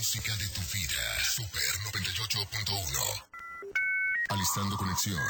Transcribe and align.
música 0.00 0.34
de 0.34 0.48
tu 0.48 0.62
vida. 0.72 1.02
Super 1.36 1.60
98.1. 1.92 3.24
Alistando 4.30 4.78
conexión. 4.78 5.20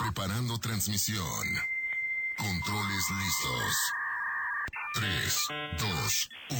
Preparando 0.00 0.58
transmisión. 0.58 1.46
Controles 2.36 3.04
listos. 3.10 3.76
3, 4.94 5.38
2, 5.78 6.30
1. 6.50 6.58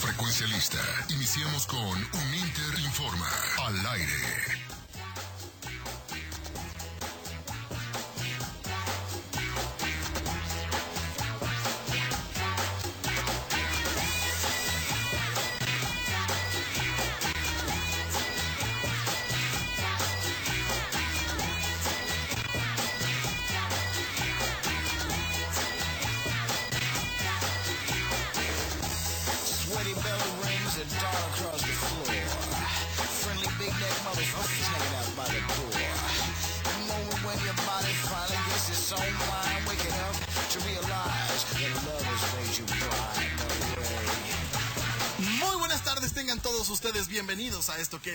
Frecuencia 0.00 0.46
lista. 0.46 0.82
Iniciamos 1.10 1.66
con 1.66 1.78
un 1.78 2.34
Inter 2.34 2.78
Informa. 2.78 3.30
Al 3.58 3.86
aire. 3.88 4.75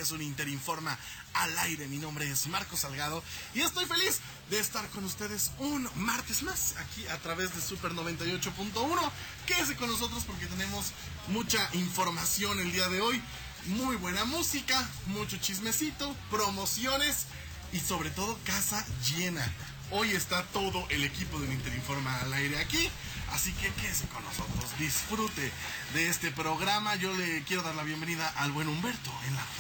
Es 0.02 0.12
un 0.12 0.22
Interinforma 0.22 0.98
al 1.34 1.58
aire. 1.60 1.88
Mi 1.88 1.98
nombre 1.98 2.30
es 2.30 2.48
Marco 2.48 2.76
Salgado 2.76 3.24
y 3.54 3.62
estoy 3.62 3.86
feliz 3.86 4.20
de 4.50 4.60
estar 4.60 4.88
con 4.90 5.06
ustedes 5.06 5.52
un 5.60 5.88
martes 5.96 6.44
más 6.44 6.76
aquí 6.78 7.08
a 7.08 7.18
través 7.18 7.56
de 7.56 7.62
Super 7.62 7.92
98.1. 7.94 9.12
Quédese 9.46 9.76
con 9.76 9.90
nosotros 9.90 10.24
porque 10.26 10.48
tenemos 10.48 10.92
mucha 11.28 11.70
información 11.74 12.60
el 12.60 12.72
día 12.72 12.90
de 12.90 13.02
hoy, 13.02 13.22
muy 13.68 13.96
buena 13.96 14.26
música, 14.26 14.90
mucho 15.08 15.38
chismecito, 15.38 16.16
promociones 16.30 17.28
y 17.72 17.80
sobre 17.80 18.10
todo 18.10 18.38
casa 18.44 18.86
llena. 19.08 19.46
Hoy 19.94 20.12
está 20.12 20.44
todo 20.54 20.88
el 20.90 21.04
equipo 21.04 21.38
del 21.40 21.52
Interinforma 21.52 22.22
al 22.22 22.32
aire 22.32 22.58
aquí, 22.60 22.90
así 23.32 23.52
que 23.54 23.70
quédese 23.74 24.08
con 24.08 24.24
nosotros, 24.24 24.80
disfrute 24.80 25.52
de 25.94 26.08
este 26.08 26.32
programa. 26.32 26.96
Yo 26.96 27.14
le 27.14 27.44
quiero 27.44 27.62
dar 27.62 27.76
la 27.76 27.84
bienvenida 27.84 28.28
al 28.38 28.54
buen 28.54 28.70
Humberto 28.70 29.12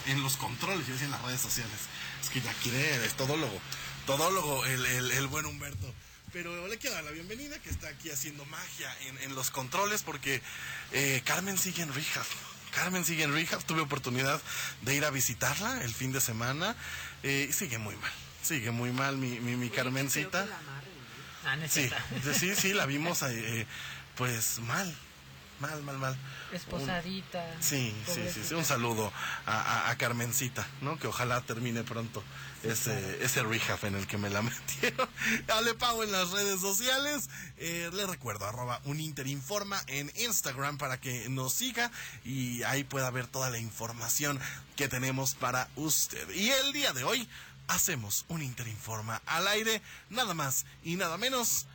en, 0.08 0.24
los 0.24 0.38
controles, 0.38 0.88
yo 0.88 0.94
decía 0.94 1.08
en 1.08 1.12
las 1.12 1.22
redes 1.24 1.42
sociales. 1.42 1.76
Es 2.22 2.30
que 2.30 2.40
ya 2.40 2.54
quiere, 2.64 3.06
es 3.06 3.14
todólogo, 3.16 3.60
todólogo 4.06 4.66
el, 4.66 4.86
el, 4.86 5.12
el 5.12 5.28
buen 5.28 5.46
Humberto. 5.46 5.94
Pero 6.32 6.66
le 6.70 6.78
quiero 6.78 6.96
dar 6.96 7.04
la 7.04 7.12
bienvenida 7.12 7.60
que 7.60 7.70
está 7.70 7.90
aquí 7.90 8.10
haciendo 8.10 8.46
magia 8.46 8.96
en, 9.02 9.18
en 9.24 9.36
los 9.36 9.52
controles 9.52 10.02
porque 10.02 10.42
eh, 10.94 11.22
Carmen 11.26 11.58
sigue 11.58 11.84
en 11.84 11.94
rehab. 11.94 12.26
Carmen 12.72 13.04
sigue 13.04 13.24
en 13.24 13.34
rehab, 13.34 13.64
tuve 13.66 13.82
oportunidad 13.82 14.42
de 14.82 14.96
ir 14.96 15.04
a 15.04 15.10
visitarla 15.10 15.84
el 15.84 15.94
fin 15.94 16.14
de 16.14 16.22
semana 16.22 16.78
eh, 17.22 17.48
y 17.50 17.54
sigue 17.54 17.78
muy 17.78 17.98
mal, 17.98 18.12
sigue 18.42 18.72
muy 18.72 18.92
mal 18.92 19.18
mi, 19.18 19.40
mi, 19.40 19.56
mi 19.56 19.70
Carmencita. 19.70 20.48
Ah, 21.46 21.56
no 21.56 21.66
es 21.66 21.72
Sí, 21.72 21.90
sí, 22.34 22.56
sí, 22.56 22.74
la 22.74 22.86
vimos 22.86 23.22
eh, 23.30 23.66
pues 24.16 24.60
mal, 24.60 24.96
mal, 25.60 25.82
mal, 25.84 25.98
mal. 25.98 26.18
Esposadita. 26.52 27.46
Sí, 27.62 27.96
sí, 28.06 28.22
sí, 28.34 28.42
sí, 28.48 28.54
un 28.54 28.66
saludo 28.66 29.12
a, 29.46 29.62
a- 29.62 29.90
a 29.90 29.98
Carmencita, 29.98 30.68
¿no? 30.82 31.00
Que 31.00 31.08
ojalá 31.08 31.42
termine 31.42 31.84
pronto 31.84 32.22
ese, 32.62 33.24
ese 33.24 33.42
rehab 33.42 33.80
en 33.86 33.96
el 33.96 34.06
que 34.06 34.18
me 34.18 34.30
la 34.30 34.42
metieron. 34.44 35.10
Dale 35.48 35.74
pago 35.74 36.04
en 36.04 36.12
las 36.12 36.30
redes 36.32 36.60
sociales. 36.60 37.30
Eh, 37.58 37.90
le 37.94 38.06
recuerdo, 38.06 38.46
arroba 38.46 38.82
un 38.84 39.00
Interinforma 39.00 39.82
en 39.88 40.12
Instagram 40.18 40.78
para 40.78 41.00
que 41.00 41.30
nos 41.30 41.54
siga 41.54 41.90
y 42.26 42.62
ahí 42.64 42.84
pueda 42.84 43.10
ver 43.12 43.28
toda 43.28 43.50
la 43.50 43.58
información 43.58 44.40
que 44.76 44.88
tenemos 44.90 45.34
para 45.36 45.70
usted. 45.78 46.30
Y 46.32 46.50
el 46.50 46.74
día 46.74 46.92
de 46.92 47.04
hoy 47.06 47.28
hacemos 47.72 48.26
un 48.28 48.42
Interinforma 48.42 49.22
al 49.26 49.48
aire, 49.48 49.82
nada 50.10 50.34
más 50.34 50.66
y 50.84 50.96
nada 50.98 51.18
menos 51.18 51.66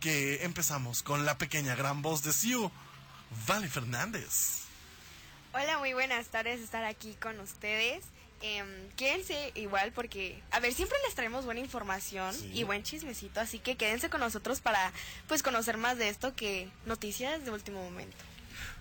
que 0.00 0.44
empezamos 0.44 1.02
con 1.02 1.24
la 1.26 1.36
pequeña 1.38 1.74
gran 1.74 2.00
voz 2.02 2.22
de 2.22 2.32
Siu, 2.32 2.70
Vale 3.46 3.68
Fernández. 3.68 4.62
Hola, 5.52 5.78
muy 5.78 5.92
buenas 5.92 6.26
tardes 6.28 6.60
estar 6.60 6.84
aquí 6.84 7.14
con 7.20 7.38
ustedes. 7.40 8.04
Em, 8.42 8.66
quédense 8.96 9.52
igual 9.54 9.92
porque, 9.92 10.42
a 10.50 10.60
ver, 10.60 10.72
siempre 10.74 10.96
les 11.06 11.14
traemos 11.14 11.44
buena 11.44 11.60
información 11.60 12.34
Sí. 12.34 12.50
y 12.52 12.64
buen 12.64 12.82
chismecito, 12.82 13.40
así 13.40 13.58
que 13.58 13.76
quédense 13.76 14.10
con 14.10 14.20
nosotros 14.20 14.60
para 14.60 14.92
pues 15.28 15.42
conocer 15.42 15.76
más 15.78 15.96
de 15.98 16.08
esto 16.08 16.34
que 16.34 16.68
noticias 16.84 17.44
de 17.44 17.50
último 17.50 17.82
momento. 17.82 18.16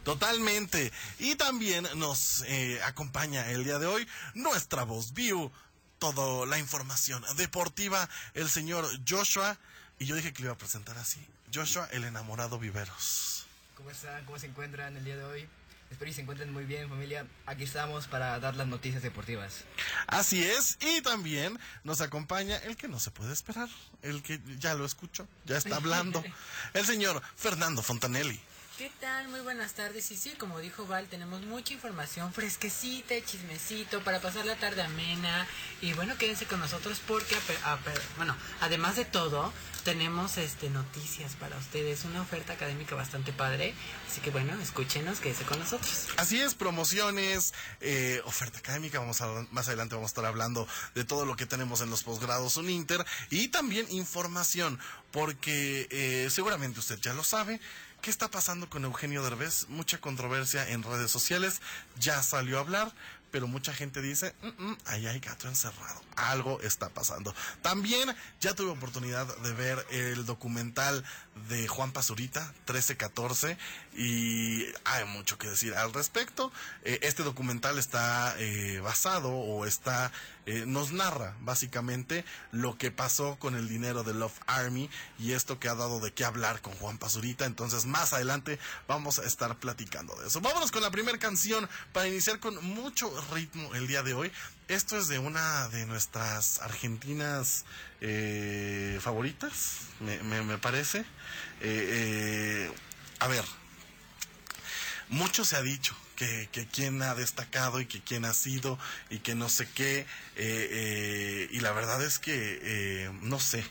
Totalmente. 0.04 0.92
Y 1.20 1.36
también 1.36 1.88
nos 1.96 2.44
eh, 2.48 2.80
acompaña 2.84 3.50
el 3.50 3.64
día 3.64 3.80
de 3.80 3.88
hoy 3.88 4.08
nuestra 4.36 4.84
voz 4.84 5.14
View, 5.14 5.52
toda 6.00 6.46
la 6.46 6.60
información 6.60 7.24
deportiva, 7.38 8.10
el 8.34 8.50
señor 8.50 8.88
Joshua. 9.08 9.58
Y 10.00 10.06
yo 10.06 10.16
dije 10.16 10.34
que 10.34 10.40
le 10.40 10.48
iba 10.48 10.54
a 10.54 10.58
presentar 10.58 10.98
así. 10.98 11.26
Joshua, 11.54 11.88
el 11.92 12.04
enamorado 12.04 12.60
Viveros. 12.60 13.46
¿Cómo 13.76 13.92
están? 13.92 14.26
¿Cómo 14.26 14.40
se 14.40 14.48
encuentran 14.48 14.96
el 14.98 15.06
día 15.06 15.18
de 15.18 15.24
hoy? 15.24 15.50
Espero 15.92 16.10
que 16.10 16.16
se 16.16 16.22
encuentren 16.22 16.52
muy 16.52 16.66
bien, 16.66 16.90
familia. 16.90 17.26
Aquí 17.46 17.64
estamos 17.64 18.08
para 18.08 18.40
dar 18.40 18.56
las 18.56 18.68
noticias 18.68 19.04
deportivas. 19.04 19.64
Así 20.08 20.44
es. 20.44 20.78
Y 20.82 21.02
también 21.02 21.60
nos 21.84 22.02
acompaña 22.02 22.58
el 22.58 22.76
que 22.76 22.88
no 22.88 23.00
se 23.00 23.12
puede 23.12 23.32
esperar, 23.32 23.70
el 24.02 24.24
que 24.24 24.40
ya 24.58 24.74
lo 24.74 24.86
escucho, 24.86 25.28
ya 25.46 25.58
está 25.58 25.78
hablando, 25.78 26.24
el 26.74 26.86
señor 26.86 27.22
Fernando 27.36 27.82
Fontanelli. 27.82 28.40
¿Qué 28.78 28.91
tal? 29.00 29.30
Muy 29.30 29.40
buenas 29.40 29.72
tardes. 29.74 30.12
Y 30.12 30.18
sí, 30.18 30.31
como 30.31 30.59
dijo 30.59 30.86
Val, 30.86 31.08
tenemos 31.08 31.41
mucha 31.44 31.74
información 31.74 32.34
fresquecita, 32.34 33.16
chismecito, 33.24 34.03
para 34.03 34.19
pasar 34.19 34.46
la 34.46 34.58
tarde 34.58 34.81
amena. 34.81 35.47
Y 35.81 35.94
bueno, 35.94 36.18
quédense 36.18 36.46
con 36.46 36.59
nosotros 36.59 37.00
porque, 37.08 37.35
ape- 37.35 37.58
ape- 37.64 38.02
bueno, 38.18 38.35
además 38.59 38.97
de 38.97 39.06
todo, 39.06 39.53
tenemos 39.85 40.38
este 40.38 40.69
noticias 40.69 41.35
para 41.35 41.56
ustedes, 41.58 42.03
una 42.03 42.22
oferta 42.22 42.52
académica 42.52 42.96
bastante 42.96 43.31
padre. 43.31 43.74
Así 44.12 44.19
que 44.19 44.30
bueno, 44.31 44.59
escúchenos, 44.59 45.22
quédense 45.22 45.46
con 45.46 45.58
nosotros. 45.59 46.08
Así 46.18 46.41
es, 46.41 46.53
promociones, 46.53 47.53
eh, 47.80 48.19
oferta 48.25 48.59
académica, 48.59 49.00
vamos 49.00 49.22
a, 49.22 49.28
más 49.52 49.69
adelante 49.69 49.96
vamos 49.96 50.09
a 50.09 50.12
estar 50.12 50.25
hablando 50.25 50.68
de 50.96 51.06
todo 51.06 51.24
lo 51.25 51.38
que 51.38 51.46
tenemos 51.46 51.80
en 51.80 51.90
los 51.90 52.03
posgrados 52.03 52.58
Uninter 52.58 53.06
y 53.30 53.47
también 53.47 53.85
información, 53.90 54.78
porque 55.12 55.88
eh, 55.91 56.28
seguramente 56.30 56.81
usted 56.81 57.00
ya 57.00 57.14
lo 57.14 57.24
sabe, 57.24 57.62
¿qué 58.06 58.12
está 58.12 58.30
pasando 58.30 58.70
con 58.70 58.86
Eugenio 58.86 59.24
Derbez? 59.24 59.68
Mucha 59.68 60.00
controversia 60.00 60.70
en 60.70 60.84
redes 60.84 61.10
sociales, 61.10 61.60
ya 62.00 62.22
salió 62.22 62.58
a 62.58 62.62
hablar, 62.62 62.94
pero 63.32 63.48
mucha 63.48 63.74
gente 63.74 64.00
dice, 64.00 64.36
"Mm, 64.44 64.64
mm, 64.64 64.78
ahí 64.86 65.08
hay 65.08 65.20
gato 65.20 65.48
encerrado, 65.48 66.04
algo 66.16 66.62
está 66.62 66.90
pasando. 66.90 67.34
También 67.64 68.16
ya 68.40 68.54
tuve 68.54 68.70
oportunidad 68.70 69.26
de 69.38 69.54
ver 69.54 69.84
el 69.90 70.24
documental 70.28 71.04
de 71.50 71.68
Juan 71.68 71.94
Pazurita, 71.94 72.54
1314, 72.68 73.58
y 73.96 74.66
hay 74.84 75.06
mucho 75.06 75.40
que 75.40 75.50
decir 75.50 75.74
al 75.74 75.92
respecto. 75.92 76.52
Eh, 76.84 77.00
este 77.02 77.24
documental 77.24 77.80
está 77.80 78.36
eh, 78.38 78.82
basado 78.82 79.32
o 79.32 79.66
está, 79.66 80.12
eh, 80.46 80.66
nos 80.66 80.92
narra 80.92 81.36
básicamente 81.42 82.26
lo 82.52 82.78
que 82.78 82.92
pasó 82.92 83.38
con 83.40 83.56
el 83.56 83.68
dinero 83.68 84.04
de 84.04 84.14
Love 84.14 84.40
Army 84.48 84.90
y 85.20 85.32
esto 85.32 85.60
que 85.60 85.70
ha 85.70 85.76
dado 85.76 86.00
de 86.00 86.14
qué 86.14 86.26
hablar 86.26 86.62
con 86.62 86.74
Juan 86.76 86.98
Pazurita. 86.98 87.46
Entonces 87.46 87.86
más 87.86 88.14
adelante 88.14 88.59
vamos 88.88 89.20
a 89.20 89.26
estar 89.26 89.58
platicando 89.58 90.16
de 90.16 90.28
eso. 90.28 90.42
Vámonos 90.42 90.72
con 90.72 90.82
la 90.82 90.92
primera 90.92 91.18
canción 91.18 91.68
para 91.94 92.08
iniciar 92.08 92.40
con 92.40 92.64
mucho 92.64 93.12
ritmo 93.34 93.74
el 93.76 93.88
día 93.88 94.03
de 94.03 94.14
hoy. 94.14 94.32
Esto 94.68 94.97
es 94.97 95.08
de 95.08 95.20
una 95.20 95.68
de 95.70 95.86
nuestras 95.86 96.59
argentinas 96.62 97.66
eh, 98.02 99.00
favoritas, 99.02 99.82
me, 100.00 100.58
parece. 100.58 101.00
Eh, 101.00 102.66
eh, 102.72 102.72
a 103.20 103.28
ver, 103.28 103.44
mucho 105.09 105.46
se 105.46 105.56
ha 105.56 105.62
dicho 105.62 105.96
que, 106.16 106.50
que 106.52 106.66
quién 106.67 107.02
ha 107.02 107.16
destacado 107.16 107.79
y 107.82 107.85
que 107.85 108.02
quién 108.02 108.26
ha 108.26 108.34
sido 108.34 108.78
y 109.09 109.20
que 109.20 109.35
no 109.35 109.50
sé 109.50 109.67
qué. 109.73 110.00
eh, 110.00 110.06
eh, 110.38 111.50
y 111.52 111.59
la 111.59 111.72
verdad 111.72 112.02
es 112.03 112.20
que 112.20 112.59
eh, 112.62 113.12
no 113.22 113.40
sé. 113.40 113.66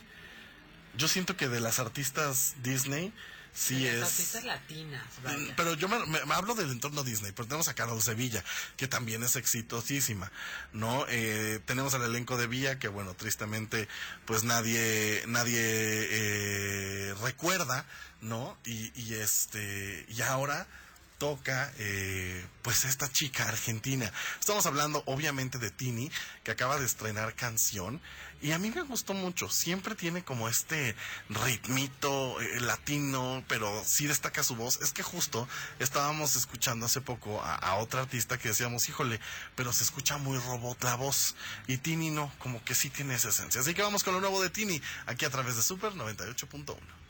Yo 0.97 1.07
siento 1.07 1.35
que 1.35 1.49
de 1.49 1.59
las 1.59 1.79
artistas 1.79 2.55
Disney 2.63 3.11
sí 3.53 3.79
Las 3.85 3.93
es... 3.95 4.03
artistas 4.03 4.43
latinas, 4.45 5.03
Mm, 5.19 5.23
vaya. 5.23 5.53
Pero 5.57 5.73
yo 5.75 5.87
me, 5.89 5.99
me- 6.05 6.25
me 6.25 6.33
hablo 6.35 6.55
del 6.55 6.71
entorno 6.71 7.03
Disney, 7.03 7.31
pero 7.33 7.47
tenemos 7.47 7.67
a 7.67 7.73
Carol 7.73 8.01
Sevilla, 8.01 8.43
que 8.77 8.87
también 8.87 9.23
es 9.23 9.35
exitosísima, 9.35 10.31
¿no? 10.73 11.05
Eh, 11.09 11.59
tenemos 11.65 11.93
al 11.93 12.03
elenco 12.03 12.37
de 12.37 12.47
Vía, 12.47 12.79
que 12.79 12.87
bueno, 12.89 13.13
tristemente, 13.13 13.87
pues 14.25 14.43
nadie, 14.43 15.23
nadie 15.27 15.59
eh, 15.61 17.13
recuerda, 17.21 17.85
¿no? 18.21 18.57
Y, 18.65 18.91
y 19.01 19.15
este, 19.15 20.05
y 20.09 20.21
ahora 20.21 20.67
toca 21.17 21.71
eh, 21.77 22.45
pues 22.61 22.85
esta 22.85 23.11
chica 23.11 23.47
argentina. 23.47 24.11
Estamos 24.39 24.65
hablando 24.65 25.03
obviamente 25.05 25.57
de 25.57 25.71
Tini, 25.71 26.11
que 26.43 26.51
acaba 26.51 26.77
de 26.77 26.85
estrenar 26.85 27.33
canción. 27.35 28.01
Y 28.41 28.51
a 28.51 28.59
mí 28.59 28.69
me 28.69 28.81
gustó 28.81 29.13
mucho, 29.13 29.49
siempre 29.49 29.95
tiene 29.95 30.23
como 30.23 30.49
este 30.49 30.95
ritmito 31.29 32.39
eh, 32.41 32.59
latino, 32.59 33.43
pero 33.47 33.83
sí 33.85 34.07
destaca 34.07 34.43
su 34.43 34.55
voz. 34.55 34.79
Es 34.81 34.91
que 34.91 35.03
justo 35.03 35.47
estábamos 35.79 36.35
escuchando 36.35 36.85
hace 36.85 37.01
poco 37.01 37.41
a, 37.41 37.55
a 37.55 37.75
otra 37.75 38.01
artista 38.01 38.37
que 38.37 38.49
decíamos, 38.49 38.87
híjole, 38.89 39.19
pero 39.55 39.71
se 39.73 39.83
escucha 39.83 40.17
muy 40.17 40.37
robot 40.37 40.83
la 40.83 40.95
voz. 40.95 41.35
Y 41.67 41.77
Tini 41.77 42.11
no, 42.11 42.31
como 42.39 42.63
que 42.63 42.75
sí 42.75 42.89
tiene 42.89 43.15
esa 43.15 43.29
esencia. 43.29 43.61
Así 43.61 43.73
que 43.73 43.81
vamos 43.81 44.03
con 44.03 44.13
lo 44.13 44.19
nuevo 44.19 44.41
de 44.41 44.49
Tini, 44.49 44.81
aquí 45.05 45.25
a 45.25 45.29
través 45.29 45.55
de 45.55 45.63
Super 45.63 45.93
98.1. 45.93 47.04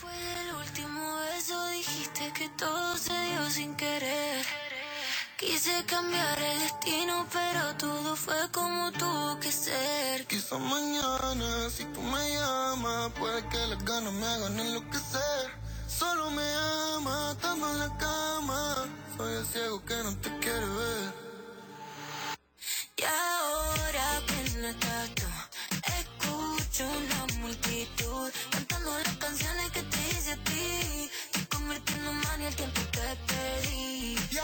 Después 0.00 0.34
del 0.34 0.54
último 0.54 1.16
beso 1.16 1.68
dijiste 1.72 2.32
que 2.32 2.48
todo 2.56 2.96
se 2.96 3.12
dio 3.12 3.50
sin 3.50 3.76
querer. 3.76 4.46
Quise 5.36 5.84
cambiar 5.84 6.40
el 6.40 6.60
destino, 6.60 7.26
pero 7.30 7.76
todo 7.76 8.16
fue 8.16 8.50
como 8.50 8.90
tuvo 8.92 9.38
que 9.40 9.52
ser. 9.52 10.26
Quizá 10.26 10.56
mañana, 10.56 11.68
si 11.68 11.84
tú 11.84 12.00
me 12.00 12.30
llamas, 12.30 13.12
puede 13.18 13.46
que 13.48 13.58
las 13.66 13.84
ganas 13.84 14.14
me 14.14 14.26
hagan 14.26 14.58
enloquecer. 14.58 15.50
Solo 15.86 16.30
me 16.30 16.50
ama, 16.96 17.32
estando 17.32 17.70
en 17.70 17.78
la 17.80 17.98
cama. 17.98 18.88
Soy 19.18 19.34
el 19.34 19.44
ciego 19.44 19.84
que 19.84 19.96
no 20.02 20.16
te 20.16 20.30
quiere 20.38 20.66
ver. 20.66 21.14
Y 22.96 23.02
ahora 23.04 24.22
que 24.26 24.58
no 24.60 24.68
estás 24.68 25.29
una 26.82 27.26
multitud 27.40 28.30
cantando 28.50 28.98
las 28.98 29.16
canciones 29.16 29.70
que 29.72 29.82
te 29.82 29.98
hice 30.10 30.32
a 30.32 30.36
ti. 30.44 31.10
Y 31.34 31.44
convirtiendo 31.46 32.10
en 32.36 32.42
el 32.42 32.54
tiempo 32.54 32.80
que 32.92 32.98
perdí. 32.98 34.16
Y 34.30 34.38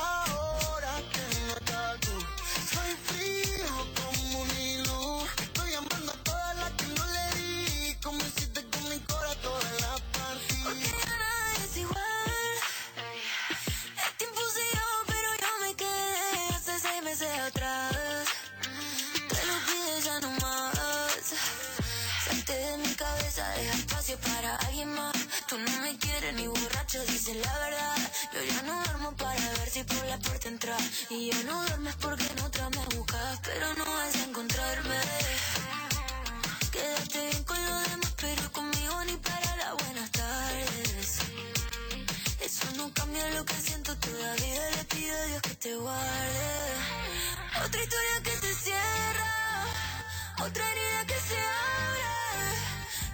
dices 27.04 27.37
la 27.37 27.58
verdad. 27.58 27.96
Yo 28.32 28.43
ya 28.43 28.62
no 28.62 28.82
duermo 28.84 29.16
para 29.16 29.50
ver 29.58 29.69
si 29.69 29.84
por 29.84 30.04
la 30.06 30.19
puerta 30.19 30.48
entras. 30.48 30.82
Y 31.10 31.31
ya 31.31 31.43
no 31.44 31.62
duermes 31.62 31.94
porque 31.96 32.25
en 32.26 32.40
otra 32.40 32.70
me 32.70 32.84
buscas, 32.96 33.40
pero 33.43 33.75
no 33.75 33.84
vas 33.84 34.14
a 34.14 34.25
encontrarme. 34.25 35.00
Quédate 36.72 37.20
bien 37.31 37.44
con 37.44 37.64
los 37.64 37.82
demás, 37.90 38.14
pero 38.20 38.52
conmigo 38.52 39.04
ni 39.04 39.16
para 39.16 39.56
las 39.56 39.75
buenas 39.84 40.10
tardes. 40.10 41.19
Eso 42.40 42.66
no 42.76 42.93
cambia 42.94 43.28
lo 43.31 43.44
que 43.44 43.54
siento 43.54 43.96
todavía. 43.96 44.70
Le 44.76 44.84
pido 44.84 45.16
a 45.16 45.25
Dios 45.26 45.42
que 45.42 45.54
te 45.54 45.76
guarde. 45.76 46.56
Otra 47.64 47.82
historia 47.82 48.22
que 48.22 48.31
se 48.42 48.54
cierra, 48.54 49.32
otra 50.46 50.64
herida 50.70 51.06
que 51.06 51.19
se 51.28 51.38
abre. 51.38 52.06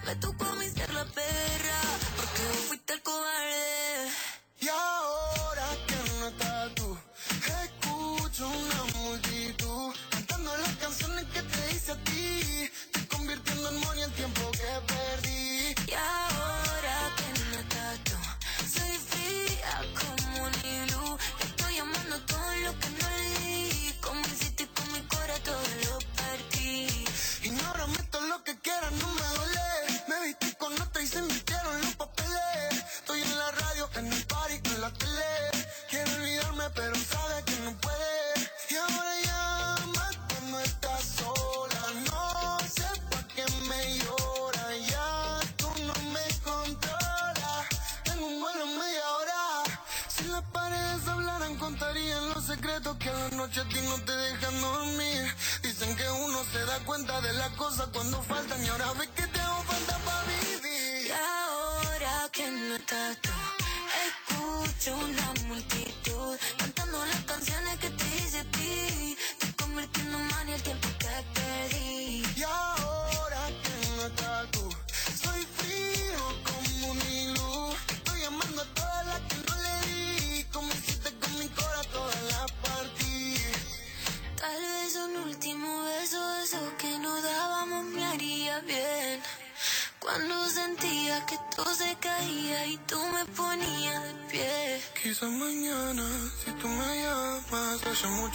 Me 0.06 0.16
tocó 0.16 0.51
Y 4.62 4.68
ahora 4.68 5.66
que 5.88 5.96
no 6.20 6.28
estás 6.28 6.72
tú, 6.76 6.96
escucho 7.64 8.48
una 8.48 8.84
multitud 8.96 9.92
cantando 10.08 10.56
las 10.56 10.76
canciones 10.76 11.24
que 11.34 11.42
te 11.42 11.74
hice 11.74 11.90
a 11.90 11.96
ti. 12.04 12.70
Estoy 12.86 13.02
convirtiendo 13.06 13.68
en 13.70 13.80
money 13.80 14.02
el 14.04 14.12
tiempo 14.12 14.41
se 57.02 57.08
da 57.08 57.14
cuenta 57.14 57.20
de 57.28 57.38
las 57.38 57.50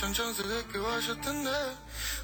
muchas 0.07 0.25
chances 0.25 0.47
de 0.47 0.63
que 0.71 0.77
vaya 0.77 1.11
a 1.11 1.15
atender. 1.15 1.75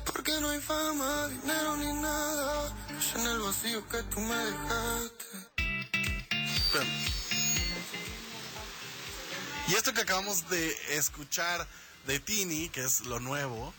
Porque 0.06 0.40
no 0.40 0.50
hay 0.50 0.60
fama, 0.62 1.28
dinero 1.28 1.78
ni 1.78 1.94
nada. 1.94 2.74
en 3.16 3.28
el 3.28 3.40
vacío 3.40 3.88
que 3.90 4.04
tú 4.04 4.20
me 4.20 4.36
dejaste. 4.36 5.26
Y 9.68 9.76
esto 9.76 9.94
que 9.94 10.02
acabamos 10.02 10.50
de 10.50 10.76
escuchar 10.98 11.68
de 12.06 12.20
Tini, 12.20 12.70
que 12.70 12.84
es 12.84 13.02
lo 13.02 13.20
nuevo. 13.20 13.74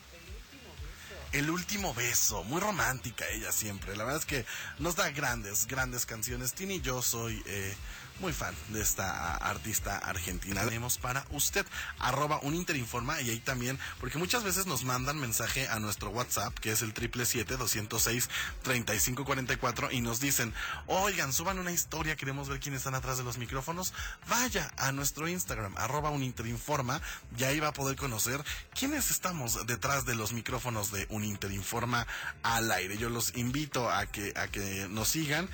El 1.35 1.51
último 1.51 1.93
beso, 1.95 2.45
muy 2.45 2.61
romántica 2.61 3.25
ella 3.29 3.51
siempre. 3.51 3.97
La 3.97 4.05
verdad 4.05 4.21
es 4.21 4.25
que 4.25 4.47
nos 4.79 4.95
da 4.95 5.11
grandes, 5.11 5.67
grandes 5.67 6.07
canciones. 6.07 6.53
Tini, 6.53 6.81
yo 6.81 7.03
soy 7.03 7.43
eh, 7.47 7.75
muy 8.21 8.33
fan 8.33 8.55
de 8.69 8.81
esta 8.81 9.35
artista 9.37 9.99
argentina. 9.99 10.65
Tenemos 10.65 10.99
para 10.99 11.27
usted, 11.31 11.67
arroba 11.99 12.39
un 12.43 12.55
Interinforma 12.55 13.21
y 13.21 13.31
ahí 13.31 13.41
también, 13.41 13.77
porque 13.99 14.19
muchas 14.19 14.45
veces 14.45 14.67
nos 14.67 14.85
mandan 14.85 15.19
mensaje 15.19 15.67
a 15.69 15.81
nuestro 15.81 16.11
WhatsApp, 16.11 16.57
que 16.59 16.71
es 16.71 16.83
el 16.83 16.95
777-206-3544, 16.95 19.93
y 19.93 20.01
nos 20.01 20.21
dicen, 20.21 20.55
oigan, 20.87 21.33
suban 21.33 21.59
una 21.59 21.73
historia, 21.73 22.15
queremos 22.17 22.49
ver 22.49 22.61
quiénes 22.61 22.83
están 22.83 22.95
atrás 22.95 23.19
de 23.19 23.25
los 23.25 23.39
micrófonos. 23.39 23.93
Vaya 24.29 24.71
a 24.77 24.93
nuestro 24.93 25.27
Instagram, 25.27 25.77
arroba 25.77 26.11
un 26.11 26.23
Interinforma, 26.23 27.01
y 27.37 27.43
ahí 27.45 27.59
va 27.59 27.69
a 27.69 27.73
poder 27.73 27.97
conocer 27.97 28.45
quiénes 28.79 29.11
estamos 29.11 29.67
detrás 29.67 30.05
de 30.07 30.15
los 30.15 30.33
micrófonos 30.33 30.93
de 30.93 31.09
un 31.11 31.24
Interinforma 31.25 32.07
al 32.43 32.71
aire. 32.71 32.97
Yo 32.99 33.09
los 33.09 33.37
invito 33.37 33.91
a 33.91 34.07
que, 34.07 34.33
a 34.37 34.49
que 34.49 34.87
nos 34.91 35.09
sigan 35.09 35.49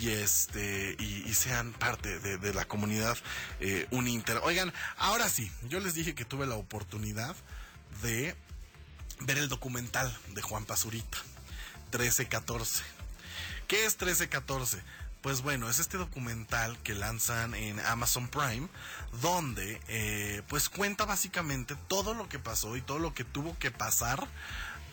y 0.00 0.10
este 0.10 0.96
y, 0.98 1.32
sean 1.34 1.72
parte 1.72 2.18
de, 2.18 2.38
de 2.38 2.54
la 2.54 2.64
comunidad 2.64 3.16
eh, 3.60 3.86
Uninter. 3.90 4.40
Oigan, 4.42 4.72
ahora 4.96 5.28
sí, 5.28 5.50
yo 5.68 5.80
les 5.80 5.94
dije 5.94 6.14
que 6.14 6.24
tuve 6.24 6.46
la 6.46 6.56
oportunidad 6.56 7.36
de 8.02 8.34
ver 9.20 9.38
el 9.38 9.48
documental 9.48 10.14
de 10.34 10.42
Juan 10.42 10.64
Pazurita, 10.64 11.18
1314. 11.92 12.82
¿Qué 13.66 13.84
es 13.84 13.94
1314? 13.94 14.82
Pues 15.22 15.42
bueno, 15.42 15.68
es 15.68 15.80
este 15.80 15.98
documental 15.98 16.78
que 16.84 16.94
lanzan 16.94 17.54
en 17.54 17.80
Amazon 17.80 18.28
Prime, 18.28 18.68
donde 19.20 19.80
eh, 19.88 20.42
pues 20.46 20.68
cuenta 20.68 21.04
básicamente 21.04 21.74
todo 21.88 22.14
lo 22.14 22.28
que 22.28 22.38
pasó 22.38 22.76
y 22.76 22.80
todo 22.80 23.00
lo 23.00 23.12
que 23.12 23.24
tuvo 23.24 23.58
que 23.58 23.72
pasar 23.72 24.24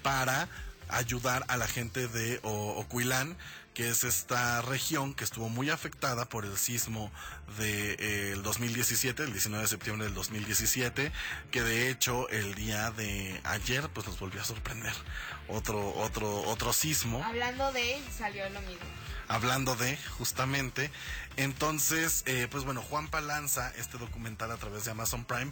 para 0.04 0.48
ayudar 0.90 1.44
a 1.48 1.58
la 1.58 1.68
gente 1.68 2.08
de 2.08 2.40
Ocuilán, 2.44 3.36
que 3.74 3.90
es 3.90 4.04
esta 4.04 4.62
región 4.62 5.16
que 5.16 5.24
estuvo 5.24 5.50
muy 5.50 5.70
afectada 5.72 6.26
por 6.26 6.46
el 6.46 6.58
sismo 6.58 7.12
del 7.58 7.98
de, 7.98 8.30
eh, 8.30 8.32
el 8.34 8.44
2017, 8.44 9.24
el 9.24 9.32
19 9.32 9.64
de 9.64 9.68
septiembre 9.68 10.06
del 10.06 10.14
2017, 10.14 11.12
que 11.50 11.62
de 11.64 11.90
hecho 11.90 12.30
el 12.30 12.54
día 12.54 12.92
de 12.92 13.42
ayer 13.44 13.90
pues 13.90 14.06
nos 14.06 14.20
volvió 14.20 14.42
a 14.42 14.46
sorprender 14.46 14.94
otro 15.48 15.94
otro 15.96 16.42
otro 16.44 16.72
sismo 16.72 17.24
Hablando 17.24 17.72
de 17.72 17.96
él, 17.96 18.04
salió 18.16 18.48
lo 18.52 18.62
mismo. 18.62 18.86
hablando 19.28 19.76
de 19.76 19.98
justamente 20.18 20.92
entonces 21.38 22.24
eh, 22.26 22.48
pues 22.50 22.64
bueno 22.64 22.82
Juanpa 22.82 23.22
lanza 23.22 23.72
este 23.78 23.98
documental 23.98 24.52
a 24.52 24.58
través 24.58 24.86
de 24.86 24.92
Amazon 24.92 25.26
Prime 25.26 25.52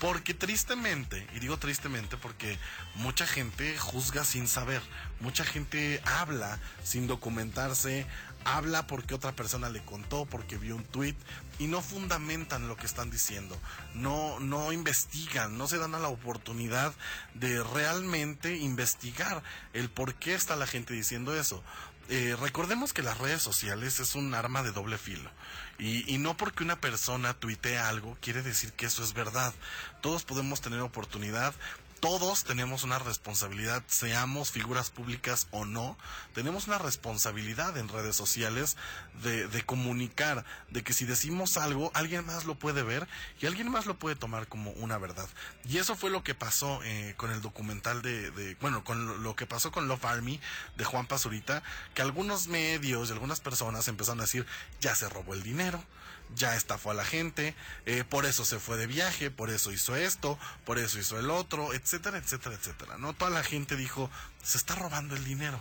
porque 0.00 0.34
tristemente 0.34 1.26
y 1.34 1.40
digo 1.40 1.58
tristemente 1.58 2.16
porque 2.16 2.58
mucha 2.96 3.26
gente 3.26 3.76
juzga 3.78 4.24
sin 4.24 4.48
saber 4.48 4.82
mucha 5.20 5.44
gente 5.44 6.02
habla 6.04 6.58
sin 6.82 7.06
documentarse 7.06 8.06
habla 8.44 8.86
porque 8.86 9.14
otra 9.14 9.32
persona 9.32 9.68
le 9.68 9.84
contó 9.84 10.24
porque 10.24 10.56
vio 10.56 10.74
un 10.76 10.84
tweet 10.84 11.14
y 11.58 11.66
no 11.66 11.82
fundamentan 11.82 12.68
lo 12.68 12.76
que 12.76 12.86
están 12.86 13.10
diciendo 13.10 13.56
no 13.94 14.40
no 14.40 14.72
investigan 14.72 15.58
no 15.58 15.68
se 15.68 15.78
dan 15.78 15.94
a 15.94 15.98
la 15.98 16.08
oportunidad 16.08 16.94
de 17.34 17.62
realmente 17.62 18.56
investigar 18.56 19.42
el 19.74 19.90
por 19.90 20.14
qué 20.14 20.34
está 20.34 20.56
la 20.56 20.66
gente 20.66 20.94
diciendo 20.94 21.36
eso 21.36 21.62
eh, 22.10 22.36
recordemos 22.40 22.92
que 22.92 23.02
las 23.02 23.18
redes 23.18 23.40
sociales 23.40 24.00
es 24.00 24.14
un 24.14 24.34
arma 24.34 24.62
de 24.62 24.72
doble 24.72 24.98
filo. 24.98 25.30
Y, 25.78 26.12
y 26.12 26.18
no 26.18 26.36
porque 26.36 26.64
una 26.64 26.80
persona 26.80 27.34
tuitee 27.34 27.78
algo 27.78 28.18
quiere 28.20 28.42
decir 28.42 28.72
que 28.72 28.86
eso 28.86 29.02
es 29.02 29.14
verdad. 29.14 29.54
Todos 30.02 30.24
podemos 30.24 30.60
tener 30.60 30.80
oportunidad. 30.80 31.54
Todos 32.00 32.44
tenemos 32.44 32.82
una 32.82 32.98
responsabilidad, 32.98 33.82
seamos 33.86 34.50
figuras 34.50 34.88
públicas 34.88 35.48
o 35.50 35.66
no, 35.66 35.98
tenemos 36.32 36.66
una 36.66 36.78
responsabilidad 36.78 37.76
en 37.76 37.88
redes 37.88 38.16
sociales 38.16 38.78
de, 39.22 39.46
de 39.48 39.62
comunicar, 39.66 40.46
de 40.70 40.82
que 40.82 40.94
si 40.94 41.04
decimos 41.04 41.58
algo, 41.58 41.90
alguien 41.92 42.24
más 42.24 42.46
lo 42.46 42.54
puede 42.54 42.82
ver 42.82 43.06
y 43.38 43.44
alguien 43.44 43.70
más 43.70 43.84
lo 43.84 43.98
puede 43.98 44.16
tomar 44.16 44.46
como 44.48 44.70
una 44.70 44.96
verdad. 44.96 45.28
Y 45.68 45.76
eso 45.76 45.94
fue 45.94 46.08
lo 46.08 46.24
que 46.24 46.34
pasó 46.34 46.80
eh, 46.84 47.12
con 47.18 47.32
el 47.32 47.42
documental 47.42 48.00
de, 48.00 48.30
de- 48.30 48.54
bueno, 48.62 48.82
con 48.82 49.22
lo, 49.22 49.36
que 49.36 49.46
pasó 49.46 49.70
con 49.70 49.86
Love 49.86 50.06
Army 50.06 50.40
de 50.78 50.84
Juan 50.84 51.06
Pazurita, 51.06 51.62
que 51.94 52.00
algunos 52.00 52.48
medios 52.48 53.10
y 53.10 53.12
algunas 53.12 53.40
personas 53.40 53.88
empezaron 53.88 54.20
a 54.20 54.24
decir, 54.24 54.46
ya 54.80 54.94
se 54.94 55.06
robó 55.10 55.34
el 55.34 55.42
dinero, 55.42 55.84
ya 56.34 56.56
estafó 56.56 56.90
a 56.90 56.94
la 56.94 57.04
gente, 57.04 57.54
eh, 57.86 58.04
por 58.08 58.26
eso 58.26 58.44
se 58.44 58.58
fue 58.58 58.76
de 58.76 58.86
viaje, 58.86 59.30
por 59.30 59.50
eso 59.50 59.72
hizo 59.72 59.96
esto, 59.96 60.38
por 60.64 60.78
eso 60.78 60.98
hizo 60.98 61.18
el 61.18 61.30
otro, 61.30 61.74
etcétera, 61.74 62.18
etcétera, 62.18 62.54
etcétera. 62.54 62.98
No 62.98 63.12
toda 63.12 63.30
la 63.30 63.42
gente 63.42 63.76
dijo, 63.76 64.10
se 64.42 64.58
está 64.58 64.74
robando 64.74 65.16
el 65.16 65.24
dinero. 65.24 65.60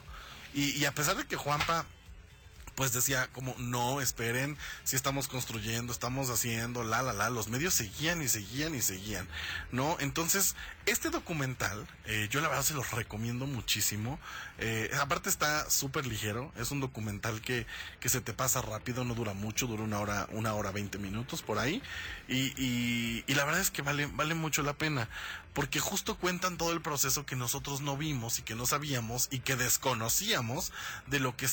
Y, 0.53 0.71
y 0.71 0.85
a 0.85 0.93
pesar 0.93 1.15
de 1.17 1.25
que 1.25 1.35
Juanpa 1.35 1.85
pues 2.79 2.93
decía 2.93 3.27
como 3.33 3.53
no 3.57 3.99
esperen 3.99 4.57
si 4.85 4.95
estamos 4.95 5.27
construyendo 5.27 5.91
estamos 5.91 6.29
haciendo 6.29 6.81
la 6.85 7.01
la 7.01 7.11
la 7.11 7.29
los 7.29 7.49
medios 7.49 7.73
seguían 7.73 8.21
y 8.21 8.29
seguían 8.29 8.73
y 8.73 8.81
seguían 8.81 9.27
no 9.73 9.97
entonces 9.99 10.55
este 10.85 11.09
documental 11.09 11.85
eh, 12.05 12.29
yo 12.31 12.39
la 12.39 12.47
verdad 12.47 12.63
se 12.63 12.73
los 12.73 12.89
recomiendo 12.91 13.45
muchísimo. 13.45 14.19
Eh, 14.57 14.89
aparte 14.99 15.29
está 15.29 15.69
súper 15.69 16.07
ligero 16.07 16.51
es 16.57 16.71
un 16.71 16.79
documental 16.79 17.41
que 17.41 17.67
que 17.99 18.09
se 18.09 18.21
te 18.21 18.33
pasa 18.33 18.61
rápido 18.61 19.03
no 19.03 19.13
dura 19.13 19.33
mucho 19.33 19.67
dura 19.67 19.83
una 19.83 19.99
hora 19.99 20.27
una 20.31 20.53
hora 20.53 20.71
veinte 20.71 20.97
minutos 20.97 21.43
por 21.43 21.59
ahí. 21.59 21.83
Y, 22.27 22.53
y, 22.57 23.23
y 23.27 23.35
la 23.35 23.45
verdad 23.45 23.61
es 23.61 23.71
que 23.71 23.81
vale 23.81 24.07
vale 24.07 24.33
mucho 24.35 24.63
la 24.63 24.73
pena 24.73 25.09
porque 25.53 25.79
justo 25.79 26.17
cuentan 26.17 26.57
todo 26.57 26.71
el 26.71 26.81
proceso 26.81 27.25
que 27.25 27.35
nosotros 27.35 27.81
no 27.81 27.97
vimos 27.97 28.39
y 28.39 28.43
que 28.43 28.55
no 28.55 28.65
sabíamos 28.65 29.27
y 29.29 29.39
que 29.39 29.55
desconocíamos 29.55 30.71
de 31.07 31.19
lo 31.19 31.35
que 31.37 31.47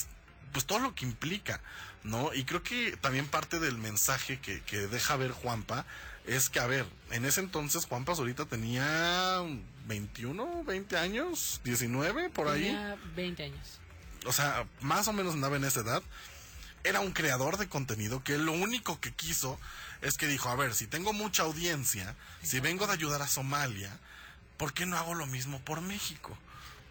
pues 0.56 0.64
todo 0.64 0.78
lo 0.78 0.94
que 0.94 1.04
implica, 1.04 1.60
¿no? 2.02 2.32
Y 2.32 2.44
creo 2.44 2.62
que 2.62 2.96
también 2.96 3.26
parte 3.26 3.60
del 3.60 3.76
mensaje 3.76 4.40
que, 4.40 4.62
que 4.62 4.86
deja 4.86 5.14
ver 5.16 5.32
Juanpa 5.32 5.84
es 6.25 6.48
que, 6.48 6.60
a 6.60 6.66
ver, 6.66 6.86
en 7.10 7.26
ese 7.26 7.42
entonces 7.42 7.84
Juanpa 7.84 8.12
ahorita 8.12 8.46
tenía 8.46 9.42
21, 9.86 10.64
20 10.64 10.96
años, 10.96 11.60
19, 11.62 12.30
por 12.30 12.48
ahí. 12.48 12.62
Tenía 12.62 12.96
20 13.14 13.44
años. 13.44 13.80
O 14.25 14.32
sea, 14.32 14.66
más 14.80 15.08
o 15.08 15.12
menos 15.12 15.34
andaba 15.34 15.56
en 15.58 15.64
esa 15.64 15.80
edad. 15.80 16.02
Era 16.84 17.00
un 17.00 17.12
creador 17.12 17.58
de 17.58 17.68
contenido 17.68 18.25
que 18.25 18.38
lo 18.38 18.52
único 18.52 18.98
que 18.98 19.12
quiso 19.12 19.60
es 20.00 20.16
que 20.16 20.26
dijo, 20.26 20.48
a 20.48 20.56
ver, 20.56 20.72
si 20.72 20.86
tengo 20.86 21.12
mucha 21.12 21.42
audiencia, 21.42 22.16
si 22.42 22.60
vengo 22.60 22.86
de 22.86 22.94
ayudar 22.94 23.20
a 23.20 23.28
Somalia, 23.28 23.94
¿por 24.56 24.72
qué 24.72 24.86
no 24.86 24.96
hago 24.96 25.12
lo 25.12 25.26
mismo 25.26 25.60
por 25.60 25.82
México? 25.82 26.38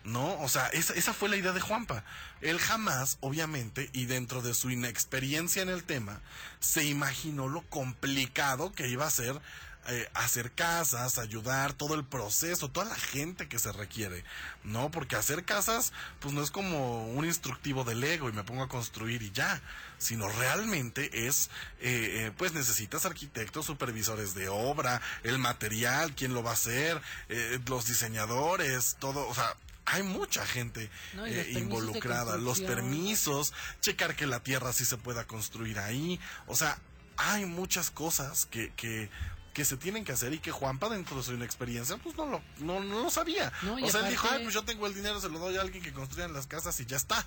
¿No? 0.06 0.40
O 0.40 0.48
sea, 0.48 0.68
esa, 0.68 0.94
esa 0.94 1.14
fue 1.14 1.30
la 1.30 1.36
idea 1.36 1.52
de 1.52 1.60
Juanpa. 1.60 2.04
Él 2.42 2.60
jamás, 2.60 3.18
obviamente, 3.22 3.90
y 3.92 4.06
dentro 4.06 4.42
de 4.42 4.54
su 4.54 4.70
inexperiencia 4.70 5.64
en 5.64 5.70
el 5.70 5.84
tema, 5.84 6.22
se 6.60 6.86
imaginó 6.86 7.48
lo 7.48 7.64
complicado 7.64 8.72
que 8.72 8.88
iba 8.88 9.06
a 9.08 9.10
ser 9.10 9.42
eh, 9.88 10.10
hacer 10.16 10.52
casas, 10.52 11.20
ayudar, 11.20 11.74
todo 11.74 11.94
el 11.94 12.04
proceso, 12.04 12.70
toda 12.70 12.88
la 12.88 12.96
gente 12.96 13.48
que 13.48 13.60
se 13.60 13.72
requiere, 13.72 14.24
¿no? 14.64 14.90
Porque 14.90 15.16
hacer 15.16 15.44
casas, 15.46 15.94
pues 16.20 16.34
no 16.34 16.42
es 16.42 16.50
como 16.50 17.06
un 17.08 17.24
instructivo 17.24 17.84
de 17.84 17.94
Lego 17.94 18.28
y 18.28 18.32
me 18.34 18.44
pongo 18.44 18.64
a 18.64 18.68
construir 18.68 19.22
y 19.22 19.32
ya, 19.32 19.62
sino 20.00 20.28
realmente 20.28 21.28
es, 21.28 21.52
eh, 21.80 22.26
eh, 22.26 22.32
pues 22.36 22.54
necesitas 22.54 23.06
arquitectos, 23.06 23.68
supervisores 23.68 24.34
de 24.34 24.50
obra, 24.50 25.02
el 25.24 25.38
material, 25.38 26.16
quién 26.16 26.34
lo 26.34 26.42
va 26.42 26.52
a 26.52 26.54
hacer, 26.54 27.00
eh, 27.30 27.60
los 27.68 27.86
diseñadores, 27.86 28.98
todo, 29.00 29.28
o 29.28 29.36
sea, 29.36 29.56
hay 29.86 30.04
mucha 30.04 30.46
gente 30.46 30.90
No, 31.14 31.26
eh, 31.26 31.52
involucrada, 31.52 32.38
los 32.38 32.62
permisos, 32.62 33.54
checar 33.82 34.16
que 34.16 34.26
la 34.26 34.42
tierra 34.42 34.74
sí 34.74 34.86
se 34.86 34.98
pueda 34.98 35.26
construir 35.26 35.80
ahí, 35.80 36.20
o 36.48 36.56
sea, 36.56 36.78
hay 37.18 37.46
muchas 37.46 37.92
cosas 37.92 38.46
que, 38.48 38.74
que, 38.76 39.10
que 39.54 39.64
se 39.64 39.78
tienen 39.78 40.04
que 40.04 40.12
hacer 40.12 40.34
y 40.34 40.40
que 40.40 40.52
Juanpa 40.52 40.90
dentro 40.90 41.18
de 41.18 41.24
su 41.24 41.34
inexperiencia 41.34 41.98
pues 41.98 42.18
no 42.18 42.26
lo, 42.26 42.42
no, 42.60 42.80
no 42.82 43.04
lo 43.04 43.10
sabía. 43.10 43.54
No, 43.62 43.76
o 43.76 43.90
sea, 43.90 44.02
él 44.02 44.10
dijo, 44.10 44.28
ay, 44.30 44.44
pues 44.44 44.54
yo 44.54 44.64
tengo 44.64 44.88
el 44.88 44.94
dinero, 44.94 45.22
se 45.22 45.30
lo 45.30 45.40
doy 45.40 45.58
a 45.58 45.62
alguien 45.62 45.84
que 45.84 45.94
construya 45.94 46.28
las 46.28 46.48
casas 46.48 46.80
y 46.80 46.86
ya 46.86 46.98
está, 46.98 47.26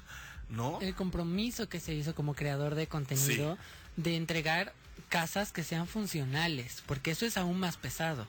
¿no? 0.50 0.78
El 0.80 0.94
compromiso 0.94 1.68
que 1.68 1.80
se 1.80 1.94
hizo 1.94 2.14
como 2.14 2.34
creador 2.34 2.74
de 2.74 2.86
contenido 2.86 3.56
de 3.96 4.16
entregar 4.16 4.74
casas 5.08 5.52
que 5.52 5.64
sean 5.64 5.86
funcionales, 5.86 6.82
porque 6.86 7.10
eso 7.12 7.24
es 7.26 7.36
aún 7.36 7.58
más 7.58 7.76
pesado. 7.76 8.26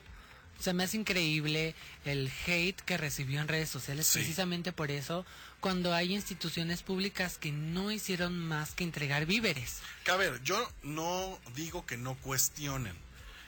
O 0.59 0.61
sea, 0.63 0.73
me 0.73 0.83
hace 0.83 0.97
increíble 0.97 1.73
el 2.03 2.29
hate 2.45 2.81
que 2.81 2.97
recibió 2.97 3.39
en 3.39 3.47
redes 3.47 3.69
sociales 3.69 4.07
Sí. 4.07 4.19
precisamente 4.19 4.71
por 4.73 4.91
eso, 4.91 5.25
cuando 5.61 5.93
hay 5.93 6.13
instituciones 6.13 6.83
públicas 6.83 7.37
que 7.37 7.51
no 7.53 7.91
hicieron 7.91 8.37
más 8.37 8.71
que 8.71 8.83
entregar 8.83 9.25
víveres. 9.25 9.77
Que 10.03 10.11
a 10.11 10.17
ver, 10.17 10.41
yo 10.43 10.69
no 10.83 11.39
digo 11.55 11.85
que 11.85 11.95
no 11.97 12.15
cuestionen. 12.15 12.95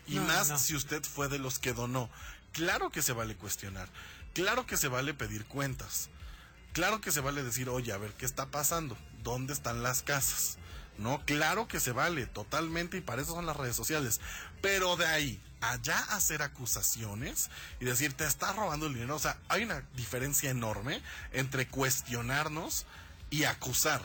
Y 0.08 0.16
No, 0.16 0.24
más 0.24 0.50
no. 0.50 0.58
si 0.58 0.74
usted 0.76 1.04
fue 1.04 1.28
de 1.28 1.38
los 1.40 1.60
que 1.60 1.74
donó. 1.74 2.10
Claro 2.54 2.90
que 2.90 3.02
se 3.02 3.12
vale 3.14 3.36
cuestionar. 3.36 3.90
Claro 4.34 4.66
que 4.66 4.78
se 4.78 4.88
vale 4.88 5.14
pedir 5.14 5.46
cuentas. 5.46 6.10
Claro 6.74 7.02
que 7.02 7.12
se 7.12 7.20
vale 7.20 7.44
decir, 7.44 7.68
oye, 7.68 7.92
a 7.92 7.98
ver, 7.98 8.14
¿qué 8.14 8.26
está 8.26 8.48
pasando? 8.50 8.98
¿Dónde 9.24 9.52
están 9.54 9.84
las 9.84 10.02
casas? 10.02 10.58
No, 10.98 11.22
claro 11.26 11.68
que 11.68 11.80
se 11.82 11.92
vale, 11.92 12.26
totalmente, 12.26 12.98
y 12.98 13.02
para 13.02 13.22
eso 13.22 13.34
son 13.34 13.46
las 13.46 13.58
redes 13.58 13.76
sociales. 13.76 14.22
Pero 14.62 14.96
de 14.96 15.06
ahí, 15.06 15.42
allá 15.62 15.98
hacer 16.10 16.42
acusaciones 16.42 17.50
y 17.80 17.86
decir, 17.86 18.14
te 18.14 18.26
estás 18.26 18.56
robando 18.56 18.88
el 18.88 18.94
dinero. 18.94 19.16
O 19.16 19.20
sea, 19.20 19.38
hay 19.48 19.64
una 19.64 19.84
diferencia 19.96 20.50
enorme 20.50 21.02
entre 21.32 21.68
cuestionarnos 21.68 22.86
y 23.30 23.46
acusar. 23.46 24.02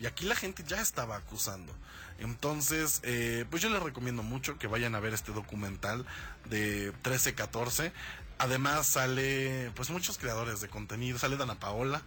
Y 0.00 0.06
aquí 0.06 0.24
la 0.24 0.34
gente 0.34 0.64
ya 0.66 0.80
estaba 0.80 1.16
acusando. 1.16 1.74
Entonces, 2.18 3.00
eh, 3.02 3.44
pues 3.50 3.62
yo 3.62 3.70
les 3.70 3.82
recomiendo 3.82 4.22
mucho 4.22 4.58
que 4.58 4.66
vayan 4.66 4.94
a 4.94 5.00
ver 5.00 5.14
este 5.14 5.32
documental 5.32 6.06
de 6.48 6.92
1314. 7.04 7.92
Además 8.38 8.86
sale, 8.86 9.70
pues 9.74 9.90
muchos 9.90 10.16
creadores 10.18 10.60
de 10.60 10.68
contenido. 10.68 11.18
Sale 11.18 11.36
Dana 11.36 11.58
Paola, 11.58 12.02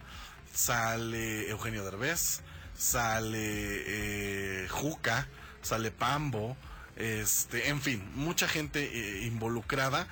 sale 0.52 1.48
Eugenio 1.50 1.84
Derbez, 1.84 2.40
sale 2.76 4.64
eh, 4.64 4.68
Juca, 4.68 5.28
sale 5.62 5.90
Pambo, 5.90 6.56
este, 6.96 7.68
en 7.68 7.80
fin, 7.80 8.04
mucha 8.14 8.48
gente 8.48 8.84
eh, 8.84 9.26
involucrada. 9.26 10.08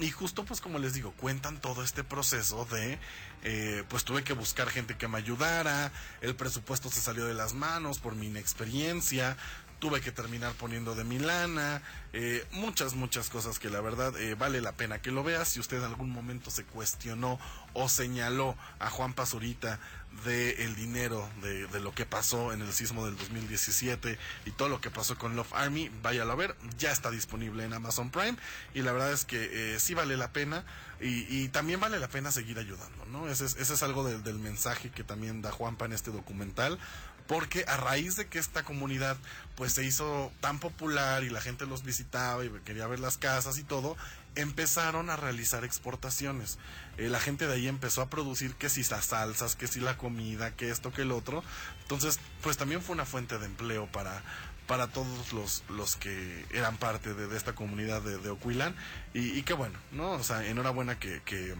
Y 0.00 0.10
justo 0.10 0.44
pues 0.44 0.60
como 0.60 0.80
les 0.80 0.92
digo, 0.92 1.12
cuentan 1.12 1.60
todo 1.60 1.84
este 1.84 2.02
proceso 2.02 2.64
de, 2.64 2.98
eh, 3.44 3.84
pues 3.88 4.04
tuve 4.04 4.24
que 4.24 4.32
buscar 4.32 4.68
gente 4.68 4.96
que 4.96 5.06
me 5.06 5.18
ayudara, 5.18 5.92
el 6.20 6.34
presupuesto 6.34 6.90
se 6.90 7.00
salió 7.00 7.26
de 7.26 7.34
las 7.34 7.54
manos 7.54 8.00
por 8.00 8.16
mi 8.16 8.26
inexperiencia, 8.26 9.36
tuve 9.78 10.00
que 10.00 10.12
terminar 10.12 10.52
poniendo 10.54 10.94
de 10.94 11.04
mi 11.04 11.18
lana, 11.18 11.82
eh, 12.14 12.46
muchas, 12.52 12.94
muchas 12.94 13.28
cosas 13.28 13.58
que 13.58 13.68
la 13.68 13.82
verdad 13.82 14.18
eh, 14.18 14.34
vale 14.34 14.62
la 14.62 14.72
pena 14.72 15.02
que 15.02 15.10
lo 15.10 15.22
veas. 15.22 15.48
Si 15.48 15.60
usted 15.60 15.76
en 15.76 15.84
algún 15.84 16.10
momento 16.10 16.50
se 16.50 16.64
cuestionó 16.64 17.38
o 17.74 17.88
señaló 17.88 18.56
a 18.78 18.88
Juan 18.88 19.12
Pazurita 19.12 19.78
de 20.24 20.64
el 20.64 20.76
dinero 20.76 21.28
de, 21.42 21.66
de 21.66 21.80
lo 21.80 21.94
que 21.94 22.06
pasó 22.06 22.52
en 22.52 22.62
el 22.62 22.72
sismo 22.72 23.04
del 23.06 23.16
2017 23.16 24.18
y 24.46 24.50
todo 24.52 24.68
lo 24.68 24.80
que 24.80 24.90
pasó 24.90 25.18
con 25.18 25.36
Love 25.36 25.52
Army, 25.54 25.90
váyalo 26.02 26.32
a 26.32 26.36
ver, 26.36 26.56
ya 26.78 26.92
está 26.92 27.10
disponible 27.10 27.64
en 27.64 27.72
Amazon 27.72 28.10
Prime 28.10 28.36
y 28.74 28.82
la 28.82 28.92
verdad 28.92 29.12
es 29.12 29.24
que 29.24 29.74
eh, 29.74 29.80
sí 29.80 29.94
vale 29.94 30.16
la 30.16 30.32
pena 30.32 30.64
y, 31.00 31.26
y 31.28 31.48
también 31.48 31.80
vale 31.80 31.98
la 31.98 32.08
pena 32.08 32.30
seguir 32.32 32.58
ayudando, 32.58 33.04
¿no? 33.06 33.28
Ese 33.28 33.44
es, 33.46 33.56
ese 33.56 33.74
es 33.74 33.82
algo 33.82 34.04
del- 34.04 34.22
del 34.22 34.38
mensaje 34.38 34.90
que 34.90 35.04
también 35.04 35.42
da 35.42 35.50
Juanpa 35.52 35.84
en 35.86 35.92
este 35.92 36.10
documental 36.10 36.78
porque 37.26 37.64
a 37.68 37.78
raíz 37.78 38.16
de 38.16 38.26
que 38.26 38.38
esta 38.38 38.64
comunidad 38.64 39.16
pues 39.56 39.72
se 39.72 39.82
hizo 39.84 40.30
tan 40.40 40.58
popular 40.58 41.24
y 41.24 41.30
la 41.30 41.40
gente 41.40 41.64
los 41.64 41.82
visitaba 41.82 42.44
y 42.44 42.50
quería 42.66 42.86
ver 42.86 43.00
las 43.00 43.16
casas 43.16 43.56
y 43.56 43.62
todo, 43.64 43.96
empezaron 44.36 45.10
a 45.10 45.16
realizar 45.16 45.64
exportaciones. 45.64 46.58
Eh, 46.98 47.08
la 47.08 47.20
gente 47.20 47.46
de 47.46 47.54
ahí 47.54 47.68
empezó 47.68 48.02
a 48.02 48.10
producir 48.10 48.54
que 48.54 48.68
si 48.68 48.82
las 48.84 49.06
salsas, 49.06 49.56
que 49.56 49.66
si 49.66 49.80
la 49.80 49.96
comida, 49.96 50.54
que 50.56 50.70
esto, 50.70 50.92
que 50.92 51.02
el 51.02 51.12
otro. 51.12 51.42
Entonces, 51.82 52.18
pues 52.42 52.56
también 52.56 52.82
fue 52.82 52.94
una 52.94 53.04
fuente 53.04 53.38
de 53.38 53.46
empleo 53.46 53.86
para 53.90 54.22
para 54.66 54.86
todos 54.86 55.34
los, 55.34 55.62
los 55.68 55.94
que 55.96 56.46
eran 56.50 56.78
parte 56.78 57.12
de, 57.12 57.26
de 57.26 57.36
esta 57.36 57.54
comunidad 57.54 58.00
de, 58.00 58.16
de 58.16 58.30
Ocuilán 58.30 58.74
y, 59.12 59.38
y 59.38 59.42
qué 59.42 59.52
bueno, 59.52 59.78
¿no? 59.92 60.12
O 60.12 60.24
sea, 60.24 60.42
enhorabuena 60.46 60.98
que, 60.98 61.20
que 61.26 61.54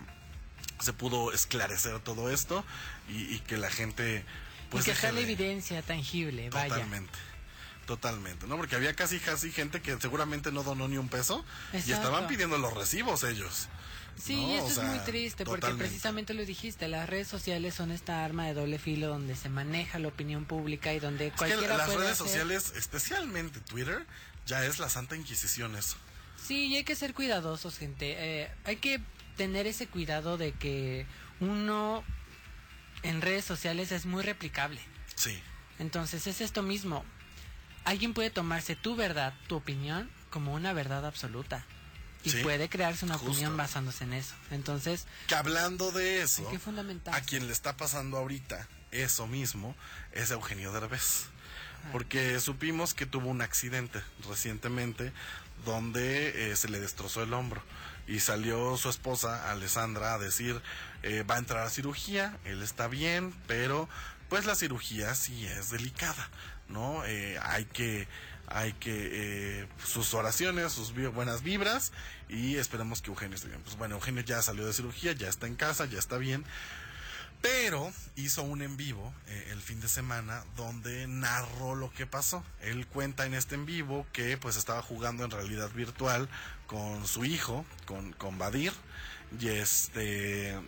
se 0.81 0.95
pudo 0.95 1.31
esclarecer 1.31 1.99
todo 2.01 2.31
esto 2.31 2.65
y, 3.11 3.35
y 3.35 3.41
que 3.41 3.59
la 3.59 3.69
gente 3.69 4.25
pues 4.71 4.85
y 4.85 4.87
que 4.87 4.93
está 4.93 5.09
la 5.13 5.17
de- 5.19 5.23
evidencia 5.25 5.83
tangible, 5.83 6.49
vaya. 6.49 6.69
Totalmente. 6.77 7.13
Totalmente, 7.87 8.47
¿no? 8.47 8.57
Porque 8.57 8.77
había 8.77 8.95
casi 8.95 9.19
casi 9.19 9.53
gente 9.53 9.83
que 9.83 10.01
seguramente 10.01 10.51
no 10.53 10.63
donó 10.63 10.89
ni 10.89 10.97
un 10.97 11.09
peso 11.09 11.45
y 11.73 11.93
estaban 11.93 12.27
pidiendo 12.27 12.57
los 12.59 12.73
recibos 12.75 13.25
ellos. 13.25 13.69
Sí, 14.17 14.37
¿no? 14.37 14.49
y 14.49 14.55
esto 14.55 14.81
O 14.81 14.85
es 14.85 14.89
muy 14.89 14.99
triste 15.01 15.45
porque 15.45 15.61
totalmente. 15.63 15.87
precisamente 15.89 16.35
lo 16.35 16.45
dijiste, 16.47 16.87
las 16.89 17.09
redes 17.09 17.27
sociales 17.29 17.75
son 17.75 17.91
esta 17.91 18.25
arma 18.25 18.47
de 18.47 18.55
doble 18.55 18.79
filo 18.79 19.09
donde 19.09 19.35
se 19.37 19.49
maneja 19.49 19.99
la 19.99 20.09
opinión 20.09 20.45
pública 20.45 20.95
y 20.95 21.01
donde 21.01 21.27
Es 21.27 21.33
que 21.33 21.39
cualquiera 21.39 21.77
las 21.77 21.87
puede 21.87 21.99
redes 21.99 22.13
hacer- 22.21 22.27
sociales, 22.29 22.73
especialmente 22.77 23.59
Twitter, 23.61 24.07
ya 24.47 24.65
es 24.65 24.79
la 24.79 24.89
santa 24.89 25.17
inquisición 25.17 25.75
eso. 25.77 25.97
Sí, 26.43 26.67
y 26.69 26.77
hay 26.77 26.85
que 26.85 26.95
ser 26.95 27.13
cuidadosos, 27.13 27.77
gente. 27.77 28.15
Eh, 28.43 28.51
hay 28.65 28.77
que 28.77 29.01
tener 29.37 29.67
ese 29.67 29.89
cuidado 29.89 30.39
de 30.39 30.53
que 30.53 31.07
uno 31.41 32.05
en 33.03 33.21
redes 33.21 33.45
sociales 33.45 33.91
es 33.93 34.07
muy 34.07 34.23
replicable. 34.23 34.81
Sí. 35.17 35.39
Entonces 35.81 36.27
es 36.29 36.41
esto 36.41 36.63
mismo. 36.63 37.05
Alguien 37.85 38.15
puede 38.15 38.31
tomarse 38.31 38.77
tu 38.77 38.97
verdad, 38.97 39.35
tu 39.47 39.57
opinión, 39.57 40.11
como 40.31 40.55
una 40.55 40.73
verdad 40.73 41.05
absoluta. 41.07 41.65
Y 42.23 42.31
Sí, 42.31 42.43
puede 42.43 42.69
crearse 42.71 43.05
una 43.05 43.15
justo. 43.19 43.31
opinión 43.33 43.57
basándose 43.57 44.05
en 44.05 44.15
eso. 44.15 44.35
Entonces, 44.51 45.07
Que 45.27 45.35
hablando 45.35 45.93
de 45.93 46.23
eso, 46.23 46.47
hay 46.47 46.53
que 46.55 46.59
fundamentar. 46.59 47.15
a 47.15 47.21
quien 47.21 47.47
le 47.47 47.53
está 47.53 47.77
pasando 47.77 48.17
ahorita 48.17 48.67
eso 48.93 49.27
mismo 49.27 49.77
es 50.13 50.31
Eugenio 50.31 50.73
Derbez. 50.73 51.25
Porque 51.93 52.41
supimos 52.41 52.95
que 52.95 53.05
tuvo 53.05 53.29
un 53.29 53.43
accidente 53.43 54.03
recientemente 54.27 55.13
donde 55.67 56.51
eh, 56.51 56.57
se 56.57 56.69
le 56.69 56.81
destrozó 56.81 57.23
el 57.23 57.35
hombro 57.35 57.63
y 58.07 58.21
salió 58.21 58.77
su 58.79 58.89
esposa 58.89 59.51
Alessandra 59.51 60.15
a 60.15 60.19
decir 60.19 60.61
eh, 61.03 61.23
va 61.29 61.35
a 61.37 61.39
entrar 61.39 61.67
a 61.67 61.71
cirugía, 61.71 62.39
él 62.45 62.63
está 62.63 62.89
bien, 62.89 63.35
pero 63.47 63.87
pues 64.31 64.47
la 64.47 64.55
cirugía 64.55 65.15
sí 65.15 65.47
es 65.47 65.71
delicada, 65.71 66.29
¿no? 66.69 67.05
Eh, 67.05 67.39
hay 67.43 67.65
que 67.67 68.07
hay 68.47 68.73
que 68.75 69.09
eh, 69.63 69.69
sus 69.83 70.13
oraciones, 70.15 70.73
sus 70.73 70.93
buenas 71.13 71.43
vibras 71.43 71.93
y 72.29 72.57
esperemos 72.57 73.01
que 73.01 73.11
Eugenio 73.11 73.37
esté 73.37 73.49
bien. 73.49 73.63
Pues 73.63 73.77
bueno, 73.77 73.95
Eugenio 73.95 74.23
ya 74.23 74.43
salió 74.43 74.67
de 74.67 74.73
cirugía, 74.73 75.13
ya 75.13 75.29
está 75.29 75.47
en 75.47 75.57
casa, 75.57 75.87
ya 75.87 75.99
está 75.99 76.19
bien. 76.19 76.45
Pero 77.41 77.93
hizo 78.17 78.43
un 78.43 78.63
en 78.63 78.77
vivo 78.79 79.13
eh, 79.27 79.49
el 79.51 79.61
fin 79.61 79.79
de 79.81 79.89
semana 79.89 80.45
donde 80.57 81.07
narró 81.07 81.75
lo 81.75 81.93
que 81.93 82.07
pasó. 82.07 82.43
Él 82.63 82.87
cuenta 82.87 83.27
en 83.27 83.35
este 83.35 83.55
en 83.55 83.67
vivo 83.67 84.07
que 84.13 84.39
pues 84.39 84.57
estaba 84.57 84.81
jugando 84.81 85.25
en 85.25 85.31
realidad 85.31 85.71
virtual 85.73 86.29
con 86.67 87.07
su 87.07 87.25
hijo, 87.25 87.67
con, 87.85 88.13
con 88.15 88.39
Badir, 88.39 88.73
y 89.39 89.49
este 89.49 90.59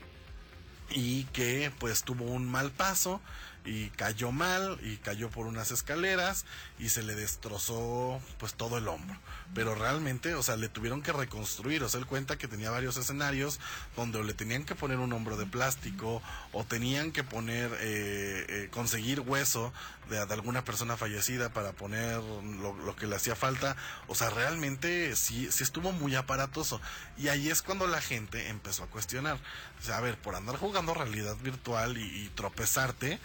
y 0.90 1.24
que 1.24 1.72
pues 1.78 2.02
tuvo 2.02 2.24
un 2.24 2.46
mal 2.46 2.70
paso 2.70 3.20
y 3.66 3.90
cayó 3.90 4.30
mal 4.30 4.78
y 4.82 4.96
cayó 4.96 5.28
por 5.28 5.46
unas 5.46 5.72
escaleras 5.72 6.44
y 6.78 6.88
se 6.88 7.02
le 7.02 7.14
destrozó 7.14 8.20
pues 8.38 8.54
todo 8.54 8.78
el 8.78 8.88
hombro. 8.88 9.18
Pero 9.54 9.74
realmente 9.74 10.34
o 10.34 10.42
sea 10.42 10.56
le 10.56 10.68
tuvieron 10.68 11.02
que 11.02 11.12
reconstruir 11.12 11.82
o 11.82 11.88
sea 11.88 12.00
él 12.00 12.06
cuenta 12.06 12.38
que 12.38 12.48
tenía 12.48 12.70
varios 12.70 12.96
escenarios 12.96 13.58
donde 13.96 14.22
le 14.22 14.34
tenían 14.34 14.64
que 14.64 14.74
poner 14.74 14.98
un 14.98 15.12
hombro 15.12 15.36
de 15.36 15.46
plástico 15.46 16.22
o 16.52 16.64
tenían 16.64 17.10
que 17.10 17.24
poner 17.24 17.72
eh, 17.80 18.46
eh, 18.48 18.68
conseguir 18.70 19.20
hueso 19.20 19.72
de, 20.08 20.18
alguna 20.20 20.64
persona 20.64 20.96
fallecida 20.96 21.52
para 21.52 21.72
poner 21.72 22.22
lo, 22.22 22.94
que 22.94 23.06
le 23.06 23.16
hacía 23.16 23.34
falta. 23.34 23.76
O 24.06 24.14
sea 24.14 24.30
realmente 24.30 25.16
sí 25.16 25.48
sí 25.50 25.64
estuvo 25.64 25.90
muy 25.90 26.14
aparatoso. 26.14 26.80
Y 27.16 27.28
ahí 27.28 27.50
es 27.50 27.62
cuando 27.62 27.88
la 27.88 28.00
gente 28.00 28.48
empezó 28.48 28.84
a 28.84 28.86
cuestionar. 28.86 29.38
O 29.80 29.84
sea, 29.84 29.98
a 29.98 30.00
ver 30.00 30.16
por 30.16 30.36
andar 30.36 30.56
jugando 30.56 30.94
realidad 30.94 31.36
virtual 31.42 31.96
y 31.98 32.30
tropezarte 32.34 33.18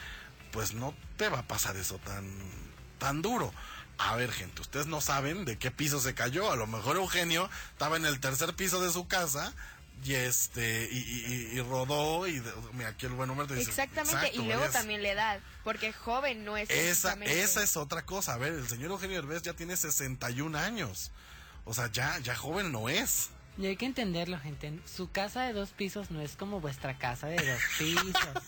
pues 0.52 0.74
no 0.74 0.94
te 1.18 1.30
va 1.30 1.40
a 1.40 1.48
pasar 1.48 1.76
eso 1.78 1.98
tan 2.00 2.30
tan 3.00 3.22
duro 3.22 3.54
a 3.98 4.16
ver, 4.16 4.32
gente, 4.32 4.62
ustedes 4.62 4.88
no 4.88 5.00
saben 5.00 5.46
de 5.46 5.60
qué 5.60 5.70
piso 5.70 6.00
se 6.02 6.16
cayó. 6.16 6.52
A 6.52 6.56
lo 6.56 6.66
mejor 6.66 6.96
Eugenio 6.96 7.48
estaba 7.74 7.98
en 7.98 8.06
el 8.08 8.20
tercer 8.20 8.56
piso 8.56 8.82
de 8.82 8.92
su 8.92 9.08
casa 9.08 9.54
y 10.04 10.16
este 10.16 10.90
y, 10.92 10.98
y- 10.98 11.52
y- 11.54 11.58
y 11.58 11.62
rodó 11.62 12.28
y 12.28 12.42
mira 12.74 12.90
aquí 12.90 13.06
el 13.06 13.12
buen 13.12 13.30
dice 13.48 13.70
Exactamente, 13.70 14.18
"Exacto, 14.18 14.42
y 14.42 14.46
luego 14.46 14.68
también 14.70 15.04
la 15.04 15.10
edad, 15.10 15.40
porque 15.64 15.94
joven 15.94 16.44
no 16.44 16.58
es 16.58 16.72
esa 16.72 17.14
esa 17.26 17.62
es 17.62 17.78
otra 17.78 18.04
cosa. 18.04 18.34
A 18.34 18.38
ver, 18.38 18.54
el 18.54 18.68
señor 18.68 18.90
Eugenio 18.90 19.20
Herbés 19.20 19.44
ya 19.44 19.54
tiene 19.54 19.78
61 19.78 20.56
años. 20.56 21.12
O 21.66 21.76
sea, 21.76 21.92
ya 21.92 22.18
ya 22.20 22.36
joven 22.36 22.72
no 22.72 22.90
es. 22.90 23.30
Y 23.58 23.66
hay 23.66 23.76
que 23.76 23.86
entenderlo, 23.86 24.40
gente. 24.40 24.80
Su 24.86 25.12
casa 25.12 25.44
de 25.44 25.54
dos 25.54 25.70
pisos 25.72 26.10
no 26.10 26.22
es 26.22 26.36
como 26.36 26.62
vuestra 26.62 26.98
casa 26.98 27.28
de 27.28 27.36
dos 27.36 27.62
pisos. 27.78 28.44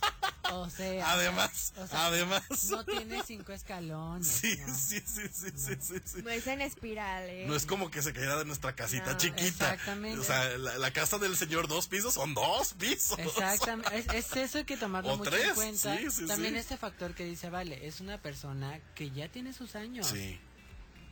O 0.54 0.70
sea, 0.70 1.12
Además, 1.12 1.74
o 1.78 1.86
sea, 1.88 2.06
además. 2.06 2.44
no 2.70 2.86
tiene 2.86 3.22
cinco 3.24 3.52
escalones. 3.52 4.26
Sí, 4.28 4.58
¿no? 4.66 4.74
sí, 4.74 5.02
sí, 5.06 5.22
sí, 5.32 5.50
sí, 5.56 5.76
sí, 5.80 5.96
sí. 6.06 6.22
No 6.24 6.30
es 6.30 6.48
en 6.48 6.62
espiral, 6.62 7.30
¿eh? 7.30 7.46
No 7.48 7.56
es 7.56 7.66
como 7.66 7.92
que 7.92 8.02
se 8.02 8.14
cayera 8.14 8.38
de 8.38 8.46
nuestra 8.46 8.76
casita 8.76 9.12
No, 9.12 9.18
chiquita. 9.18 9.74
exactamente. 9.74 10.20
O 10.20 10.24
sea, 10.24 10.58
la, 10.58 10.78
la 10.78 10.92
casa 10.92 11.18
del 11.18 11.36
señor 11.36 11.68
dos 11.68 11.88
pisos 11.88 12.14
son 12.14 12.34
dos 12.34 12.74
pisos. 12.74 13.20
Exactamente, 13.20 13.98
es, 13.98 14.08
es 14.08 14.36
eso 14.38 14.58
hay 14.60 14.64
que 14.64 14.78
tomarlo 14.78 15.14
O 15.14 15.18
mucho 15.18 15.30
tres, 15.32 15.50
en 15.50 15.56
cuenta. 15.56 15.98
sí, 15.98 16.08
sí, 16.12 16.28
También 16.28 16.54
sí. 16.54 16.60
este 16.62 16.78
factor 16.78 17.14
que 17.14 17.26
dice, 17.26 17.50
vale, 17.50 17.86
es 17.88 18.00
una 18.00 18.18
persona 18.22 18.80
que 18.96 19.12
ya 19.12 19.28
tiene 19.30 19.52
sus 19.54 19.76
años, 19.76 20.08
Sí. 20.08 20.40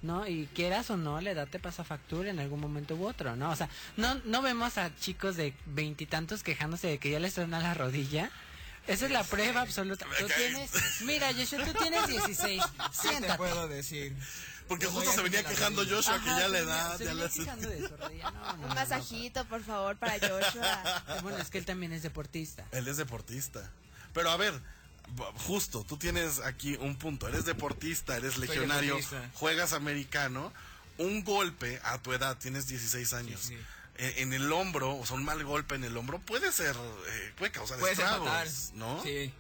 ¿No? 0.02 0.28
Y 0.28 0.48
quieras 0.56 0.90
o 0.90 0.98
no, 0.98 1.22
la 1.22 1.32
edad 1.32 1.48
te 1.48 1.60
pasa 1.60 1.84
factura 1.84 2.30
en 2.30 2.40
algún 2.40 2.60
momento 2.60 2.96
u 2.96 3.06
otro, 3.08 3.36
¿no? 3.36 3.52
O 3.52 3.56
sea, 3.56 3.70
no, 3.98 4.16
no 4.26 4.42
vemos 4.42 4.78
a 4.78 4.96
chicos 4.98 5.36
de 5.38 5.54
veintitantos 5.66 6.44
quejándose 6.44 6.88
de 6.88 6.98
que 6.98 7.12
ya 7.12 7.20
les 7.20 7.34
truena 7.34 7.60
la 7.60 7.74
rodilla. 7.74 8.32
Esa 8.88 9.06
es 9.06 9.12
la 9.12 9.24
prueba 9.24 9.62
absoluta. 9.62 10.08
Tú 10.20 10.26
tienes, 10.36 10.72
mira, 11.02 11.28
Joshua, 11.34 11.64
tú 11.66 11.74
tienes 11.78 12.08
16. 12.08 12.64
¿Qué 12.64 12.78
te 13.02 13.08
Siéntate. 13.10 13.38
puedo 13.38 13.68
decir? 13.68 14.16
Porque 14.68 14.86
Yo 14.86 14.92
justo 14.92 15.12
se 15.12 15.22
venía 15.22 15.44
quejando. 15.44 15.84
Joshua 15.86 16.20
que 16.24 16.30
Ajá, 16.30 16.40
ya 16.40 16.46
se 16.46 16.50
le 16.52 16.66
da, 16.66 16.98
se 16.98 17.04
ya 17.06 17.10
venía 17.12 17.26
le 17.26 17.30
quejando 17.32 17.70
de 17.70 17.88
su 17.88 17.98
rodilla. 17.98 18.32
No, 18.32 18.54
Un 18.54 18.62
no, 18.62 18.68
masajito, 18.76 19.46
por 19.46 19.62
favor, 19.64 19.98
para 19.98 20.14
Joshua. 20.14 21.04
no. 21.10 21.22
Bueno, 21.22 21.38
es 21.38 21.50
que 21.50 21.58
él 21.60 21.66
también 21.66 21.92
es 21.94 22.02
deportista. 22.04 22.66
Él 22.72 22.88
es 22.88 22.98
deportista. 22.98 23.70
Pero 24.14 24.32
a 24.32 24.38
ver, 24.38 24.54
justo, 25.46 25.84
tú 25.88 25.98
tienes 25.98 26.40
aquí 26.40 26.76
un 26.80 26.96
punto. 26.96 27.28
Eres 27.28 27.46
deportista, 27.46 28.16
eres 28.18 28.38
legionario, 28.38 28.96
deportista. 28.96 29.30
juegas 29.36 29.74
americano. 29.74 30.54
Un 30.98 31.24
golpe 31.24 31.80
a 31.84 31.98
tu 32.02 32.14
edad, 32.14 32.38
tienes 32.38 32.68
16 32.68 33.14
años. 33.14 33.40
Sí, 33.42 33.56
sí. 33.56 33.58
eh, 33.96 34.16
En 34.18 34.34
el 34.34 34.52
hombro, 34.52 34.96
o 34.98 35.06
sea, 35.06 35.16
un 35.16 35.24
mal 35.26 35.44
golpe 35.44 35.76
en 35.76 35.84
el 35.84 35.98
hombro 35.98 36.20
puede 36.20 36.52
ser, 36.52 36.76
eh, 36.76 37.34
puede 37.38 37.52
causar 37.52 37.80
Puede 37.80 37.96
ser 37.96 38.06
estragos, 38.06 38.28
fatal. 38.30 38.50
¿no? 38.76 39.02
Sí. 39.04 39.34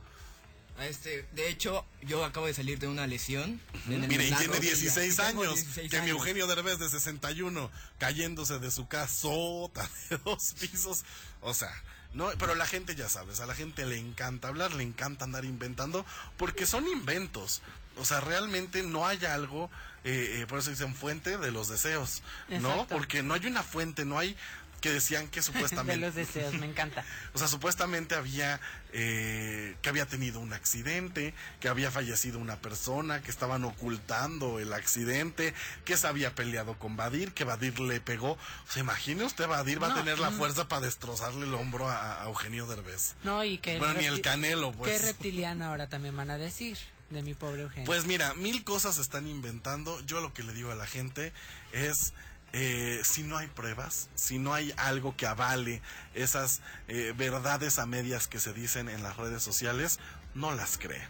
Este, 0.79 1.27
de 1.33 1.49
hecho, 1.49 1.85
yo 2.01 2.25
acabo 2.25 2.47
de 2.47 2.53
salir 2.55 2.79
de 2.79 2.87
una 2.87 3.05
lesión. 3.05 3.61
en 3.87 4.03
el- 4.03 4.07
Mire, 4.07 4.25
y 4.25 4.29
tiene 4.29 4.47
rodilla. 4.47 4.61
16 4.61 5.15
Tengo 5.17 5.43
años. 5.43 5.55
16 5.55 5.91
que 5.91 6.01
mi. 6.01 6.09
Eugenio 6.09 6.47
Derbez 6.47 6.79
de 6.79 6.89
61 6.89 7.69
cayéndose 7.99 8.57
de 8.57 8.71
su 8.71 8.87
casota 8.87 9.87
de 10.09 10.17
dos 10.19 10.55
pisos. 10.59 11.03
O 11.41 11.53
sea, 11.53 11.71
no, 12.13 12.29
pero 12.37 12.55
la 12.55 12.65
gente 12.65 12.95
ya 12.95 13.07
sabe, 13.07 13.31
o 13.31 13.35
sea, 13.35 13.45
a 13.45 13.47
la 13.47 13.55
gente 13.55 13.85
le 13.85 13.97
encanta 13.97 14.49
hablar, 14.49 14.73
le 14.73 14.83
encanta 14.83 15.25
andar 15.25 15.45
inventando, 15.45 16.05
porque 16.37 16.65
son 16.65 16.87
inventos. 16.87 17.61
O 17.97 18.05
sea, 18.05 18.21
realmente 18.21 18.83
no 18.83 19.05
hay 19.05 19.23
algo, 19.25 19.69
eh, 20.03 20.39
eh, 20.41 20.45
por 20.47 20.59
eso 20.59 20.69
dicen 20.69 20.95
fuente 20.95 21.37
de 21.37 21.51
los 21.51 21.67
deseos, 21.67 22.23
¿no? 22.47 22.71
Exacto. 22.71 22.95
Porque 22.95 23.21
no 23.21 23.33
hay 23.33 23.45
una 23.45 23.63
fuente, 23.63 24.05
no 24.05 24.17
hay 24.17 24.35
que 24.81 24.91
decían 24.91 25.27
que 25.27 25.39
De 25.41 25.43
supuestamente... 25.43 25.97
los 26.05 26.15
deseos, 26.15 26.53
me 26.55 26.65
encanta. 26.65 27.05
O 27.33 27.39
sea, 27.39 27.47
supuestamente 27.47 28.15
había 28.15 28.59
eh, 28.93 29.75
que 29.81 29.89
había 29.89 30.05
tenido 30.05 30.41
un 30.41 30.51
accidente, 30.51 31.33
que 31.61 31.69
había 31.69 31.91
fallecido 31.91 32.39
una 32.39 32.57
persona, 32.57 33.21
que 33.21 33.31
estaban 33.31 33.63
ocultando 33.63 34.59
el 34.59 34.73
accidente, 34.73 35.53
que 35.85 35.95
se 35.95 36.07
había 36.07 36.35
peleado 36.35 36.77
con 36.77 36.97
Badir, 36.97 37.31
que 37.31 37.45
Badir 37.45 37.79
le 37.79 38.01
pegó. 38.01 38.31
O 38.31 38.39
sea, 38.67 38.81
imagine 38.81 39.23
usted, 39.23 39.47
Badir 39.47 39.81
va 39.81 39.93
a 39.93 39.95
tener 39.95 40.19
la 40.19 40.31
fuerza 40.31 40.67
para 40.67 40.81
destrozarle 40.81 41.45
el 41.45 41.53
hombro 41.53 41.87
a, 41.87 42.23
a 42.23 42.27
Eugenio 42.27 42.67
Derbez. 42.67 43.15
No, 43.23 43.43
y 43.45 43.59
que... 43.59 43.79
Bueno, 43.79 43.93
ni 43.93 44.05
el 44.05 44.21
Canelo, 44.21 44.73
pues. 44.73 44.91
¿Qué 44.91 45.07
reptiliano 45.07 45.65
ahora 45.65 45.87
también 45.87 46.15
van 46.17 46.31
a 46.31 46.37
decir 46.37 46.77
de 47.09 47.23
mi 47.23 47.33
pobre 47.33 47.63
Eugenio? 47.63 47.85
Pues 47.85 48.05
mira, 48.05 48.33
mil 48.33 48.63
cosas 48.63 48.95
se 48.95 49.01
están 49.01 49.27
inventando. 49.27 49.99
Yo 50.05 50.19
lo 50.21 50.33
que 50.33 50.43
le 50.43 50.53
digo 50.53 50.71
a 50.71 50.75
la 50.75 50.87
gente 50.87 51.31
es, 51.71 52.13
eh, 52.53 53.01
si 53.03 53.23
no 53.23 53.37
hay 53.37 53.47
pruebas, 53.47 54.09
si 54.15 54.39
no 54.39 54.53
hay 54.53 54.73
algo 54.77 55.15
que 55.15 55.25
avale 55.27 55.81
esas 56.13 56.61
eh, 56.87 57.13
verdades 57.15 57.79
a 57.79 57.85
medias 57.85 58.27
que 58.27 58.39
se 58.39 58.53
dicen 58.53 58.89
en 58.89 59.03
las 59.03 59.17
redes 59.17 59.41
sociales, 59.43 59.99
no 60.35 60.53
las 60.53 60.77
cree. 60.77 61.01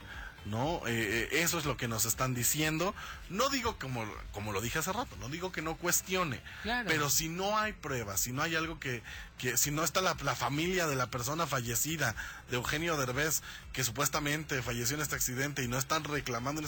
¿No? 0.43 0.81
Eh, 0.87 1.29
eh, 1.31 1.41
eso 1.43 1.59
es 1.59 1.65
lo 1.65 1.77
que 1.77 1.87
nos 1.87 2.05
están 2.05 2.33
diciendo. 2.33 2.95
No 3.29 3.49
digo 3.49 3.77
como, 3.77 4.03
como 4.31 4.51
lo 4.51 4.59
dije 4.59 4.79
hace 4.79 4.91
rato, 4.91 5.15
no 5.19 5.29
digo 5.29 5.51
que 5.51 5.61
no 5.61 5.77
cuestione, 5.77 6.41
Claro. 6.63 6.89
pero 6.89 7.11
si 7.11 7.29
no 7.29 7.59
hay 7.59 7.73
pruebas, 7.73 8.21
si 8.21 8.31
no 8.31 8.41
hay 8.41 8.55
algo 8.55 8.79
que, 8.79 9.03
que 9.37 9.55
si 9.55 9.69
no 9.69 9.83
está 9.83 10.01
la, 10.01 10.17
la 10.23 10.33
familia 10.33 10.87
de 10.87 10.95
la 10.95 11.11
persona 11.11 11.45
fallecida, 11.45 12.15
de 12.49 12.55
Eugenio 12.55 12.97
Derbez, 12.97 13.43
que 13.71 13.83
supuestamente 13.83 14.63
falleció 14.63 14.95
en 14.95 15.03
este 15.03 15.13
accidente 15.15 15.61
y 15.63 15.67
no 15.67 15.77
están 15.77 16.03
reclamando, 16.05 16.63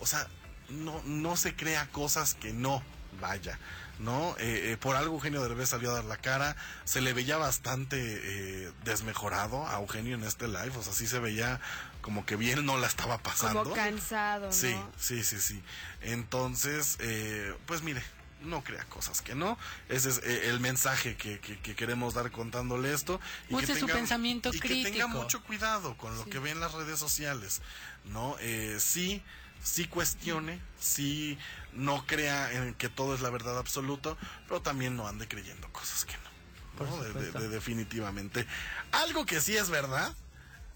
o 0.00 0.06
sea, 0.06 0.26
no, 0.70 1.00
no 1.04 1.36
se 1.36 1.54
crea 1.54 1.86
cosas 1.90 2.34
que 2.34 2.52
no, 2.52 2.82
vaya, 3.20 3.56
¿no? 4.02 4.36
Eh, 4.38 4.72
eh, 4.72 4.76
por 4.76 4.96
algo 4.96 5.14
Eugenio 5.14 5.40
Derbez 5.42 5.70
salió 5.70 5.90
a 5.90 5.94
dar 5.94 6.04
la 6.04 6.16
cara, 6.18 6.56
se 6.84 7.00
le 7.00 7.12
veía 7.12 7.36
bastante 7.38 7.96
eh, 8.00 8.72
desmejorado 8.84 9.66
a 9.66 9.76
Eugenio 9.80 10.14
en 10.16 10.24
este 10.24 10.46
live, 10.48 10.72
o 10.76 10.82
sea, 10.82 10.92
sí 10.92 11.06
se 11.06 11.18
veía 11.18 11.60
como 12.02 12.26
que 12.26 12.36
bien 12.36 12.66
no 12.66 12.78
la 12.78 12.88
estaba 12.88 13.18
pasando. 13.18 13.62
Como 13.62 13.74
cansado, 13.76 14.46
¿no? 14.46 14.52
Sí, 14.52 14.76
sí, 14.98 15.22
sí, 15.24 15.38
sí. 15.40 15.62
Entonces, 16.02 16.96
eh, 17.00 17.54
pues 17.66 17.82
mire, 17.82 18.02
no 18.42 18.64
crea 18.64 18.84
cosas 18.86 19.22
que 19.22 19.34
no. 19.36 19.56
Ese 19.88 20.08
es 20.10 20.18
eh, 20.24 20.48
el 20.48 20.58
mensaje 20.58 21.16
que, 21.16 21.38
que- 21.38 21.60
que 21.60 21.74
queremos 21.76 22.14
dar 22.14 22.30
contándole 22.32 22.92
esto. 22.92 23.20
Y 23.48 23.54
Use 23.54 23.66
que 23.74 23.78
su 23.78 23.86
pensamiento 23.86 24.50
y 24.52 24.58
que 24.58 24.68
tenga 24.68 24.82
crítico. 24.90 25.08
mucho 25.08 25.42
cuidado 25.44 25.96
con 25.96 26.16
lo 26.16 26.24
que 26.26 26.40
ve 26.40 26.50
en 26.50 26.58
las 26.60 26.72
redes 26.72 26.98
sociales. 26.98 27.60
¿No? 28.06 28.34
Eh, 28.40 28.78
sí, 28.80 29.22
sí 29.62 29.86
cuestione, 29.86 30.60
sí 30.80 31.38
no 31.72 32.04
crea 32.06 32.52
en 32.52 32.74
que 32.74 32.88
todo 32.88 33.14
es 33.14 33.20
la 33.20 33.30
verdad 33.30 33.58
absoluta, 33.58 34.16
pero 34.48 34.60
también 34.62 34.96
no 34.96 35.06
ande 35.08 35.28
creyendo 35.28 35.70
cosas 35.72 36.04
que 36.04 36.14
no. 36.14 36.84
¿no? 36.86 36.96
De- 36.96 37.08
de- 37.08 37.14
supuesto. 37.14 37.40
de- 37.40 37.48
definitivamente. 37.48 38.46
Algo 38.92 39.24
que 39.26 39.40
sí 39.40 39.56
es 39.56 39.70
verdad 39.70 40.14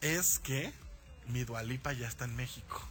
es 0.01 0.39
que 0.39 0.73
mi 1.27 1.45
Dualipa 1.45 1.93
ya 1.93 2.07
está 2.07 2.25
en 2.27 2.37
México. 2.37 2.87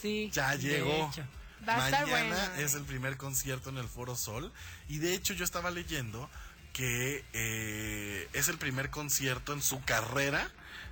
sí. 0.00 0.30
Ya 0.32 0.56
de 0.56 0.58
llegó. 0.58 1.08
hecho. 1.12 1.24
Va 1.68 1.76
a 1.76 1.84
estar 1.86 2.06
Mañana 2.06 2.36
bueno. 2.48 2.54
es 2.64 2.74
el 2.74 2.84
primer 2.84 3.16
concierto 3.16 3.70
en 3.70 3.78
el 3.78 3.88
Foro 3.88 4.14
Sol. 4.16 4.52
Y 4.88 4.98
de 4.98 5.14
hecho 5.14 5.34
yo 5.34 5.44
estaba 5.44 5.70
leyendo 5.72 6.30
que 6.72 7.24
eh, 7.32 8.28
es 8.32 8.48
el 8.48 8.58
primer 8.58 8.90
concierto 8.90 9.52
en 9.52 9.60
su 9.62 9.82
carrera 9.84 10.48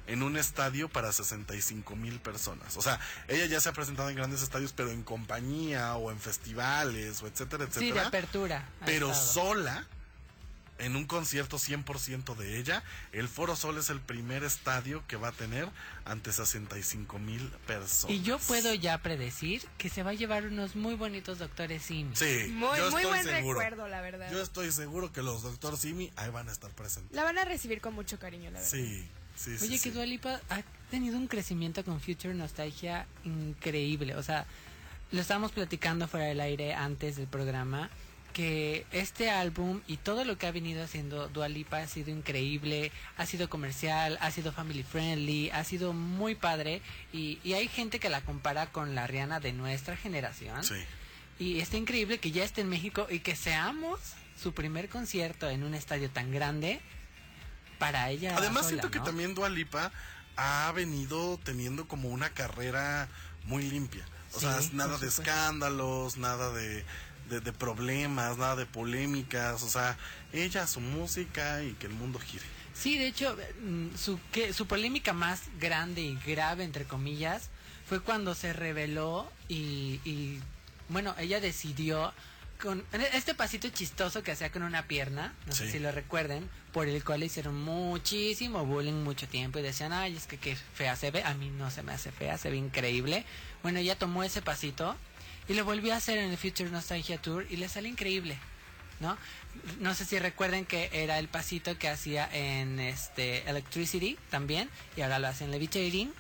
en 0.07 0.23
un 0.23 0.37
estadio 0.37 0.89
para 0.89 1.13
65 1.13 1.97
mil 1.97 2.21
personas. 2.21 2.77
O 2.77 2.83
sea, 2.83 3.01
ella 3.29 3.47
ya 3.47 3.61
se 3.61 3.69
ha 3.69 3.73
presentado 3.73 4.09
en 4.11 4.17
grandes 4.17 4.43
estadios, 4.43 4.73
pero 4.73 4.91
en 4.91 5.03
compañía 5.03 5.97
o 5.97 6.11
en 6.11 6.19
festivales 6.21 7.23
o 7.23 7.27
etcétera, 7.27 7.67
Sí, 7.67 7.81
de 7.81 7.87
etcétera. 7.87 8.07
apertura. 8.09 8.69
pero 8.85 9.11
estado. 9.11 9.33
sola, 9.33 9.87
en 10.79 10.95
un 10.95 11.07
concierto 11.07 11.57
100% 11.59 12.35
de 12.37 12.59
ella, 12.59 12.83
el 13.13 13.29
Foro 13.29 13.57
Sol 13.57 13.79
es 13.79 13.89
el 13.89 13.99
primer 13.99 14.45
estadio 14.45 15.03
que 15.09 15.17
va 15.17 15.29
a 15.29 15.33
tener 15.33 15.67
ante 16.05 16.31
65 16.33 17.19
mil 17.19 17.49
personas. 17.67 18.15
Y 18.15 18.21
yo 18.23 18.39
puedo 18.39 18.75
ya 18.75 18.99
predecir 18.99 19.67
que 19.79 19.89
se 19.89 20.03
va 20.03 20.11
a 20.11 20.15
llevar 20.15 20.45
unos 20.45 20.77
muy 20.77 20.95
bonitos 20.95 21.39
doctores 21.39 21.83
Simi. 21.83 22.15
Sí, 22.15 22.49
Muy, 22.53 22.77
yo 22.77 22.91
muy 22.91 23.01
estoy 23.01 23.05
buen 23.07 23.25
seguro. 23.25 23.59
recuerdo, 23.59 23.89
la 23.89 24.03
verdad. 24.03 24.31
Yo 24.31 24.43
estoy 24.43 24.71
seguro 24.71 25.11
que 25.13 25.23
los 25.23 25.43
Doctor 25.43 25.79
Simi 25.79 26.13
ahí 26.15 26.31
van 26.31 26.51
a 26.51 26.53
estar 26.53 26.71
presentes. 26.73 27.17
La 27.17 27.25
van 27.25 27.39
a 27.39 27.47
recibir 27.47 27.81
con 27.81 27.95
mucho 27.95 28.19
cariño, 28.19 28.51
la 28.51 28.59
verdad. 28.61 28.69
Sí, 28.71 29.09
sí, 29.37 29.57
sí. 29.59 29.65
Oye, 29.67 29.79
sí. 29.79 29.85
que 29.85 29.95
Dua 29.95 30.07
Lipa 30.07 30.41
ha 30.49 30.63
tenido 30.91 31.17
un 31.17 31.29
crecimiento 31.29 31.85
con 31.85 32.01
Future 32.01 32.35
Nostalgia 32.35 33.07
increíble. 33.25 34.17
O 34.17 34.23
sea, 34.23 34.47
lo 35.13 35.21
estábamos 35.21 35.53
platicando 35.53 36.09
fuera 36.09 36.27
del 36.27 36.41
aire 36.41 36.75
antes 36.75 37.17
del 37.17 37.27
programa. 37.27 37.91
Que 38.33 38.85
este 38.93 39.31
álbum 39.31 39.81
y 39.87 39.97
todo 39.97 40.27
lo 40.27 40.37
que 40.37 40.47
ha 40.47 40.51
venido 40.51 40.85
haciendo 40.85 41.29
Dua 41.29 41.49
Lipa 41.49 41.79
ha 41.79 41.87
sido 41.87 42.11
increíble, 42.11 42.93
ha 43.17 43.25
sido 43.25 43.49
comercial, 43.49 44.19
ha 44.21 44.31
sido 44.31 44.53
family 44.53 44.83
friendly, 44.83 45.49
ha 45.51 45.65
sido 45.65 45.95
muy 45.95 46.35
padre. 46.35 46.83
Y, 47.15 47.39
y 47.45 47.55
hay 47.55 47.67
gente 47.69 47.99
que 47.99 48.11
la 48.11 48.21
compara 48.21 48.67
con 48.73 48.95
la 48.95 49.07
Rihanna 49.07 49.41
de 49.41 49.55
nuestra 49.55 49.97
generación. 49.97 50.65
Sí. 50.65 50.75
Y 51.39 51.61
está 51.61 51.79
increíble 51.79 52.19
que 52.19 52.31
ya 52.31 52.45
esté 52.45 52.61
en 52.61 52.69
México 52.69 53.07
y 53.09 53.21
que 53.21 53.37
seamos 53.37 54.01
su 54.39 54.53
primer 54.53 54.91
concierto 54.91 55.49
en 55.49 55.63
un 55.63 55.75
estadio 55.75 56.11
tan 56.11 56.31
grande 56.31 56.81
para 57.79 58.11
ella. 58.11 58.35
Además 58.37 58.67
sola, 58.67 58.69
siento 58.69 58.91
que 58.91 58.99
¿no? 58.99 59.05
también 59.05 59.35
Dua 59.35 59.49
Lipa 59.49 59.91
ha 60.37 60.71
venido 60.73 61.39
teniendo 61.43 61.87
como 61.89 62.09
una 62.09 62.31
carrera 62.31 63.09
muy 63.45 63.63
limpia. 63.63 64.05
O 64.33 64.41
Sí, 64.41 64.47
sea, 64.47 64.59
nada 64.73 64.99
de 64.99 65.07
escándalos, 65.07 66.17
nada 66.19 66.53
de, 66.53 66.85
de, 67.31 67.41
de 67.41 67.53
problemas, 67.53 68.37
nada 68.37 68.57
de 68.57 68.67
polémicas. 68.67 69.63
O 69.63 69.69
sea, 69.69 69.97
ella, 70.33 70.67
su 70.67 70.81
música 70.81 71.63
y 71.63 71.73
que 71.75 71.87
el 71.87 71.95
mundo 71.95 72.19
gire. 72.19 72.45
Sí, 72.75 72.99
de 72.99 73.07
hecho, 73.07 73.37
mm, 73.63 73.97
su, 73.97 74.21
que, 74.33 74.53
su 74.53 74.67
polémica 74.67 75.13
más 75.15 75.43
grande 75.59 76.03
y 76.03 76.19
grave, 76.27 76.65
entre 76.65 76.85
comillas, 76.85 77.49
fue 77.89 78.01
cuando 78.01 78.35
se 78.35 78.53
reveló 78.53 79.31
y, 79.49 80.01
y, 80.05 80.41
bueno, 80.91 81.15
ella 81.19 81.41
decidió 81.41 82.13
con 82.63 82.85
este 83.13 83.35
pasito 83.35 83.69
chistoso 83.69 84.23
que 84.23 84.33
hacía 84.33 84.51
con 84.51 84.63
una 84.63 84.87
pierna, 84.87 85.35
no 85.47 85.53
sé 85.53 85.71
si 85.71 85.79
lo 85.79 85.93
recuerden, 85.93 86.49
por 86.73 86.89
el 86.89 87.03
cual 87.05 87.21
le 87.21 87.27
hicieron 87.27 87.61
muchísimo 87.63 88.65
bullying 88.65 89.05
mucho 89.05 89.29
tiempo 89.29 89.59
y 89.59 89.63
decían, 89.63 89.93
ay, 89.93 90.17
es 90.17 90.27
que 90.27 90.39
qué 90.39 90.57
fea 90.57 90.97
se 90.97 91.11
ve, 91.11 91.23
a 91.23 91.35
mí 91.35 91.51
no 91.51 91.71
se 91.71 91.83
me 91.83 91.93
hace 91.93 92.13
fea, 92.13 92.39
se 92.39 92.51
ve 92.51 92.57
increíble. 92.57 93.25
Bueno, 93.63 93.79
ella 93.79 93.99
tomó 93.99 94.23
ese 94.23 94.43
pasito 94.43 94.97
y 95.49 95.55
lo 95.55 95.65
volvió 95.65 95.95
a 95.95 95.97
hacer 95.97 96.19
en 96.19 96.31
el 96.31 96.37
Future 96.37 96.71
Nostalgia 96.71 97.19
Tour 97.19 97.47
y 97.51 97.57
le 97.57 97.69
sale 97.69 97.89
increíble. 97.89 98.39
¿no? 99.01 99.17
No 99.81 99.95
sé 99.95 100.05
si 100.05 100.19
recuerden 100.19 100.65
que 100.65 100.91
era 100.93 101.19
el 101.19 101.29
pasito 101.29 101.79
que 101.79 101.89
hacía 101.89 102.29
en 102.33 102.81
este 102.81 103.49
Electricity 103.49 104.19
también 104.31 104.71
y 104.97 105.03
ahora 105.03 105.19
lo 105.19 105.29
hace 105.29 105.45
en 105.45 105.51
Levitating. 105.51 106.13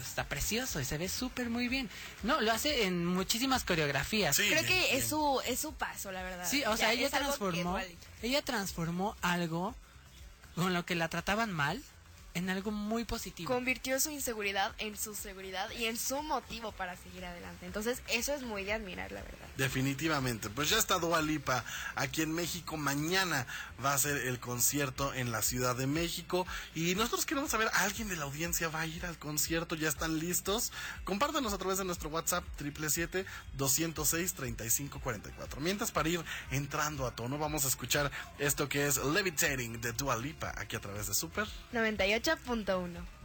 Está 0.00 0.24
precioso 0.24 0.80
y 0.80 0.84
se 0.84 0.98
ve 0.98 1.08
súper 1.08 1.50
muy 1.50 1.68
bien. 1.68 1.88
No, 2.22 2.40
lo 2.40 2.52
hace 2.52 2.84
en 2.84 3.04
muchísimas 3.06 3.64
coreografías. 3.64 4.36
Sí, 4.36 4.48
Creo 4.48 4.62
bien, 4.62 4.66
que 4.66 4.80
bien. 4.88 4.96
es 4.98 5.08
su, 5.08 5.40
es 5.46 5.60
su 5.60 5.74
paso, 5.74 6.12
la 6.12 6.22
verdad. 6.22 6.46
Sí, 6.48 6.62
o 6.66 6.76
sea, 6.76 6.92
ella 6.92 7.10
transformó, 7.10 7.78
ella 8.22 8.42
transformó 8.42 9.16
algo 9.22 9.74
con 10.54 10.74
lo 10.74 10.84
que 10.84 10.94
la 10.94 11.08
trataban 11.08 11.52
mal 11.52 11.82
en 12.34 12.50
algo 12.50 12.70
muy 12.70 13.04
positivo. 13.04 13.52
Convirtió 13.52 13.98
su 14.00 14.10
inseguridad 14.10 14.74
en 14.78 14.96
su 14.96 15.14
seguridad 15.14 15.68
y 15.78 15.86
en 15.86 15.98
su 15.98 16.22
motivo 16.22 16.72
para 16.72 16.96
seguir 16.96 17.24
adelante. 17.24 17.66
Entonces, 17.66 18.02
eso 18.08 18.34
es 18.34 18.42
muy 18.42 18.64
de 18.64 18.72
admirar, 18.72 19.12
la 19.12 19.22
verdad. 19.22 19.46
Definitivamente. 19.56 20.48
Pues 20.48 20.70
ya 20.70 20.78
está 20.78 20.98
Dua 20.98 21.20
Lipa 21.20 21.64
aquí 21.94 22.22
en 22.22 22.32
México. 22.32 22.76
Mañana 22.76 23.46
va 23.84 23.94
a 23.94 23.98
ser 23.98 24.16
el 24.16 24.40
concierto 24.40 25.12
en 25.14 25.30
la 25.30 25.42
Ciudad 25.42 25.76
de 25.76 25.86
México. 25.86 26.46
Y 26.74 26.94
nosotros 26.94 27.26
queremos 27.26 27.50
saber, 27.50 27.68
¿alguien 27.74 28.08
de 28.08 28.16
la 28.16 28.24
audiencia 28.24 28.68
va 28.68 28.80
a 28.80 28.86
ir 28.86 29.04
al 29.04 29.18
concierto? 29.18 29.74
¿Ya 29.74 29.88
están 29.88 30.18
listos? 30.18 30.72
Compártanos 31.04 31.52
a 31.52 31.58
través 31.58 31.78
de 31.78 31.84
nuestro 31.84 32.08
WhatsApp 32.08 32.44
777-206-3544. 33.58 35.58
Mientras, 35.58 35.90
para 35.90 36.08
ir 36.08 36.24
entrando 36.50 37.06
a 37.06 37.14
tono, 37.14 37.38
vamos 37.38 37.66
a 37.66 37.68
escuchar 37.68 38.10
esto 38.38 38.68
que 38.68 38.86
es 38.86 39.04
Levitating 39.04 39.80
de 39.80 39.92
Dua 39.92 40.16
Lipa 40.16 40.52
aquí 40.56 40.76
a 40.76 40.80
través 40.80 41.08
de 41.08 41.14
Super 41.14 41.46
98 41.72 42.21
fecha.1 42.22 43.21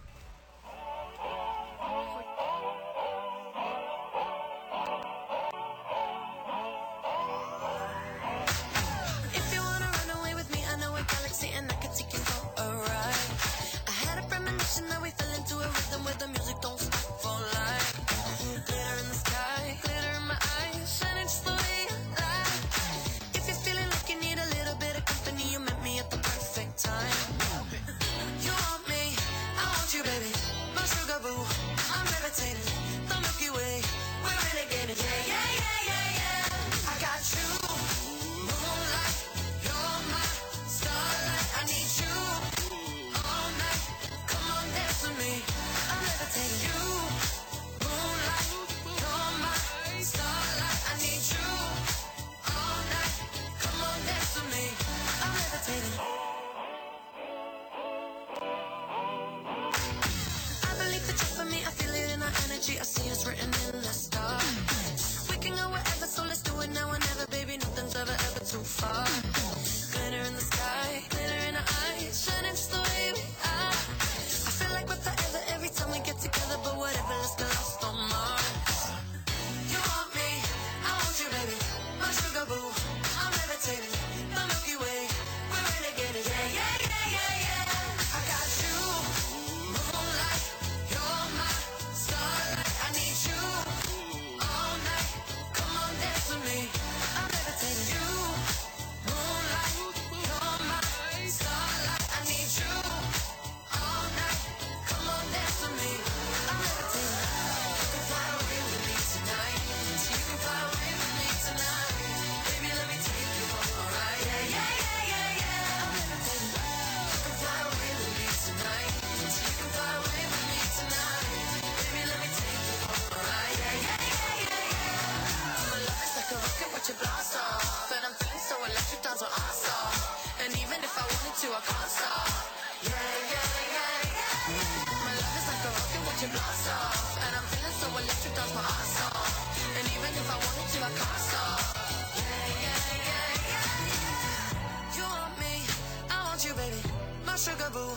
you, 146.45 146.53
baby. 146.53 146.81
My 147.25 147.35
sugar 147.35 147.69
boo, 147.73 147.89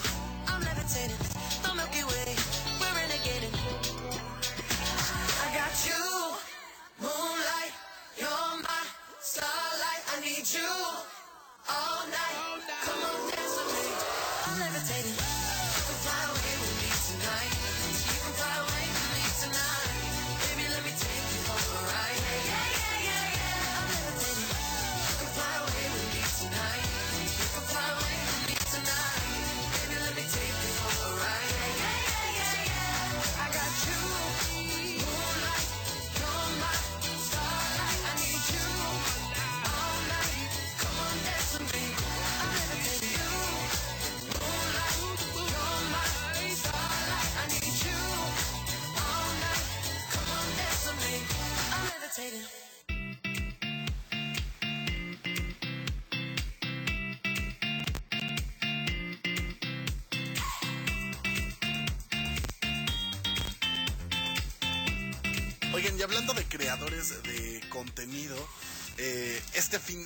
I'm 0.48 0.62
levitating. 0.62 1.16
The 1.62 1.74
Milky 1.74 2.04
Way, 2.04 2.36
we're 2.80 2.94
renegading. 2.96 3.59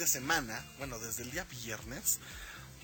Semana, 0.06 0.64
bueno, 0.78 0.98
desde 0.98 1.22
el 1.22 1.30
día 1.30 1.44
viernes, 1.44 2.20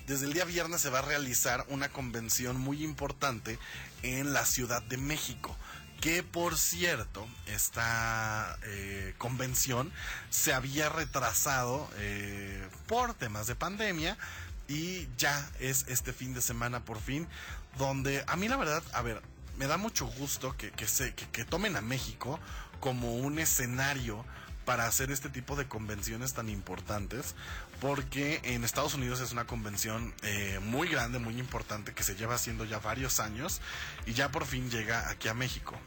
desde 0.07 0.25
el 0.25 0.33
día 0.33 0.45
viernes 0.45 0.81
se 0.81 0.89
va 0.89 0.99
a 0.99 1.03
realizar 1.03 1.65
una 1.69 1.89
convención 1.89 2.59
muy 2.59 2.83
importante 2.83 3.59
en 4.03 4.33
la 4.33 4.45
Ciudad 4.45 4.81
de 4.83 4.97
México. 4.97 5.55
Que 6.01 6.23
por 6.23 6.57
cierto, 6.57 7.27
esta 7.45 8.57
eh, 8.63 9.13
convención 9.19 9.91
se 10.31 10.51
había 10.51 10.89
retrasado 10.89 11.87
eh, 11.97 12.67
por 12.87 13.13
temas 13.13 13.45
de 13.45 13.55
pandemia 13.55 14.17
y 14.67 15.07
ya 15.17 15.47
es 15.59 15.85
este 15.87 16.11
fin 16.11 16.33
de 16.33 16.41
semana 16.41 16.83
por 16.83 16.99
fin, 16.99 17.27
donde 17.77 18.23
a 18.27 18.35
mí 18.35 18.47
la 18.47 18.57
verdad, 18.57 18.83
a 18.93 19.01
ver, 19.03 19.21
me 19.57 19.67
da 19.67 19.77
mucho 19.77 20.07
gusto 20.07 20.57
que, 20.57 20.71
que, 20.71 20.87
se, 20.87 21.13
que, 21.13 21.29
que 21.29 21.45
tomen 21.45 21.75
a 21.75 21.81
México 21.81 22.39
como 22.79 23.15
un 23.15 23.37
escenario 23.37 24.25
para 24.65 24.85
hacer 24.85 25.11
este 25.11 25.29
tipo 25.29 25.55
de 25.55 25.67
convenciones 25.67 26.33
tan 26.33 26.49
importantes, 26.49 27.35
porque 27.79 28.41
en 28.43 28.63
Estados 28.63 28.93
Unidos 28.93 29.19
es 29.21 29.31
una 29.31 29.45
convención 29.45 30.13
eh, 30.23 30.59
muy 30.61 30.87
grande, 30.87 31.19
muy 31.19 31.39
importante, 31.39 31.93
que 31.93 32.03
se 32.03 32.15
lleva 32.15 32.35
haciendo 32.35 32.65
ya 32.65 32.79
varios 32.79 33.19
años 33.19 33.61
y 34.05 34.13
ya 34.13 34.31
por 34.31 34.45
fin 34.45 34.69
llega 34.69 35.09
aquí 35.09 35.27
a 35.27 35.33
México. 35.33 35.77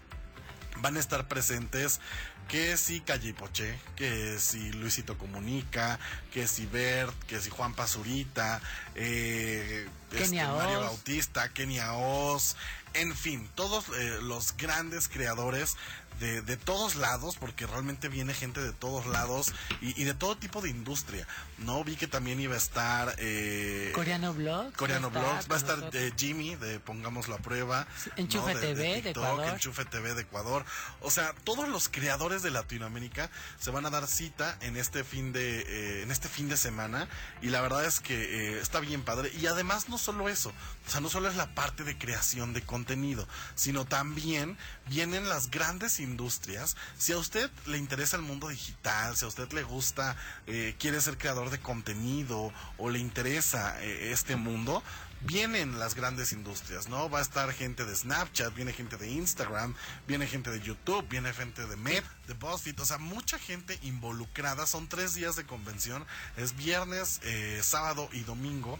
Van 0.79 0.97
a 0.97 1.01
estar 1.01 1.29
presentes 1.29 2.01
que 2.49 2.77
si 2.77 3.01
Calle 3.01 3.33
Poché, 3.33 3.79
que 3.97 4.39
si 4.39 4.73
Luisito 4.73 5.17
Comunica, 5.17 5.99
que 6.33 6.47
si 6.47 6.67
Bert, 6.67 7.15
que 7.27 7.41
si 7.41 7.51
Juan 7.51 7.75
Pazurita, 7.75 8.61
eh, 8.95 9.89
Kenia 10.11 10.53
Mario. 10.53 10.81
Bautista, 10.81 11.49
Kenia 11.51 11.95
Oz, 11.95 12.57
en 12.95 13.15
fin, 13.17 13.49
todos 13.55 13.89
eh, 13.89 14.19
los 14.23 14.57
grandes 14.57 15.09
creadores 15.09 15.77
de, 16.21 16.43
de 16.43 16.57
todos 16.57 16.97
lados, 16.97 17.37
porque 17.37 17.67
realmente 17.67 18.09
viene 18.09 18.35
gente 18.35 18.61
de 18.61 18.73
todos 18.73 19.07
lados 19.07 19.53
y, 19.81 20.01
y 20.01 20.05
de 20.05 20.15
todo 20.15 20.37
tipo 20.37 20.61
de 20.61 20.71
industria. 20.71 21.27
No 21.59 21.85
vi 21.85 21.97
que 21.97 22.07
también 22.07 22.41
iba 22.41 22.55
a 22.55 22.59
estar 22.59 23.15
eh, 23.19 23.93
Coreano 23.95 24.35
Vlogs. 24.35 24.77
Coreano 24.77 25.11
Vlogs, 25.11 25.51
va 25.51 25.55
a 25.55 25.59
estar 25.59 25.91
eh, 25.93 26.13
Jimmy 26.17 26.57
de 26.57 26.81
Pongámoslo 26.81 27.35
a 27.35 27.39
Prueba. 27.39 27.87
Enchufe 28.17 28.55
¿no? 28.55 28.61
TV 28.61 28.75
de 28.75 28.95
TikTok, 29.03 29.25
Ecuador. 29.25 29.55
Enchufe 29.55 29.85
TV 29.85 30.15
de 30.15 30.23
Ecuador. 30.23 30.65
O 31.01 31.11
sea, 31.11 31.35
todos 31.45 31.69
los 31.69 31.89
creadores 31.89 32.43
de 32.43 32.51
Latinoamérica 32.51 33.31
se 33.59 33.71
van 33.71 33.87
a 33.87 33.91
dar 33.91 34.07
cita 34.07 34.57
en 34.61 34.77
este 34.77 35.05
fin 35.05 35.33
de, 35.33 35.61
eh, 35.61 36.03
en 36.03 36.11
este 36.11 36.29
fin 36.29 36.49
de 36.49 36.57
semana. 36.57 37.09
Y 37.43 37.49
la 37.49 37.61
verdad 37.61 37.85
es 37.85 38.01
que 38.01 38.15
eh, 38.15 38.61
está 38.61 38.81
bien 38.81 39.03
padre. 39.03 39.31
Y 39.39 39.47
además 39.47 39.89
no 39.89 39.99
solo 39.99 40.29
eso, 40.29 40.53
o 40.87 40.91
sea, 40.91 41.01
no 41.01 41.09
solo 41.09 41.29
es 41.29 41.37
la 41.37 41.55
parte 41.55 41.85
de 41.85 41.97
creación 41.97 42.53
de 42.53 42.63
contenido, 42.63 43.27
sino 43.55 43.85
también 43.85 44.59
vienen 44.87 45.29
las 45.29 45.51
grandes 45.51 46.01
industrias. 46.05 46.77
Si 46.97 47.13
a 47.13 47.19
usted 47.19 47.51
le 47.67 47.79
interesa 47.79 48.17
el 48.17 48.23
mundo 48.23 48.49
digital, 48.49 49.17
si 49.17 49.25
a 49.25 49.29
usted 49.29 49.51
le 49.53 49.63
gusta, 49.63 50.17
eh, 50.47 50.75
quiere 50.79 51.01
ser 51.01 51.19
creador 51.19 51.51
de 51.51 51.59
contenido 51.59 52.53
o 52.79 52.91
le 52.91 52.99
interesa 52.99 53.83
eh, 53.83 54.13
este 54.13 54.37
mundo, 54.37 54.83
vienen 55.27 55.79
las 55.79 55.95
grandes 55.95 56.33
industrias, 56.33 56.89
¿no? 56.89 57.09
Va 57.09 57.19
a 57.19 57.23
estar 57.23 57.53
gente 57.53 57.85
de 57.85 57.95
Snapchat, 57.95 58.55
viene 58.55 58.73
gente 58.73 58.97
de 58.97 59.11
Instagram, 59.11 59.75
viene 60.07 60.27
gente 60.27 60.51
de 60.51 60.61
YouTube, 60.61 61.07
viene 61.09 61.33
gente 61.33 61.67
de 61.67 61.77
Met, 61.77 62.05
de 62.27 62.35
BuzzFeed, 62.35 62.79
o 62.81 62.85
sea, 62.85 62.99
mucha 62.99 63.39
gente 63.39 63.79
involucrada. 63.83 64.67
Son 64.67 64.89
tres 64.89 65.15
días 65.15 65.37
de 65.37 65.45
convención, 65.45 66.05
es 66.37 66.57
viernes, 66.57 67.21
eh, 67.25 67.61
sábado 67.63 68.09
y 68.13 68.21
domingo. 68.21 68.79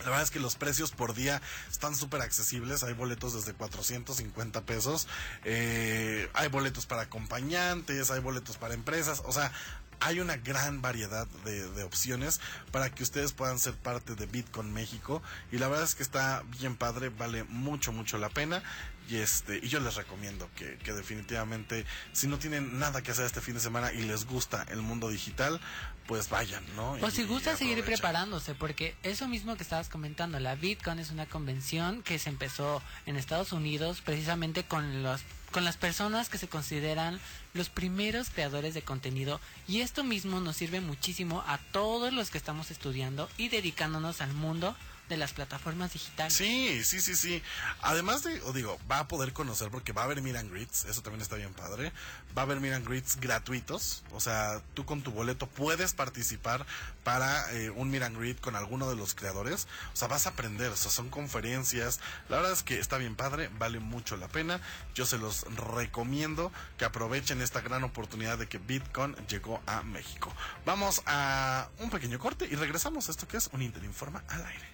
La 0.00 0.06
verdad 0.06 0.22
es 0.22 0.30
que 0.30 0.40
los 0.40 0.56
precios 0.56 0.92
por 0.92 1.14
día 1.14 1.42
están 1.70 1.96
súper 1.96 2.22
accesibles. 2.22 2.82
Hay 2.82 2.94
boletos 2.94 3.34
desde 3.34 3.52
450 3.52 4.62
pesos. 4.62 5.08
eh, 5.44 6.28
hay 6.34 6.48
boletos 6.48 6.86
para 6.86 7.02
acompañantes, 7.02 8.10
hay 8.10 8.20
boletos 8.20 8.56
para 8.56 8.74
empresas. 8.74 9.22
O 9.24 9.32
sea, 9.32 9.52
hay 10.00 10.20
una 10.20 10.36
gran 10.36 10.80
variedad 10.80 11.26
de, 11.44 11.68
de 11.70 11.82
opciones 11.82 12.40
para 12.70 12.90
que 12.90 13.02
ustedes 13.02 13.32
puedan 13.32 13.58
ser 13.58 13.74
parte 13.74 14.14
de 14.14 14.26
Bitcoin 14.26 14.72
México. 14.72 15.22
Y 15.50 15.58
la 15.58 15.68
verdad 15.68 15.84
es 15.84 15.94
que 15.94 16.02
está 16.02 16.44
bien 16.58 16.76
padre, 16.76 17.08
vale 17.08 17.44
mucho, 17.44 17.92
mucho 17.92 18.18
la 18.18 18.28
pena. 18.28 18.62
Y 19.08 19.16
este, 19.16 19.58
y 19.62 19.68
yo 19.68 19.80
les 19.80 19.94
recomiendo 19.94 20.50
que, 20.54 20.76
que 20.78 20.92
definitivamente, 20.92 21.86
si 22.12 22.26
no 22.26 22.38
tienen 22.38 22.78
nada 22.78 23.02
que 23.02 23.10
hacer 23.12 23.24
este 23.24 23.40
fin 23.40 23.54
de 23.54 23.60
semana 23.60 23.92
y 23.92 24.02
les 24.02 24.26
gusta 24.26 24.66
el 24.70 24.82
mundo 24.82 25.08
digital, 25.08 25.60
pues 26.06 26.28
vayan, 26.28 26.62
¿no? 26.76 26.92
O 26.92 27.08
Y- 27.08 27.10
si 27.10 27.24
gusta 27.24 27.56
seguir 27.56 27.82
preparándose, 27.84 28.54
porque 28.54 28.94
eso 29.02 29.26
mismo 29.26 29.56
que 29.56 29.62
estabas 29.62 29.88
comentando, 29.88 30.38
la 30.40 30.54
VidCon 30.56 30.98
es 30.98 31.10
una 31.10 31.26
convención 31.26 32.02
que 32.02 32.18
se 32.18 32.28
empezó 32.28 32.82
en 33.06 33.16
Estados 33.16 33.52
Unidos 33.52 34.00
precisamente 34.04 34.64
con 34.64 35.02
los 35.02 35.22
con 35.52 35.64
las 35.64 35.78
personas 35.78 36.28
que 36.28 36.36
se 36.36 36.46
consideran 36.46 37.18
los 37.54 37.68
primeros 37.68 38.30
creadores 38.30 38.74
de 38.74 38.82
contenido 38.82 39.40
y 39.66 39.80
esto 39.80 40.04
mismo 40.04 40.40
nos 40.40 40.56
sirve 40.56 40.80
muchísimo 40.80 41.42
a 41.46 41.58
todos 41.72 42.12
los 42.12 42.30
que 42.30 42.38
estamos 42.38 42.70
estudiando 42.70 43.28
y 43.36 43.48
dedicándonos 43.48 44.20
al 44.20 44.32
mundo 44.32 44.76
de 45.08 45.16
las 45.16 45.32
plataformas 45.32 45.92
digitales. 45.92 46.34
Sí, 46.34 46.84
sí, 46.84 47.00
sí, 47.00 47.16
sí. 47.16 47.42
Además 47.80 48.22
de, 48.22 48.40
o 48.42 48.52
digo, 48.52 48.78
va 48.90 49.00
a 49.00 49.08
poder 49.08 49.32
conocer 49.32 49.70
porque 49.70 49.92
va 49.92 50.02
a 50.02 50.04
haber 50.04 50.22
Miran 50.22 50.50
Grits, 50.50 50.84
eso 50.84 51.02
también 51.02 51.22
está 51.22 51.36
bien 51.36 51.54
padre. 51.54 51.92
Va 52.36 52.42
a 52.42 52.44
haber 52.44 52.60
Miran 52.60 52.84
Grits 52.84 53.16
gratuitos, 53.18 54.02
o 54.12 54.20
sea, 54.20 54.62
tú 54.74 54.84
con 54.84 55.02
tu 55.02 55.10
boleto 55.10 55.46
puedes 55.46 55.94
participar 55.94 56.66
para 57.04 57.52
eh, 57.54 57.70
un 57.70 57.90
Miran 57.90 58.18
Grit 58.18 58.40
con 58.40 58.54
alguno 58.54 58.88
de 58.90 58.96
los 58.96 59.14
creadores. 59.14 59.66
O 59.94 59.96
sea, 59.96 60.08
vas 60.08 60.26
a 60.26 60.30
aprender, 60.30 60.70
o 60.70 60.76
sea, 60.76 60.90
son 60.90 61.08
conferencias. 61.08 62.00
La 62.28 62.36
verdad 62.36 62.52
es 62.52 62.62
que 62.62 62.78
está 62.78 62.98
bien 62.98 63.16
padre, 63.16 63.48
vale 63.58 63.80
mucho 63.80 64.16
la 64.16 64.28
pena. 64.28 64.60
Yo 64.94 65.06
se 65.06 65.18
los 65.18 65.44
recomiendo 65.74 66.52
que 66.76 66.84
aprovechen 66.84 67.37
esta 67.40 67.60
gran 67.60 67.84
oportunidad 67.84 68.38
de 68.38 68.48
que 68.48 68.58
Bitcoin 68.58 69.14
llegó 69.28 69.60
a 69.66 69.82
México. 69.82 70.32
Vamos 70.64 71.02
a 71.06 71.68
un 71.78 71.90
pequeño 71.90 72.18
corte 72.18 72.46
y 72.50 72.54
regresamos 72.54 73.08
a 73.08 73.12
esto 73.12 73.26
que 73.28 73.36
es 73.36 73.48
un 73.52 73.62
Interinforma 73.62 74.22
al 74.28 74.44
aire. 74.46 74.68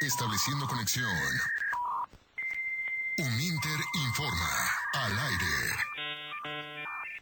Estableciendo 0.00 0.66
conexión. 0.66 1.06
Un 3.18 3.40
Inter 3.40 3.80
informa 3.94 4.48
al 4.94 5.18
aire. 5.18 5.46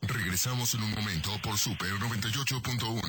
Regresamos 0.03 0.75
en 0.75 0.85
un 0.85 0.93
momento 0.93 1.31
por 1.43 1.59
Super 1.59 1.91
98.1. 1.91 3.03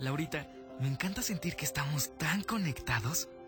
Laurita, 0.00 0.46
me 0.80 0.88
encanta 0.88 1.22
sentir 1.22 1.54
que 1.54 1.64
estamos 1.64 2.18
tan 2.18 2.42
conectados. 2.42 3.28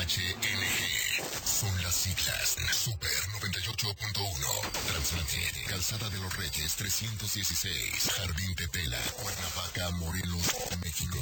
XHNG 0.00 1.20
son 1.44 1.82
las 1.82 1.94
siglas. 1.94 2.56
Super 2.72 3.10
98.1 3.40 4.70
Transmitir 4.86 5.52
Calzada 5.66 6.08
de 6.10 6.18
los 6.18 6.36
Reyes 6.36 6.76
316 6.76 8.10
Jardín 8.16 8.54
Tetela 8.54 8.98
Cuernavaca 9.22 9.90
Morelos 9.92 10.54
México. 10.82 11.18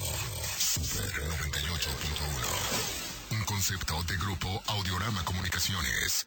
Super 0.59 1.13
98.1 1.13 3.39
Un 3.39 3.45
concepto 3.45 4.03
de 4.05 4.17
grupo 4.17 4.63
Audiorama 4.67 5.25
Comunicaciones 5.25 6.27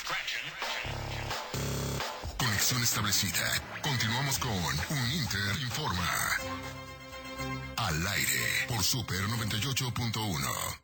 Establecida. 2.79 3.61
Continuamos 3.83 4.39
con 4.39 4.49
Un 4.49 5.11
Inter 5.11 5.61
Informa. 5.61 6.09
Al 7.75 8.07
aire 8.07 8.65
por 8.69 8.81
Super 8.81 9.19
98.1. 9.19 10.81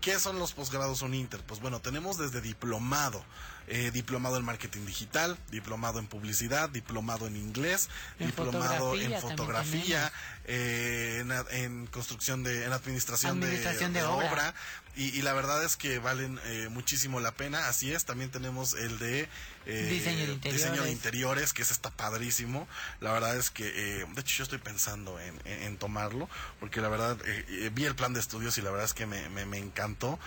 ¿Qué 0.00 0.18
son 0.18 0.38
los 0.38 0.52
posgrados 0.52 1.02
Uninter? 1.02 1.40
Pues 1.42 1.60
bueno, 1.60 1.80
tenemos 1.80 2.16
desde 2.16 2.40
diplomado, 2.40 3.22
eh, 3.66 3.90
diplomado 3.92 4.38
en 4.38 4.44
marketing 4.44 4.86
digital, 4.86 5.36
diplomado 5.50 5.98
en 5.98 6.06
publicidad, 6.06 6.70
diplomado 6.70 7.26
en 7.26 7.36
inglés, 7.36 7.90
En 8.18 8.28
diplomado 8.28 8.94
en 8.94 9.20
fotografía 9.20 9.20
fotografía, 9.20 10.12
eh, 10.46 11.18
en, 11.20 11.32
en 11.50 11.86
construcción 11.88 12.42
de, 12.42 12.64
en 12.64 12.72
administración, 12.72 13.42
Administración 13.42 13.92
de, 13.92 14.00
de 14.00 14.06
de 14.06 14.12
obra. 14.12 14.30
obra. 14.30 14.54
Y, 14.96 15.16
y 15.16 15.22
la 15.22 15.32
verdad 15.32 15.64
es 15.64 15.76
que 15.76 15.98
valen 15.98 16.38
eh, 16.44 16.68
muchísimo 16.70 17.20
la 17.20 17.32
pena. 17.32 17.68
Así 17.68 17.92
es, 17.92 18.04
también 18.04 18.30
tenemos 18.30 18.74
el 18.74 18.98
de 18.98 19.28
eh, 19.66 19.86
Diseño 19.90 20.26
de 20.26 20.32
interiores. 20.32 20.62
diseño 20.62 20.82
de 20.82 20.90
interiores, 20.90 21.52
que 21.52 21.62
ese 21.62 21.72
está 21.72 21.90
padrísimo. 21.90 22.66
La 23.00 23.12
verdad 23.12 23.36
es 23.36 23.50
que, 23.50 23.68
eh, 23.68 24.06
de 24.14 24.20
hecho, 24.20 24.38
yo 24.38 24.44
estoy 24.44 24.58
pensando 24.58 25.18
en, 25.20 25.34
en- 25.44 25.62
en 25.62 25.76
tomarlo, 25.76 26.28
porque 26.58 26.80
la 26.80 26.88
verdad 26.88 27.16
eh, 27.24 27.44
eh, 27.48 27.70
vi 27.72 27.84
el 27.84 27.94
plan 27.94 28.12
de 28.14 28.20
estudios 28.20 28.58
y 28.58 28.62
la 28.62 28.70
verdad 28.70 28.86
es 28.86 28.94
que 28.94 29.06
me, 29.06 29.28
me, 29.30 29.46
me 29.46 29.58
encantó. 29.58 30.18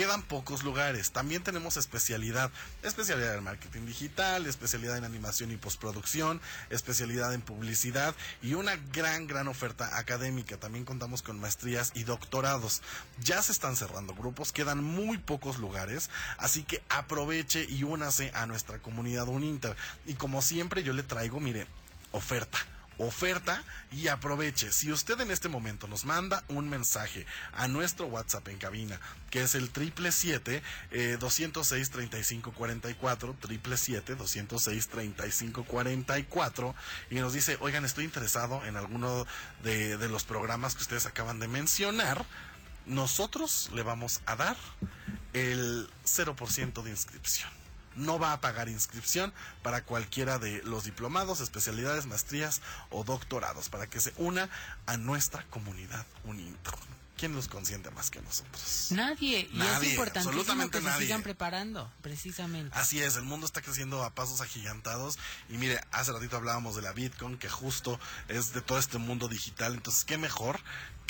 Quedan 0.00 0.22
pocos 0.22 0.62
lugares. 0.62 1.10
También 1.10 1.42
tenemos 1.42 1.76
especialidad. 1.76 2.50
Especialidad 2.82 3.34
en 3.34 3.44
marketing 3.44 3.84
digital, 3.84 4.46
especialidad 4.46 4.96
en 4.96 5.04
animación 5.04 5.50
y 5.50 5.58
postproducción, 5.58 6.40
especialidad 6.70 7.34
en 7.34 7.42
publicidad 7.42 8.14
y 8.40 8.54
una 8.54 8.76
gran, 8.94 9.26
gran 9.26 9.46
oferta 9.46 9.98
académica. 9.98 10.56
También 10.56 10.86
contamos 10.86 11.20
con 11.20 11.38
maestrías 11.38 11.92
y 11.94 12.04
doctorados. 12.04 12.80
Ya 13.22 13.42
se 13.42 13.52
están 13.52 13.76
cerrando 13.76 14.14
grupos, 14.14 14.52
quedan 14.52 14.82
muy 14.82 15.18
pocos 15.18 15.58
lugares, 15.58 16.08
así 16.38 16.62
que 16.62 16.82
aproveche 16.88 17.66
y 17.68 17.82
únase 17.82 18.32
a 18.32 18.46
nuestra 18.46 18.78
comunidad 18.78 19.28
Uninter. 19.28 19.76
Y 20.06 20.14
como 20.14 20.40
siempre 20.40 20.82
yo 20.82 20.94
le 20.94 21.02
traigo, 21.02 21.40
mire, 21.40 21.66
oferta 22.12 22.58
oferta 23.00 23.62
y 23.90 24.08
aproveche. 24.08 24.72
Si 24.72 24.92
usted 24.92 25.18
en 25.20 25.30
este 25.30 25.48
momento 25.48 25.88
nos 25.88 26.04
manda 26.04 26.44
un 26.48 26.68
mensaje 26.68 27.26
a 27.52 27.66
nuestro 27.66 28.06
WhatsApp 28.06 28.48
en 28.48 28.58
cabina, 28.58 29.00
que 29.30 29.42
es 29.42 29.54
el 29.54 29.70
triple 29.70 30.12
siete 30.12 30.62
eh, 30.90 31.16
206 31.18 31.90
35 31.90 32.52
44, 32.52 33.36
triple 33.40 33.76
siete 33.76 34.14
206 34.14 34.88
35 34.88 35.64
44 35.64 36.74
y 37.10 37.14
nos 37.16 37.32
dice, 37.32 37.56
oigan, 37.60 37.84
estoy 37.84 38.04
interesado 38.04 38.64
en 38.66 38.76
alguno 38.76 39.26
de, 39.62 39.96
de 39.96 40.08
los 40.08 40.24
programas 40.24 40.74
que 40.74 40.82
ustedes 40.82 41.06
acaban 41.06 41.40
de 41.40 41.48
mencionar, 41.48 42.24
nosotros 42.86 43.70
le 43.74 43.82
vamos 43.82 44.20
a 44.26 44.36
dar 44.36 44.56
el 45.32 45.88
0% 46.04 46.82
de 46.82 46.90
inscripción 46.90 47.59
no 48.00 48.18
va 48.18 48.32
a 48.32 48.40
pagar 48.40 48.68
inscripción 48.68 49.32
para 49.62 49.84
cualquiera 49.84 50.38
de 50.38 50.62
los 50.64 50.84
diplomados, 50.84 51.40
especialidades, 51.40 52.06
maestrías 52.06 52.60
o 52.90 53.04
doctorados, 53.04 53.68
para 53.68 53.86
que 53.86 54.00
se 54.00 54.12
una 54.16 54.48
a 54.86 54.96
nuestra 54.96 55.44
comunidad 55.50 56.06
Uninter. 56.24 56.74
¿Quién 57.20 57.34
los 57.34 57.48
consiente 57.48 57.90
más 57.90 58.10
que 58.10 58.22
nosotros? 58.22 58.86
Nadie. 58.92 59.46
Y 59.52 59.58
Nadie, 59.58 59.88
es 59.88 59.92
importantísimo 59.92 60.70
que 60.70 60.80
nadie. 60.80 61.00
se 61.00 61.04
sigan 61.04 61.22
preparando, 61.22 61.92
precisamente. 62.00 62.74
Así 62.74 62.98
es, 63.02 63.16
el 63.16 63.24
mundo 63.24 63.44
está 63.44 63.60
creciendo 63.60 64.02
a 64.04 64.14
pasos 64.14 64.40
agigantados 64.40 65.18
y 65.50 65.58
mire, 65.58 65.82
hace 65.92 66.12
ratito 66.12 66.38
hablábamos 66.38 66.76
de 66.76 66.80
la 66.80 66.92
Bitcoin, 66.92 67.36
que 67.36 67.50
justo 67.50 68.00
es 68.28 68.54
de 68.54 68.62
todo 68.62 68.78
este 68.78 68.96
mundo 68.96 69.28
digital, 69.28 69.74
entonces 69.74 70.06
qué 70.06 70.16
mejor 70.16 70.60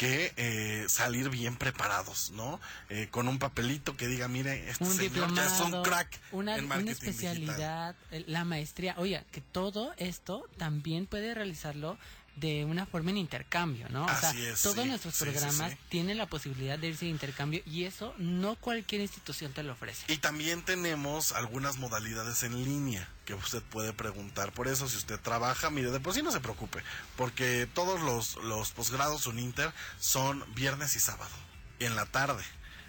que 0.01 0.33
eh, 0.37 0.87
salir 0.89 1.29
bien 1.29 1.57
preparados, 1.57 2.31
¿no? 2.31 2.59
Eh, 2.89 3.09
con 3.11 3.29
un 3.29 3.39
papelito 3.39 3.97
que 3.97 4.09
diga, 4.09 4.29
mire, 4.29 4.71
este 4.71 4.83
un 4.83 4.93
señor 4.93 5.35
ya 5.35 5.45
es 5.45 5.61
un 5.61 5.83
crack 5.83 6.19
una, 6.33 6.57
en 6.57 6.67
marketing 6.67 6.91
especialidad, 6.91 7.95
la 8.27 8.45
maestría. 8.45 8.95
Oye, 8.97 9.23
que 9.31 9.43
todo 9.43 9.93
esto 9.99 10.49
también 10.57 11.07
puede 11.07 11.35
realizarlo 11.35 11.99
de 12.37 12.65
una 12.65 12.87
forma 12.87 13.11
en 13.11 13.19
intercambio, 13.19 13.89
¿no? 13.91 14.05
o 14.05 14.09
sea, 14.09 14.31
Así 14.31 14.45
es, 14.45 14.63
todos 14.63 14.83
sí, 14.83 14.89
nuestros 14.89 15.15
sí, 15.15 15.25
programas 15.25 15.73
sí. 15.73 15.79
tienen 15.89 16.17
la 16.17 16.27
posibilidad 16.27 16.79
de 16.79 16.89
irse 16.89 17.05
de 17.05 17.11
intercambio 17.11 17.63
y 17.67 17.85
eso 17.85 18.15
no 18.19 18.57
cualquier 18.57 19.01
institución 19.01 19.53
te 19.53 19.63
lo 19.63 19.73
ofrece. 19.73 20.11
Y 20.13 20.19
también 20.19 20.63
tenemos 20.63 21.33
algunas 21.33 21.79
modalidades 21.79 22.43
en 22.43 22.65
línea 22.65 23.09
que 23.25 23.35
usted 23.35 23.63
puede 23.63 23.93
preguntar. 23.93 24.53
Por 24.53 24.69
eso, 24.69 24.89
si 24.89 24.97
usted 24.97 25.21
trabaja, 25.21 25.71
mire, 25.71 25.91
de 25.91 26.01
por 26.01 26.15
sí 26.15 26.23
no 26.23 26.33
se 26.33 26.41
preocupe, 26.41 26.83
porque 27.17 27.69
todos 27.75 28.01
los, 28.01 28.37
los 28.45 28.73
posgrados 28.73 29.27
Uninter 29.27 29.73
son 29.99 30.45
viernes 30.55 30.97
y 30.97 31.01
sábado, 31.01 31.35
en 31.79 31.97
la 31.97 32.07
tarde 32.07 32.43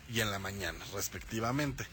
y 0.10 0.22
en 0.22 0.32
la 0.32 0.40
mañana, 0.40 0.84
respectivamente. 0.94 1.86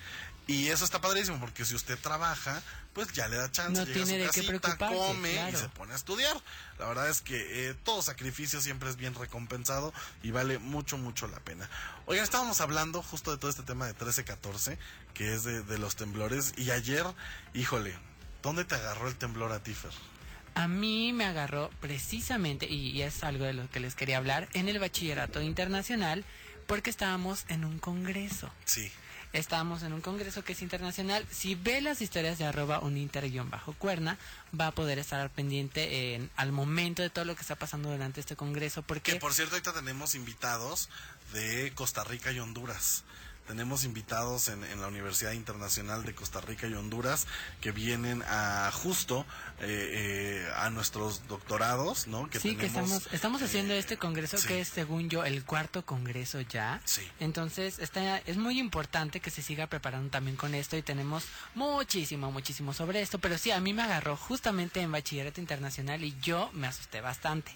Y 0.48 0.68
eso 0.68 0.86
está 0.86 0.98
padrísimo 1.02 1.38
porque 1.38 1.66
si 1.66 1.74
usted 1.74 1.98
trabaja, 1.98 2.62
pues 2.94 3.12
ya 3.12 3.28
le 3.28 3.36
da 3.36 3.52
chance, 3.52 3.78
No 3.78 3.84
llega 3.84 4.00
a 4.00 4.04
tiene 4.04 4.26
su 4.32 4.40
de 4.40 4.60
casita, 4.60 4.88
come 4.88 5.50
y 5.50 5.54
se 5.54 5.68
pone 5.68 5.92
a 5.92 5.96
estudiar. 5.96 6.34
La 6.78 6.86
verdad 6.86 7.10
es 7.10 7.20
que 7.20 7.68
eh, 7.68 7.74
todo 7.84 8.00
sacrificio 8.00 8.62
siempre 8.62 8.88
es 8.88 8.96
bien 8.96 9.14
recompensado 9.14 9.92
y 10.22 10.30
vale 10.30 10.58
mucho, 10.58 10.96
mucho 10.96 11.28
la 11.28 11.38
pena. 11.40 11.68
Oigan, 12.06 12.24
estábamos 12.24 12.62
hablando 12.62 13.02
justo 13.02 13.30
de 13.30 13.36
todo 13.36 13.50
este 13.50 13.62
tema 13.62 13.86
de 13.86 13.94
13-14, 13.94 14.78
que 15.12 15.34
es 15.34 15.44
de, 15.44 15.62
de 15.62 15.76
los 15.76 15.96
temblores, 15.96 16.54
y 16.56 16.70
ayer, 16.70 17.04
híjole, 17.52 17.94
¿dónde 18.42 18.64
te 18.64 18.74
agarró 18.74 19.08
el 19.08 19.16
temblor 19.16 19.52
a 19.52 19.62
ti, 19.62 19.74
Fer? 19.74 19.92
A 20.54 20.66
mí 20.66 21.12
me 21.12 21.26
agarró 21.26 21.68
precisamente, 21.80 22.66
y, 22.66 22.90
y 22.92 23.02
es 23.02 23.22
algo 23.22 23.44
de 23.44 23.52
lo 23.52 23.68
que 23.70 23.80
les 23.80 23.94
quería 23.94 24.16
hablar, 24.16 24.48
en 24.54 24.70
el 24.70 24.78
bachillerato 24.78 25.42
internacional, 25.42 26.24
porque 26.66 26.88
estábamos 26.88 27.44
en 27.48 27.66
un 27.66 27.78
congreso. 27.78 28.50
Sí. 28.64 28.90
Estábamos 29.32 29.82
en 29.82 29.92
un 29.92 30.00
congreso 30.00 30.42
que 30.42 30.52
es 30.54 30.62
internacional. 30.62 31.26
Si 31.30 31.54
ve 31.54 31.80
las 31.82 32.00
historias 32.00 32.38
de 32.38 32.46
arroba 32.46 32.80
uninter-cuerna, 32.80 34.16
va 34.58 34.68
a 34.68 34.72
poder 34.72 34.98
estar 34.98 35.28
pendiente 35.30 36.14
en- 36.14 36.30
al 36.36 36.50
momento 36.52 37.02
de 37.02 37.10
todo 37.10 37.24
lo 37.26 37.34
que 37.34 37.42
está 37.42 37.54
pasando 37.54 37.90
durante 37.90 38.20
este 38.20 38.36
congreso. 38.36 38.82
Porque 38.82 39.12
Que 39.12 39.18
por 39.20 39.34
cierto, 39.34 39.54
ahorita 39.54 39.74
tenemos 39.74 40.14
invitados 40.14 40.88
de 41.32 41.72
Costa 41.74 42.04
Rica 42.04 42.32
y 42.32 42.38
Honduras. 42.40 43.04
Tenemos 43.48 43.84
invitados 43.84 44.48
en, 44.48 44.62
en 44.62 44.80
la 44.80 44.88
Universidad 44.88 45.32
Internacional 45.32 46.04
de 46.04 46.14
Costa 46.14 46.40
Rica 46.42 46.66
y 46.66 46.74
Honduras 46.74 47.26
que 47.62 47.72
vienen 47.72 48.22
a 48.28 48.70
justo 48.72 49.24
eh, 49.60 50.44
eh, 50.46 50.52
a 50.56 50.70
nuestros 50.70 51.26
doctorados, 51.28 52.06
¿no? 52.06 52.28
sí, 52.38 52.56
que 52.56 52.66
estamos, 52.66 53.08
estamos 53.10 53.40
eh, 53.40 53.46
haciendo 53.46 53.74
este 53.74 53.96
congreso 53.96 54.36
sí. 54.36 54.48
que 54.48 54.60
es, 54.60 54.68
según 54.68 55.08
yo, 55.08 55.24
el 55.24 55.44
cuarto 55.44 55.84
congreso 55.84 56.42
ya. 56.42 56.80
Sí. 56.84 57.02
Entonces, 57.20 57.78
está, 57.78 58.18
es 58.18 58.36
muy 58.36 58.60
importante 58.60 59.20
que 59.20 59.30
se 59.30 59.42
siga 59.42 59.66
preparando 59.66 60.10
también 60.10 60.36
con 60.36 60.54
esto 60.54 60.76
y 60.76 60.82
tenemos 60.82 61.24
muchísimo, 61.54 62.30
muchísimo 62.30 62.74
sobre 62.74 63.00
esto. 63.00 63.18
Pero 63.18 63.38
sí, 63.38 63.50
a 63.50 63.60
mí 63.60 63.72
me 63.72 63.82
agarró 63.82 64.16
justamente 64.16 64.80
en 64.80 64.92
bachillerato 64.92 65.40
internacional 65.40 66.04
y 66.04 66.14
yo 66.20 66.50
me 66.52 66.66
asusté 66.66 67.00
bastante. 67.00 67.52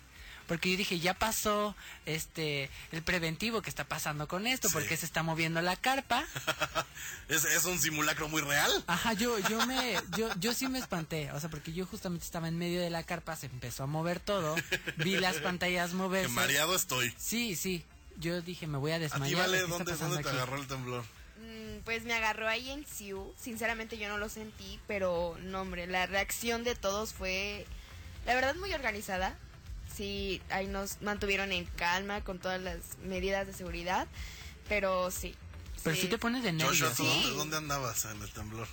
Porque 0.46 0.70
yo 0.70 0.76
dije, 0.76 0.98
ya 1.00 1.14
pasó 1.14 1.74
este 2.06 2.68
el 2.90 3.02
preventivo 3.02 3.62
que 3.62 3.70
está 3.70 3.84
pasando 3.84 4.28
con 4.28 4.46
esto, 4.46 4.68
Sí. 4.68 4.74
porque 4.74 4.96
se 4.96 5.06
está 5.06 5.22
moviendo 5.22 5.60
la 5.62 5.76
carpa. 5.76 6.24
es, 7.28 7.44
es 7.44 7.64
un 7.64 7.78
simulacro 7.78 8.28
muy 8.28 8.42
real. 8.42 8.84
Ajá, 8.86 9.12
yo, 9.14 9.38
yo 9.48 9.64
me, 9.66 9.94
yo, 10.16 10.28
yo 10.38 10.52
sí 10.54 10.68
me 10.68 10.78
espanté, 10.78 11.30
o 11.32 11.40
sea, 11.40 11.48
porque 11.50 11.72
yo 11.72 11.86
justamente 11.86 12.24
estaba 12.24 12.48
en 12.48 12.58
medio 12.58 12.80
de 12.80 12.90
la 12.90 13.02
carpa, 13.02 13.36
se 13.36 13.46
empezó 13.46 13.84
a 13.84 13.86
mover 13.86 14.20
todo, 14.20 14.54
vi 14.96 15.16
las 15.18 15.36
pantallas 15.36 15.90
Que 15.90 15.96
moverse. 15.96 16.28
mareado 16.32 16.74
estoy. 16.74 17.14
Sí, 17.18 17.56
sí. 17.56 17.84
Yo 18.18 18.42
dije, 18.42 18.66
me 18.66 18.76
voy 18.78 18.92
a 18.92 18.96
A 18.96 18.98
ti, 18.98 19.02
desmayar. 19.04 19.40
Vale, 19.40 19.58
¿qué 19.58 19.64
está 19.92 19.96
¿dónde, 20.06 20.22
te 20.22 20.28
aquí? 20.28 20.36
agarró 20.38 20.56
el 20.56 20.66
temblor? 20.66 21.02
Mm, 21.38 21.78
Pues 21.84 22.04
me 22.04 22.12
agarró 22.14 22.46
ahí 22.48 22.70
en 22.70 22.86
Siu. 22.86 23.32
Sinceramente 23.40 23.96
yo 23.96 24.08
no 24.08 24.18
lo 24.18 24.28
sentí, 24.28 24.78
pero 24.86 25.36
no, 25.40 25.62
hombre, 25.62 25.86
la 25.86 26.04
reacción 26.06 26.62
de 26.62 26.74
todos 26.74 27.14
fue, 27.14 27.66
la 28.26 28.34
verdad, 28.34 28.54
muy 28.56 28.72
organizada. 28.74 29.36
Sí, 29.94 30.40
ahí 30.50 30.66
nos 30.66 31.02
mantuvieron 31.02 31.52
en 31.52 31.64
calma 31.66 32.22
con 32.24 32.38
todas 32.38 32.60
las 32.60 32.78
medidas 33.04 33.46
de 33.46 33.52
seguridad, 33.52 34.06
pero 34.68 35.10
sí. 35.10 35.34
Pero 35.82 35.96
sí 35.96 36.06
te 36.06 36.18
pones 36.18 36.42
de 36.42 36.52
nervios, 36.52 36.80
Joshua, 36.80 36.94
¿tú 36.96 37.04
¿no? 37.04 37.10
dónde, 37.12 37.30
dónde 37.36 37.56
andabas 37.56 38.04
en 38.06 38.22
el 38.22 38.30
temblor? 38.32 38.68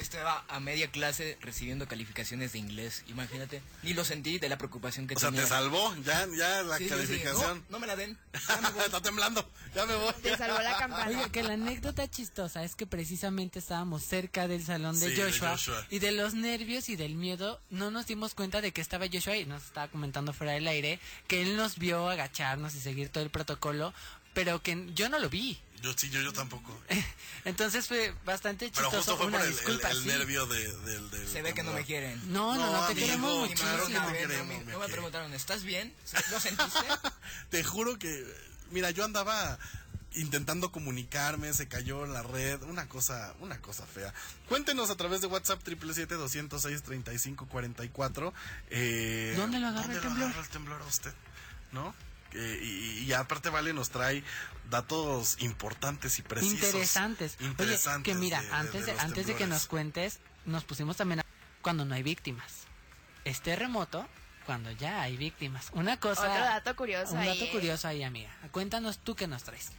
Estaba 0.00 0.44
a 0.48 0.60
media 0.60 0.90
clase 0.90 1.36
recibiendo 1.40 1.86
calificaciones 1.88 2.52
de 2.52 2.58
inglés, 2.58 3.04
imagínate. 3.08 3.62
Ni 3.82 3.94
lo 3.94 4.04
sentí 4.04 4.38
de 4.38 4.48
la 4.48 4.56
preocupación 4.58 5.06
que 5.06 5.14
O 5.14 5.18
sea, 5.18 5.28
tenía. 5.30 5.42
te 5.42 5.48
salvó 5.48 5.94
ya, 6.04 6.26
ya 6.36 6.62
la 6.62 6.78
Sí, 6.78 6.84
sí, 6.84 6.90
sí. 6.90 6.94
calificación. 6.96 7.58
No, 7.58 7.64
no 7.70 7.78
me 7.80 7.86
la 7.86 7.96
den. 7.96 8.16
Está 8.32 9.00
temblando, 9.02 9.48
ya 9.74 9.86
me 9.86 9.94
voy. 9.96 10.12
Te 10.22 10.36
salvó 10.36 10.58
la 10.60 10.76
campana. 10.78 11.06
Oye, 11.08 11.30
que 11.30 11.42
la 11.42 11.54
anécdota 11.54 12.08
chistosa 12.08 12.64
es 12.64 12.74
que 12.74 12.86
precisamente 12.86 13.58
estábamos 13.58 14.02
cerca 14.04 14.46
del 14.48 14.64
salón 14.64 14.98
de, 14.98 15.08
Sí, 15.08 15.14
de 15.14 15.22
Joshua, 15.24 15.50
Joshua. 15.52 15.86
y 15.90 15.98
de 15.98 16.12
los 16.12 16.34
nervios 16.34 16.88
y 16.88 16.96
del 16.96 17.14
miedo 17.14 17.60
no 17.70 17.90
nos 17.90 18.06
dimos 18.06 18.34
cuenta 18.34 18.60
de 18.60 18.72
que 18.72 18.80
estaba 18.80 19.06
Joshua 19.12 19.36
y 19.36 19.44
nos 19.46 19.64
estaba 19.64 19.88
comentando 19.88 20.32
fuera 20.32 20.52
del 20.52 20.66
aire 20.68 21.00
que 21.26 21.42
él 21.42 21.56
nos 21.56 21.78
vio 21.78 22.08
agacharnos 22.08 22.74
y 22.74 22.80
seguir 22.80 23.08
todo 23.08 23.24
el 23.24 23.30
protocolo, 23.30 23.92
pero 24.34 24.62
que 24.62 24.86
yo 24.94 25.08
no 25.08 25.18
lo 25.18 25.28
vi. 25.28 25.58
Yo 25.82 25.92
sí, 25.96 26.10
yo, 26.10 26.20
yo 26.20 26.32
tampoco. 26.32 26.76
Entonces 27.44 27.86
fue 27.86 28.12
bastante 28.24 28.70
Pero 28.74 28.90
chistoso. 28.90 28.96
justo 28.96 29.16
fue 29.16 29.26
Una 29.26 29.38
por 29.38 29.46
el, 29.46 29.52
disculpa, 29.54 29.90
el 29.90 30.02
sí. 30.02 30.08
nervio 30.08 30.46
de, 30.46 30.72
del, 30.78 31.10
del 31.10 31.28
Se 31.28 31.42
ve 31.42 31.54
que 31.54 31.62
no 31.62 31.72
me 31.72 31.84
quieren. 31.84 32.20
No, 32.32 32.54
no, 32.56 32.72
no, 32.72 32.86
te 32.86 32.92
amigo, 32.92 33.06
queremos 33.06 33.30
claro 33.30 33.46
que 33.46 33.48
muchísimo. 33.48 33.88
te 33.88 33.92
No, 33.92 34.12
queremos, 34.12 34.64
me- 34.66 34.72
no 34.72 34.78
me 34.80 34.88
preguntaron, 34.88 35.32
¿estás 35.34 35.62
bien? 35.62 35.94
¿Lo 36.30 36.40
sentiste? 36.40 36.80
Te 37.50 37.62
juro 37.64 37.98
que, 37.98 38.24
mira, 38.70 38.90
yo 38.90 39.04
andaba 39.04 39.58
intentando 40.14 40.72
comunicarme, 40.72 41.52
se 41.54 41.68
cayó 41.68 42.06
la 42.06 42.22
red, 42.22 42.62
una 42.62 42.88
cosa, 42.88 43.34
una 43.40 43.60
cosa 43.60 43.86
fea. 43.86 44.12
Cuéntenos 44.48 44.88
a 44.90 44.96
través 44.96 45.20
de 45.20 45.26
WhatsApp 45.28 45.62
777-206-3544. 45.62 48.32
Eh, 48.70 49.34
¿Dónde 49.36 49.60
lo 49.60 49.68
agarra 49.68 49.92
el 49.92 50.00
temblor? 50.00 50.24
agarra 50.24 50.40
el 50.42 50.48
temblor 50.48 50.82
a 50.82 50.86
usted? 50.86 51.12
¿No? 51.72 51.94
Eh, 52.34 52.60
y, 52.62 53.04
y 53.04 53.12
aparte 53.12 53.48
Vale 53.50 53.72
nos 53.72 53.90
trae 53.90 54.22
datos 54.70 55.36
importantes 55.40 56.18
y 56.18 56.22
precisos. 56.22 56.54
Interesantes. 56.54 57.36
Oye, 57.58 57.78
que 58.04 58.14
mira, 58.14 58.40
de- 58.42 58.52
antes, 58.52 58.86
de, 58.86 58.92
antes 58.98 59.26
de 59.26 59.34
que 59.34 59.46
nos 59.46 59.66
cuentes, 59.66 60.20
nos 60.44 60.64
pusimos 60.64 60.96
también 60.96 61.20
a 61.20 61.24
cuando 61.62 61.84
no 61.84 61.94
hay 61.94 62.02
víctimas. 62.02 62.64
Es 63.24 63.40
terremoto 63.40 64.06
cuando 64.46 64.70
ya 64.72 65.02
hay 65.02 65.16
víctimas. 65.16 65.68
Una 65.72 65.98
cosa... 66.00 66.22
Otro 66.22 66.44
dato 66.44 66.76
curioso 66.76 67.12
Un 67.12 67.18
ahí, 67.18 67.28
dato 67.28 67.44
¿eh? 67.44 67.50
curioso 67.50 67.88
ahí, 67.88 68.02
amiga. 68.02 68.30
Cuéntanos 68.50 68.98
tú 68.98 69.14
qué 69.14 69.26
nos 69.26 69.44
traes. 69.44 69.70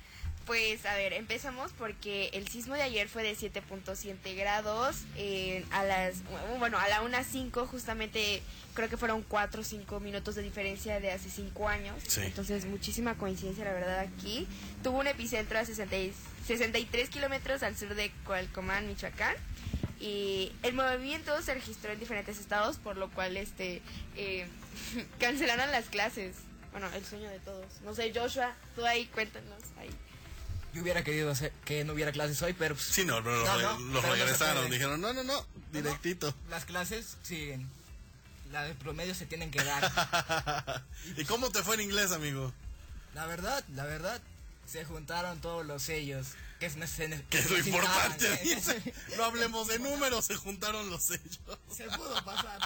Pues 0.49 0.83
a 0.87 0.95
ver, 0.95 1.13
empezamos 1.13 1.71
porque 1.77 2.31
el 2.33 2.47
sismo 2.47 2.73
de 2.73 2.81
ayer 2.81 3.07
fue 3.07 3.21
de 3.21 3.35
7.7 3.37 4.35
grados. 4.35 4.95
eh, 5.15 5.63
a 5.69 5.83
las, 5.83 6.15
bueno, 6.57 6.79
a 6.79 6.87
la 6.87 7.03
1.05 7.03 7.67
justamente 7.67 8.41
creo 8.73 8.89
que 8.89 8.97
fueron 8.97 9.21
4 9.21 9.61
o 9.61 9.63
5 9.63 9.99
minutos 9.99 10.33
de 10.33 10.41
diferencia 10.41 10.99
de 10.99 11.11
hace 11.11 11.29
5 11.29 11.67
años. 11.69 11.95
Sí. 12.07 12.21
Entonces 12.23 12.65
muchísima 12.65 13.13
coincidencia 13.13 13.63
la 13.63 13.73
verdad 13.73 13.99
aquí. 13.99 14.47
Tuvo 14.81 14.97
un 14.97 15.05
epicentro 15.05 15.59
a 15.59 15.65
60 15.65 15.95
y- 15.95 16.13
63 16.47 17.09
kilómetros 17.09 17.61
al 17.61 17.77
sur 17.77 17.93
de 17.93 18.09
Cualcomán, 18.25 18.87
Michoacán. 18.87 19.35
Y 19.99 20.51
el 20.63 20.73
movimiento 20.73 21.39
se 21.43 21.53
registró 21.53 21.91
en 21.91 21.99
diferentes 21.99 22.39
estados, 22.39 22.77
por 22.77 22.97
lo 22.97 23.11
cual 23.11 23.37
este 23.37 23.83
eh, 24.17 24.47
cancelaron 25.19 25.71
las 25.71 25.85
clases. 25.89 26.37
Bueno, 26.71 26.87
el 26.95 27.05
sueño 27.05 27.29
de 27.29 27.37
todos. 27.37 27.81
No 27.83 27.93
sé, 27.93 28.11
Joshua, 28.15 28.55
tú 28.75 28.83
ahí 28.83 29.05
cuéntanos. 29.13 29.61
Ahí. 29.79 29.89
Yo 30.73 30.81
hubiera 30.81 31.03
querido 31.03 31.31
hacer 31.31 31.51
que 31.65 31.83
no 31.83 31.93
hubiera 31.93 32.11
clases 32.11 32.41
hoy, 32.41 32.53
pero... 32.53 32.75
pues, 32.75 32.87
Sí, 32.87 33.05
no, 33.05 33.23
pero 33.23 33.43
No, 33.43 33.57
los, 33.57 33.79
no, 33.81 34.01
pero 34.01 34.07
no 34.07 34.15
regresaron. 34.15 34.69
Dijeron, 34.69 35.01
no, 35.01 35.13
no, 35.13 35.23
no, 35.23 35.45
directito. 35.71 36.33
Las 36.49 36.65
clases 36.65 37.17
siguen. 37.23 37.67
La 38.51 38.63
de 38.63 38.73
promedio 38.75 39.13
se 39.15 39.25
tienen 39.25 39.51
que 39.51 39.63
dar. 39.63 40.83
¿Y 41.17 41.25
cómo 41.25 41.51
te 41.51 41.63
fue 41.63 41.75
en 41.75 41.81
inglés, 41.81 42.11
amigo? 42.11 42.51
La 43.13 43.25
verdad, 43.25 43.63
la 43.75 43.85
verdad, 43.85 44.21
se 44.65 44.85
juntaron 44.85 45.39
todos 45.39 45.65
los 45.65 45.83
sellos. 45.83 46.27
Que 46.59 46.65
es, 46.65 46.75
Que 47.29 47.39
es 47.39 47.49
lo 47.49 47.57
importante. 47.57 48.37
dice. 48.43 48.93
No 49.17 49.25
hablemos 49.25 49.67
de 49.67 49.79
números, 49.79 50.25
se 50.25 50.35
juntaron 50.35 50.89
los 50.89 51.03
sellos. 51.03 51.39
Se 51.71 51.85
pudo 51.85 52.13
pasar. 52.23 52.59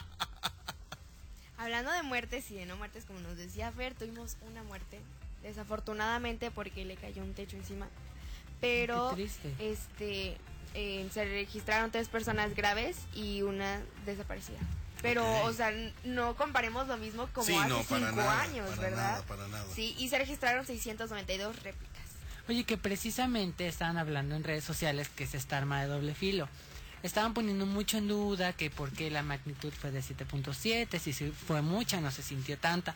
Hablando 1.58 1.92
de 1.92 2.04
muertes 2.04 2.50
y 2.52 2.56
de 2.56 2.66
no 2.66 2.76
muertes, 2.76 3.06
como 3.06 3.20
nos 3.20 3.38
decía 3.38 3.72
Fer, 3.72 3.94
tuvimos 3.94 4.36
una 4.42 4.64
muerte, 4.64 5.00
desafortunadamente 5.44 6.50
porque 6.52 6.86
le 6.86 6.96
cayó 6.96 7.22
un 7.24 7.34
techo 7.34 7.56
encima. 7.56 7.88
Pero 8.62 9.16
este 9.60 10.38
eh, 10.74 11.08
se 11.14 11.26
registraron 11.26 11.92
tres 11.92 12.08
personas 12.08 12.56
graves 12.56 12.98
y 13.14 13.42
una 13.42 13.82
desaparecida. 14.06 14.60
Pero, 15.02 15.44
o 15.44 15.52
sea, 15.52 15.72
no 16.06 16.36
comparemos 16.38 16.88
lo 16.88 16.96
mismo 16.96 17.28
como 17.34 17.46
Sí, 17.46 17.54
hace 17.54 17.68
no, 17.68 17.84
para 17.84 18.08
cinco 18.08 18.16
nada, 18.22 18.42
años, 18.42 18.70
para 18.70 18.82
¿verdad? 18.82 19.12
nada, 19.12 19.22
para 19.26 19.48
nada. 19.50 19.66
Sí, 19.76 19.96
y 20.00 20.08
se 20.08 20.18
registraron 20.18 20.66
692 20.66 21.62
réplicas. 21.62 22.04
Oye, 22.48 22.64
que 22.64 22.78
precisamente 22.78 23.68
estaban 23.68 23.98
hablando 23.98 24.36
en 24.36 24.46
redes 24.46 24.64
sociales 24.64 25.10
que 25.10 25.26
es 25.26 25.34
esta 25.36 25.58
arma 25.58 25.82
de 25.82 25.88
doble 25.88 26.14
filo. 26.16 26.48
Estaban 27.04 27.34
poniendo 27.34 27.66
mucho 27.66 27.98
en 27.98 28.08
duda 28.08 28.54
que 28.54 28.70
por 28.70 28.92
qué 28.92 29.12
la 29.12 29.24
magnitud 29.24 29.74
fue 29.74 29.92
de 29.92 30.00
7.7, 30.00 31.00
si 31.00 31.12
fue 31.32 31.62
mucha, 31.62 32.00
no 32.00 32.10
se 32.10 32.24
sintió 32.24 32.58
tanta. 32.58 32.96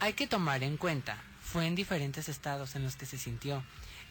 Hay 0.00 0.14
que 0.14 0.26
tomar 0.26 0.62
en 0.62 0.78
cuenta, 0.78 1.18
fue 1.52 1.66
en 1.66 1.74
diferentes 1.74 2.28
estados 2.28 2.74
en 2.76 2.82
los 2.82 2.96
que 2.96 3.04
se 3.04 3.18
sintió. 3.18 3.62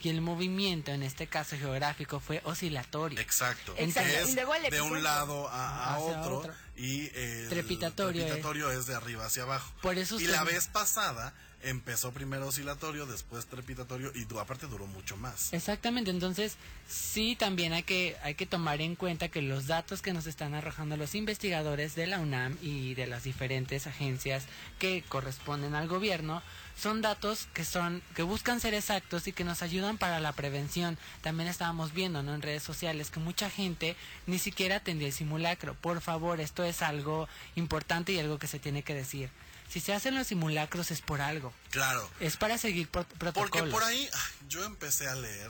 Y 0.04 0.10
el 0.10 0.22
movimiento, 0.22 0.92
en 0.92 1.04
este 1.04 1.28
caso 1.28 1.58
geográfico, 1.58 2.20
fue 2.20 2.42
oscilatorio. 2.44 3.20
Exacto. 3.20 3.74
Exacto. 3.78 4.10
Es 4.10 4.36
de 4.36 4.82
un 4.82 5.04
lado 5.04 5.48
a, 5.50 5.98
otro, 6.00 6.40
otro. 6.40 6.54
y 6.76 7.10
el 7.16 7.50
Trepitatorio, 7.50 8.26
trepitatorio 8.26 8.72
es 8.72 8.88
de 8.88 8.96
arriba 8.96 9.26
hacia 9.26 9.44
abajo. 9.44 9.72
Por 9.82 9.98
eso 9.98 10.20
y 10.20 10.26
la 10.26 10.44
vez 10.44 10.68
pasada 10.68 11.34
empezó 11.64 12.12
primero 12.12 12.48
oscilatorio, 12.48 13.06
después 13.06 13.46
trepidatorio 13.46 14.12
y 14.16 14.26
aparte 14.38 14.68
duró 14.68 14.88
mucho 14.88 15.18
más. 15.18 15.54
Exactamente, 15.54 16.12
entonces 16.12 16.58
sí 16.88 17.36
también 17.36 17.74
hay 17.74 17.84
que 17.84 18.18
hay 18.24 18.36
que 18.36 18.46
tomar 18.46 18.82
en 18.82 18.96
cuenta 18.96 19.30
que 19.30 19.42
los 19.42 19.68
datos 19.68 20.02
que 20.02 20.14
nos 20.14 20.28
están 20.28 20.54
arrojando 20.54 20.98
los 20.98 21.16
investigadores 21.16 21.96
de 21.96 22.08
la 22.08 22.20
UNAM 22.20 22.58
y 22.62 22.94
de 22.96 23.08
las 23.08 23.24
diferentes 23.24 23.88
agencias 23.88 24.46
que 24.80 25.04
corresponden 25.08 25.76
al 25.76 25.88
gobierno 25.88 26.42
son 26.76 27.02
datos 27.02 27.48
que 27.54 27.66
son 27.66 28.02
que 28.16 28.24
buscan 28.24 28.60
ser 28.60 28.74
exactos 28.74 29.28
y 29.28 29.34
que 29.34 29.44
nos 29.44 29.62
ayudan 29.62 29.98
para 29.98 30.20
la 30.20 30.32
prevención. 30.32 30.98
También 31.22 31.50
estábamos 31.50 31.94
viendo 31.94 32.24
¿no? 32.24 32.34
en 32.34 32.42
redes 32.42 32.64
sociales 32.64 33.12
que 33.12 33.20
mucha 33.20 33.50
gente 33.50 33.96
ni 34.26 34.40
siquiera 34.40 34.78
atendió 34.78 35.08
el 35.08 35.14
simulacro. 35.14 35.76
Por 35.76 36.02
favor, 36.02 36.40
esto 36.40 36.64
es 36.64 36.82
algo 36.82 37.28
importante 37.56 38.14
y 38.14 38.20
algo 38.20 38.40
que 38.40 38.48
se 38.48 38.60
tiene 38.60 38.84
que 38.84 38.96
decir. 38.96 39.30
Si 39.72 39.80
se 39.80 39.94
hacen 39.94 40.16
los 40.16 40.28
simulacros 40.28 40.92
es 40.92 41.02
por 41.02 41.22
algo. 41.22 41.54
Claro. 41.70 42.10
Es 42.20 42.36
para 42.38 42.58
seguir 42.58 42.90
pro- 42.90 43.06
protocolos. 43.06 43.52
Porque 43.52 43.72
por 43.72 43.84
ahí 43.84 44.10
ay, 44.14 44.48
yo 44.50 44.64
empecé 44.66 45.08
a 45.08 45.16
leer, 45.16 45.50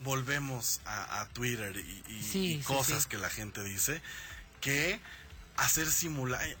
volvemos 0.00 0.80
a, 0.84 1.20
a 1.20 1.28
Twitter 1.28 1.74
y, 1.76 2.02
y- 2.08 2.22
Sí, 2.22 2.38
y 2.54 2.56
sí, 2.58 2.62
cosas 2.64 3.04
sí. 3.04 3.08
que 3.10 3.18
la 3.18 3.30
gente 3.30 3.62
dice, 3.62 4.00
que 4.60 5.00
hacer 5.56 5.90
simula... 5.90 6.44
eh, 6.46 6.56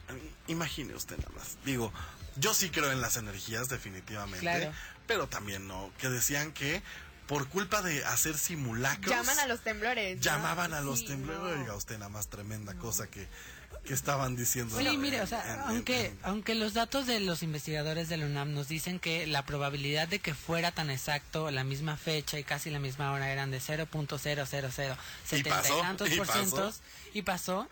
Imagine 0.48 0.94
usted 0.94 1.16
nada 1.18 1.30
más. 1.36 1.56
Digo, 1.64 1.92
yo 2.36 2.54
sí 2.54 2.70
creo 2.70 2.92
en 2.92 3.00
las 3.00 3.16
energías 3.16 3.68
definitivamente, 3.68 4.40
Claro. 4.40 4.72
pero 5.06 5.28
también 5.28 5.66
no, 5.66 5.90
que 5.98 6.08
decían 6.08 6.52
que 6.52 6.82
por 7.26 7.48
culpa 7.48 7.82
de 7.82 8.04
hacer 8.04 8.38
simulacros... 8.38 9.10
Llaman 9.14 9.38
a 9.40 9.46
los 9.46 9.60
temblores. 9.62 10.16
¿no? 10.16 10.22
llamaban 10.22 10.72
a 10.74 10.80
los 10.80 11.00
Sí, 11.00 11.06
temblores. 11.06 11.56
no. 11.56 11.62
Oiga 11.62 11.74
usted 11.74 11.98
nada 11.98 12.08
más 12.08 12.28
tremenda 12.28 12.74
cosa 12.74 13.06
que, 13.08 13.26
que 13.86 13.94
estaban 13.94 14.36
diciendo. 14.36 14.76
Sí, 14.78 14.96
mire, 14.98 15.22
o 15.22 15.26
sea, 15.26 15.54
en- 15.54 15.60
aunque, 15.60 16.06
en- 16.06 16.18
aunque 16.22 16.54
los 16.54 16.74
datos 16.74 17.06
de 17.06 17.20
los 17.20 17.42
investigadores 17.42 18.08
de 18.10 18.18
la 18.18 18.26
UNAM 18.26 18.52
nos 18.52 18.68
dicen 18.68 18.98
que 18.98 19.26
la 19.26 19.46
probabilidad 19.46 20.08
de 20.08 20.18
que 20.18 20.34
fuera 20.34 20.72
tan 20.72 20.90
exacto 20.90 21.50
la 21.50 21.64
misma 21.64 21.96
fecha 21.96 22.38
y 22.38 22.44
casi 22.44 22.68
la 22.70 22.78
misma 22.78 23.12
hora 23.12 23.30
eran 23.32 23.50
de 23.50 23.60
0.000 23.60 24.96
Y 25.32 25.42
pasó, 25.44 25.80
tantos 25.80 26.10
y 26.12 26.16
por 26.16 26.26
pasó. 26.26 26.38
cientos 26.38 26.80
y 27.14 27.22
pasó, 27.22 27.68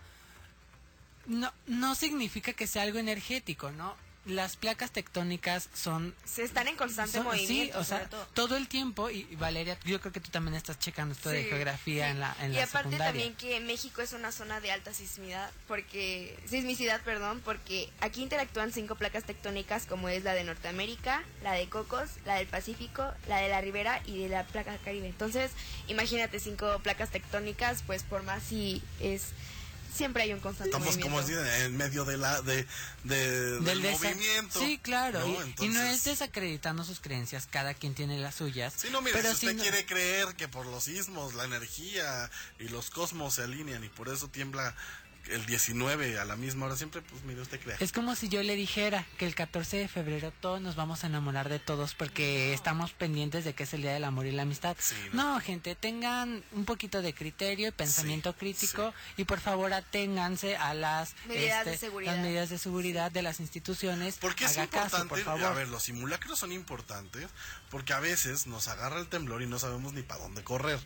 no, 1.26 1.52
no 1.66 1.94
significa 1.94 2.52
que 2.52 2.66
sea 2.66 2.82
algo 2.82 2.98
energético, 2.98 3.70
¿no? 3.72 3.94
Las 4.26 4.56
placas 4.56 4.90
tectónicas 4.90 5.68
son 5.74 6.14
Se 6.24 6.44
están 6.44 6.66
en 6.68 6.76
constante 6.76 7.12
son- 7.18 7.24
movimiento. 7.24 7.74
sí, 7.74 7.78
o 7.78 7.84
sea, 7.84 8.08
todo. 8.08 8.26
todo 8.34 8.56
el 8.56 8.68
tiempo 8.68 9.10
y 9.10 9.26
y 9.30 9.36
Valeria, 9.36 9.78
yo 9.84 10.00
creo 10.00 10.12
que 10.12 10.20
tú 10.20 10.30
también 10.30 10.54
estás 10.54 10.78
checando 10.78 11.12
esto 11.14 11.28
de 11.30 11.44
geografía 11.44 12.06
sí. 12.06 12.10
en 12.12 12.20
la 12.20 12.36
en 12.40 12.52
y 12.52 12.56
la 12.56 12.62
aparte 12.64 12.90
secundaria. 12.90 13.06
también 13.06 13.34
que 13.34 13.58
México 13.60 14.02
es 14.02 14.12
una 14.12 14.32
zona 14.32 14.60
de 14.60 14.70
alta 14.70 14.92
sismicidad, 14.94 15.50
porque 15.68 16.38
sismicidad, 16.48 17.00
perdón, 17.02 17.40
porque 17.44 17.90
aquí 18.00 18.22
interactúan 18.22 18.72
cinco 18.72 18.94
placas 18.96 19.24
tectónicas 19.24 19.86
como 19.86 20.08
es 20.08 20.24
la 20.24 20.34
de 20.34 20.44
Norteamérica, 20.44 21.22
la 21.42 21.52
de 21.52 21.68
Cocos, 21.68 22.08
la 22.26 22.36
del 22.36 22.46
Pacífico, 22.46 23.12
la 23.28 23.38
de 23.38 23.48
la 23.48 23.60
Ribera 23.60 24.00
y 24.06 24.18
de 24.18 24.28
la 24.28 24.44
placa 24.44 24.76
Caribe. 24.84 25.06
Entonces, 25.08 25.50
imagínate 25.88 26.38
cinco 26.40 26.78
placas 26.82 27.10
tectónicas, 27.10 27.82
pues 27.86 28.02
por 28.02 28.22
más 28.22 28.42
si 28.42 28.82
es 29.00 29.28
siempre 29.94 30.24
hay 30.24 30.32
un 30.32 30.40
constante 30.40 30.70
Estamos 30.70 30.96
como 30.98 31.16
movimiento. 31.20 31.42
dicen, 31.44 31.62
en 31.66 31.76
medio 31.76 32.04
de 32.04 32.16
la 32.16 32.42
de, 32.42 32.66
de- 33.04 33.60
del, 33.60 33.64
del 33.64 33.92
movimiento. 33.92 34.58
Sí, 34.60 34.78
claro. 34.82 35.20
¿no? 35.20 35.46
Y, 35.60 35.66
y 35.66 35.68
no 35.68 35.80
es 35.82 36.04
desacreditando 36.04 36.84
sus 36.84 37.00
creencias, 37.00 37.46
cada 37.50 37.74
quien 37.74 37.94
tiene 37.94 38.18
las 38.18 38.34
suyas. 38.34 38.74
Sí, 38.76 38.88
no, 38.90 39.00
mire, 39.00 39.12
pero 39.16 39.28
si 39.30 39.46
usted 39.46 39.54
no- 39.56 39.62
quiere 39.62 39.86
creer 39.86 40.34
que 40.36 40.48
por 40.48 40.66
los 40.66 40.84
sismos 40.84 41.34
la 41.34 41.44
energía 41.44 42.30
y 42.58 42.68
los 42.68 42.90
cosmos 42.90 43.34
se 43.34 43.42
alinean 43.42 43.84
y 43.84 43.88
por 43.88 44.08
eso 44.08 44.28
tiembla 44.28 44.74
el 45.30 45.46
19 45.46 46.18
a 46.18 46.24
la 46.24 46.36
misma 46.36 46.66
hora 46.66 46.76
siempre, 46.76 47.02
pues 47.02 47.22
mire, 47.24 47.40
usted 47.40 47.60
crea. 47.60 47.76
Es 47.80 47.92
como 47.92 48.14
si 48.14 48.28
yo 48.28 48.42
le 48.42 48.56
dijera 48.56 49.06
que 49.18 49.26
el 49.26 49.34
14 49.34 49.76
de 49.78 49.88
febrero 49.88 50.32
todos 50.40 50.60
nos 50.60 50.76
vamos 50.76 51.04
a 51.04 51.06
enamorar 51.06 51.48
de 51.48 51.58
todos 51.58 51.94
porque 51.94 52.52
estamos 52.52 52.92
pendientes 52.92 53.44
de 53.44 53.54
que 53.54 53.64
es 53.64 53.74
el 53.74 53.82
Día 53.82 53.92
del 53.92 54.04
Amor 54.04 54.26
y 54.26 54.32
la 54.32 54.42
Amistad. 54.42 54.76
no. 55.12 55.40
gente, 55.40 55.74
tengan 55.74 56.44
un 56.52 56.64
poquito 56.64 57.02
de 57.02 57.14
criterio 57.14 57.68
y 57.68 57.70
pensamiento 57.70 58.34
crítico 58.36 58.92
y 59.16 59.24
por 59.24 59.40
favor 59.40 59.72
aténganse 59.72 60.56
a 60.56 60.74
las 60.74 61.14
Medidas 61.26 61.64
de 61.64 61.74
este, 61.74 61.86
seguridad. 61.86 62.14
las 62.14 62.22
medidas 62.22 62.50
de 62.50 62.58
seguridad 62.58 63.10
de 63.10 63.22
las 63.22 63.40
instituciones. 63.40 64.16
Porque 64.20 64.44
es 64.44 64.56
Haga 64.58 64.66
caso, 64.68 65.02
importante, 65.02 65.08
por 65.08 65.20
favor. 65.20 65.44
a 65.44 65.54
ver, 65.54 65.68
los 65.68 65.82
simulacros 65.84 66.38
son 66.38 66.52
importantes 66.52 67.28
porque 67.70 67.92
a 67.92 68.00
veces 68.00 68.46
nos 68.46 68.68
agarra 68.68 69.00
el 69.00 69.08
temblor 69.08 69.42
y 69.42 69.46
no 69.46 69.58
sabemos 69.58 69.92
ni 69.92 70.02
para 70.02 70.22
dónde 70.22 70.44
correr, 70.44 70.78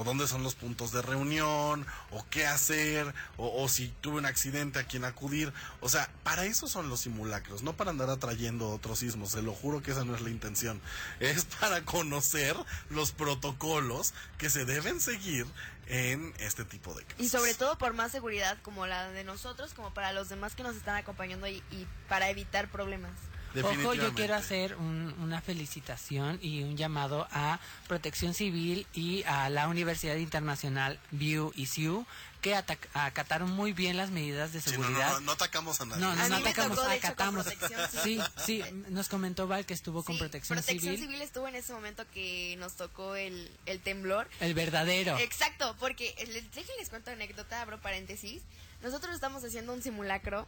o 0.00 0.04
dónde 0.04 0.26
son 0.26 0.42
los 0.42 0.54
puntos 0.54 0.92
de 0.92 1.02
reunión, 1.02 1.86
o 2.10 2.24
qué 2.30 2.46
hacer, 2.46 3.12
o, 3.36 3.62
o 3.62 3.68
si 3.68 3.88
tuve 4.00 4.16
un 4.16 4.24
accidente 4.24 4.78
a 4.78 4.84
quién 4.84 5.04
acudir. 5.04 5.52
O 5.80 5.90
sea, 5.90 6.10
para 6.22 6.46
eso 6.46 6.68
son 6.68 6.88
los 6.88 7.00
simulacros, 7.00 7.62
no 7.62 7.76
para 7.76 7.90
andar 7.90 8.08
atrayendo 8.08 8.70
otros 8.70 9.00
sismos, 9.00 9.32
se 9.32 9.42
lo 9.42 9.52
juro 9.52 9.82
que 9.82 9.90
esa 9.90 10.06
no 10.06 10.14
es 10.14 10.22
la 10.22 10.30
intención. 10.30 10.80
Es 11.20 11.44
para 11.44 11.84
conocer 11.84 12.56
los 12.88 13.12
protocolos 13.12 14.14
que 14.38 14.48
se 14.48 14.64
deben 14.64 15.02
seguir 15.02 15.46
en 15.86 16.32
este 16.38 16.64
tipo 16.64 16.94
de 16.94 17.04
Y 17.18 17.28
sobre 17.28 17.52
todo 17.52 17.76
por 17.76 17.92
más 17.92 18.10
seguridad 18.10 18.56
como 18.62 18.86
la 18.86 19.10
de 19.10 19.22
nosotros, 19.22 19.74
como 19.74 19.92
para 19.92 20.12
los 20.12 20.30
demás 20.30 20.54
que 20.54 20.62
nos 20.62 20.76
están 20.76 20.96
acompañando 20.96 21.46
y, 21.46 21.62
y 21.70 21.86
para 22.08 22.30
evitar 22.30 22.70
problemas. 22.70 23.12
Ojo, 23.62 23.94
yo 23.94 24.14
quiero 24.14 24.34
hacer 24.34 24.76
un- 24.76 25.14
una 25.20 25.40
felicitación 25.40 26.38
y 26.42 26.62
un 26.62 26.76
llamado 26.76 27.26
a 27.32 27.58
Protección 27.88 28.32
Civil 28.34 28.86
y 28.94 29.24
a 29.24 29.48
la 29.50 29.66
Universidad 29.68 30.16
Internacional 30.16 30.98
VIU 31.10 31.52
y 31.56 31.66
CIU 31.66 32.06
que 32.40 32.54
atac- 32.56 32.88
acataron 32.94 33.50
muy 33.50 33.72
bien 33.72 33.96
las 33.98 34.10
medidas 34.10 34.52
de 34.52 34.60
Sí, 34.62 34.70
no, 34.70 34.76
seguridad. 34.76 35.08
no, 35.08 35.14
no, 35.14 35.20
no 35.26 35.32
atacamos 35.32 35.78
a 35.80 35.84
nadie. 35.84 36.00
No, 36.00 36.14
no, 36.14 36.22
A 36.22 36.28
no 36.28 36.36
atacamos, 36.36 36.78
tocó, 36.78 36.90
hecho, 36.90 37.06
acatamos. 37.08 37.46
Sí, 37.46 37.98
Civil. 38.02 38.22
sí, 38.46 38.62
nos 38.88 39.08
comentó 39.08 39.46
Val 39.46 39.66
que 39.66 39.74
estuvo 39.74 40.02
con 40.04 40.16
Protección, 40.16 40.56
Protección 40.56 40.94
Civil. 40.94 41.00
Civil 41.08 41.22
estuvo 41.22 41.48
en 41.48 41.56
ese 41.56 41.72
momento 41.74 42.04
que 42.14 42.56
nos 42.58 42.74
tocó 42.74 43.14
el, 43.14 43.50
el 43.66 43.80
temblor. 43.80 44.26
El 44.40 44.54
verdadero. 44.54 45.18
Exacto, 45.18 45.76
porque 45.80 46.14
les, 46.32 46.50
déjenles 46.54 46.88
cuento 46.88 47.10
anécdota, 47.10 47.60
abro 47.60 47.78
paréntesis. 47.80 48.40
Nosotros 48.82 49.14
estamos 49.14 49.44
haciendo 49.44 49.74
un 49.74 49.82
simulacro 49.82 50.46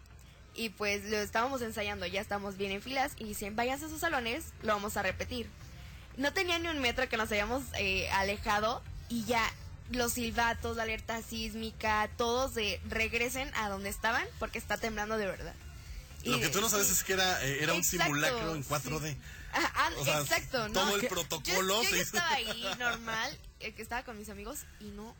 y 0.54 0.68
pues 0.70 1.04
lo 1.04 1.16
estábamos 1.18 1.62
ensayando, 1.62 2.06
ya 2.06 2.20
estamos 2.20 2.56
bien 2.56 2.72
en 2.72 2.82
filas 2.82 3.12
y 3.16 3.24
dicen, 3.24 3.56
váyanse 3.56 3.86
a 3.86 3.88
sus 3.88 4.00
salones, 4.00 4.44
lo 4.62 4.74
vamos 4.74 4.96
a 4.96 5.02
repetir. 5.02 5.48
No 6.16 6.32
tenía 6.32 6.58
ni 6.58 6.68
un 6.68 6.78
metro 6.80 7.08
que 7.08 7.16
nos 7.16 7.30
habíamos 7.30 7.62
eh, 7.78 8.10
alejado 8.10 8.82
y 9.08 9.24
ya 9.24 9.42
los 9.90 10.12
silbatos, 10.14 10.76
la 10.76 10.82
alerta 10.84 11.20
sísmica, 11.22 12.08
todos 12.16 12.54
de 12.54 12.80
regresen 12.88 13.50
a 13.54 13.68
donde 13.68 13.88
estaban 13.88 14.26
porque 14.38 14.58
está 14.58 14.76
temblando 14.76 15.16
de 15.16 15.26
verdad. 15.26 15.54
Lo 16.24 16.38
que 16.38 16.48
tú 16.50 16.60
no 16.60 16.68
sabes 16.68 16.88
es 16.90 17.02
que 17.02 17.14
era, 17.14 17.44
eh, 17.44 17.58
era 17.62 17.72
un 17.74 17.82
simulacro 17.82 18.54
en 18.54 18.64
4D. 18.64 19.16
Ah, 19.54 19.70
ah, 19.74 19.90
O 19.98 20.04
sea, 20.06 20.18
exacto, 20.20 20.66
¿no? 20.68 20.72
todo 20.72 20.94
el 20.94 21.02
Que- 21.02 21.08
protocolo 21.08 21.82
Yo, 21.82 21.90
yo 21.90 21.96
hizo. 21.96 22.02
estaba 22.16 22.30
ahí 22.32 22.64
normal, 22.78 23.38
eh, 23.60 23.74
que 23.74 23.82
estaba 23.82 24.02
con 24.02 24.16
mis 24.18 24.30
amigos 24.30 24.60
y 24.80 24.84
no, 24.84 25.14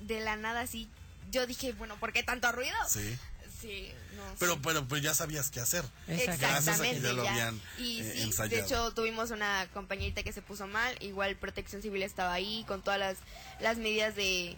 de 0.00 0.20
la 0.20 0.36
nada 0.36 0.60
así. 0.60 0.90
Yo 1.30 1.46
dije, 1.46 1.72
bueno, 1.72 1.96
¿por 1.98 2.12
qué 2.12 2.22
tanto 2.22 2.52
ruido? 2.52 2.76
Sí. 2.86 3.16
Sí, 3.60 3.90
no. 4.16 4.22
Pero, 4.38 4.54
sí. 4.54 4.60
pero, 4.62 4.86
pero 4.88 5.00
ya 5.00 5.14
sabías 5.14 5.50
qué 5.50 5.60
hacer. 5.60 5.84
Gracias 6.06 6.28
a 6.28 6.38
que 6.38 6.44
Exactamente, 6.46 7.00
ya 7.02 7.12
lo 7.12 7.24
ya. 7.24 7.30
habían 7.32 7.60
Y 7.78 8.00
eh, 8.00 8.12
sí, 8.14 8.22
ensayado. 8.22 8.56
de 8.56 8.62
hecho 8.66 8.90
tuvimos 8.94 9.30
una 9.30 9.66
compañerita 9.74 10.22
que 10.22 10.32
se 10.32 10.42
puso 10.42 10.66
mal, 10.66 10.96
igual 11.00 11.36
Protección 11.36 11.82
Civil 11.82 12.02
estaba 12.02 12.32
ahí 12.32 12.64
con 12.68 12.82
todas 12.82 12.98
las, 13.00 13.18
las 13.60 13.78
medidas 13.78 14.14
de 14.14 14.56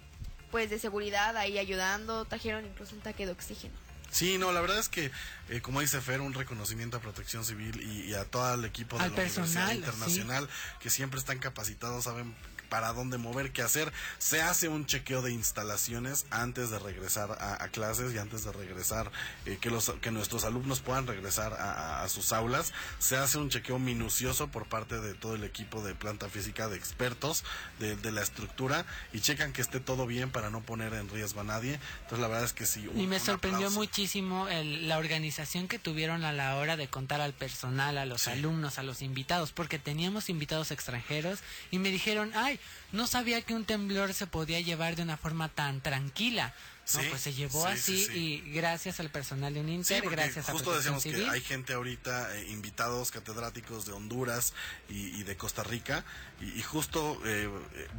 pues 0.50 0.68
de 0.68 0.78
seguridad 0.80 1.36
ahí 1.36 1.58
ayudando, 1.58 2.24
trajeron 2.24 2.66
incluso 2.66 2.94
un 2.94 3.00
taque 3.00 3.24
de 3.24 3.32
oxígeno. 3.32 3.72
Sí, 4.10 4.36
no, 4.38 4.50
la 4.52 4.60
verdad 4.60 4.80
es 4.80 4.88
que, 4.88 5.12
eh, 5.48 5.60
como 5.60 5.80
dice 5.80 6.00
Fer, 6.00 6.20
un 6.20 6.34
reconocimiento 6.34 6.96
a 6.96 7.00
Protección 7.00 7.44
Civil 7.44 7.80
y, 7.80 8.10
y 8.10 8.14
a 8.14 8.24
todo 8.24 8.54
el 8.54 8.64
equipo 8.64 8.98
de 8.98 9.04
Al 9.04 9.10
la 9.10 9.16
personal, 9.16 9.46
Universidad 9.48 9.74
Internacional, 9.74 10.48
que 10.80 10.90
siempre 10.90 11.20
están 11.20 11.38
capacitados, 11.38 12.02
saben 12.02 12.34
para 12.70 12.94
dónde 12.94 13.18
mover, 13.18 13.52
qué 13.52 13.60
hacer. 13.60 13.92
Se 14.18 14.40
hace 14.40 14.68
un 14.68 14.86
chequeo 14.86 15.20
de 15.20 15.32
instalaciones 15.32 16.24
antes 16.30 16.70
de 16.70 16.78
regresar 16.78 17.32
a, 17.32 17.62
a 17.62 17.68
clases 17.68 18.14
y 18.14 18.18
antes 18.18 18.44
de 18.44 18.52
regresar, 18.52 19.10
eh, 19.44 19.58
que, 19.60 19.68
los, 19.68 19.90
que 20.00 20.10
nuestros 20.10 20.44
alumnos 20.44 20.80
puedan 20.80 21.06
regresar 21.06 21.52
a, 21.52 21.72
a- 21.72 22.02
a 22.04 22.08
sus 22.08 22.32
aulas. 22.32 22.72
Se 22.98 23.16
hace 23.18 23.36
un 23.36 23.50
chequeo 23.50 23.78
minucioso 23.78 24.48
por 24.48 24.66
parte 24.66 25.00
de 25.00 25.12
todo 25.14 25.34
el 25.34 25.44
equipo 25.44 25.82
de 25.82 25.94
planta 25.94 26.28
física, 26.30 26.68
de 26.68 26.76
expertos 26.76 27.44
de, 27.78 27.96
de 27.96 28.12
la 28.12 28.22
estructura, 28.22 28.86
y 29.12 29.20
checan 29.20 29.52
que 29.52 29.60
esté 29.60 29.80
todo 29.80 30.06
bien 30.06 30.30
para 30.30 30.48
no 30.50 30.60
poner 30.62 30.94
en 30.94 31.08
riesgo 31.10 31.40
a 31.40 31.44
nadie. 31.44 31.78
Entonces, 32.02 32.20
la 32.20 32.28
verdad 32.28 32.44
es 32.44 32.52
que 32.52 32.64
sí. 32.66 32.86
un- 32.86 32.98
Y 32.98 33.06
me 33.08 33.18
sorprendió 33.18 33.66
aplauso. 33.66 33.78
muchísimo 33.80 34.46
el- 34.48 34.88
la 34.88 34.98
organización 34.98 35.66
que 35.66 35.80
tuvieron 35.80 36.24
a 36.24 36.32
la 36.32 36.54
hora 36.56 36.76
de 36.76 36.86
contar 36.88 37.20
al 37.20 37.32
personal, 37.32 37.98
a 37.98 38.06
los 38.06 38.28
alumnos, 38.28 38.78
a 38.78 38.84
los 38.84 39.02
invitados, 39.02 39.50
porque 39.50 39.80
teníamos 39.80 40.28
invitados 40.30 40.70
extranjeros 40.70 41.40
y 41.72 41.78
me 41.80 41.90
dijeron, 41.90 42.30
ay, 42.36 42.59
no 42.92 43.06
sabía 43.06 43.42
que 43.42 43.54
un 43.54 43.64
temblor 43.64 44.14
se 44.14 44.26
podía 44.26 44.60
llevar 44.60 44.96
de 44.96 45.02
una 45.02 45.16
forma 45.16 45.48
tan 45.48 45.80
tranquila. 45.80 46.54
No, 46.94 47.00
Sí, 47.02 47.06
pues 47.08 47.20
se 47.22 47.32
llevó 47.34 47.66
sí, 47.66 47.72
así 47.72 47.98
sí, 47.98 48.06
sí. 48.06 48.18
y 48.18 48.52
gracias 48.52 48.98
al 48.98 49.10
personal 49.10 49.54
de 49.54 49.60
Uninter, 49.60 50.02
gracias 50.10 50.48
a 50.48 50.52
justo 50.52 50.74
decíamos 50.74 51.04
Civil. 51.04 51.22
que 51.22 51.30
hay 51.30 51.40
gente 51.40 51.72
ahorita, 51.74 52.36
eh, 52.36 52.48
invitados 52.50 53.12
catedráticos 53.12 53.86
de 53.86 53.92
Honduras 53.92 54.54
y, 54.88 55.20
y 55.20 55.22
de 55.22 55.36
Costa 55.36 55.62
Rica, 55.62 56.04
y, 56.40 56.58
y 56.58 56.62
justo 56.62 57.20
eh, 57.24 57.48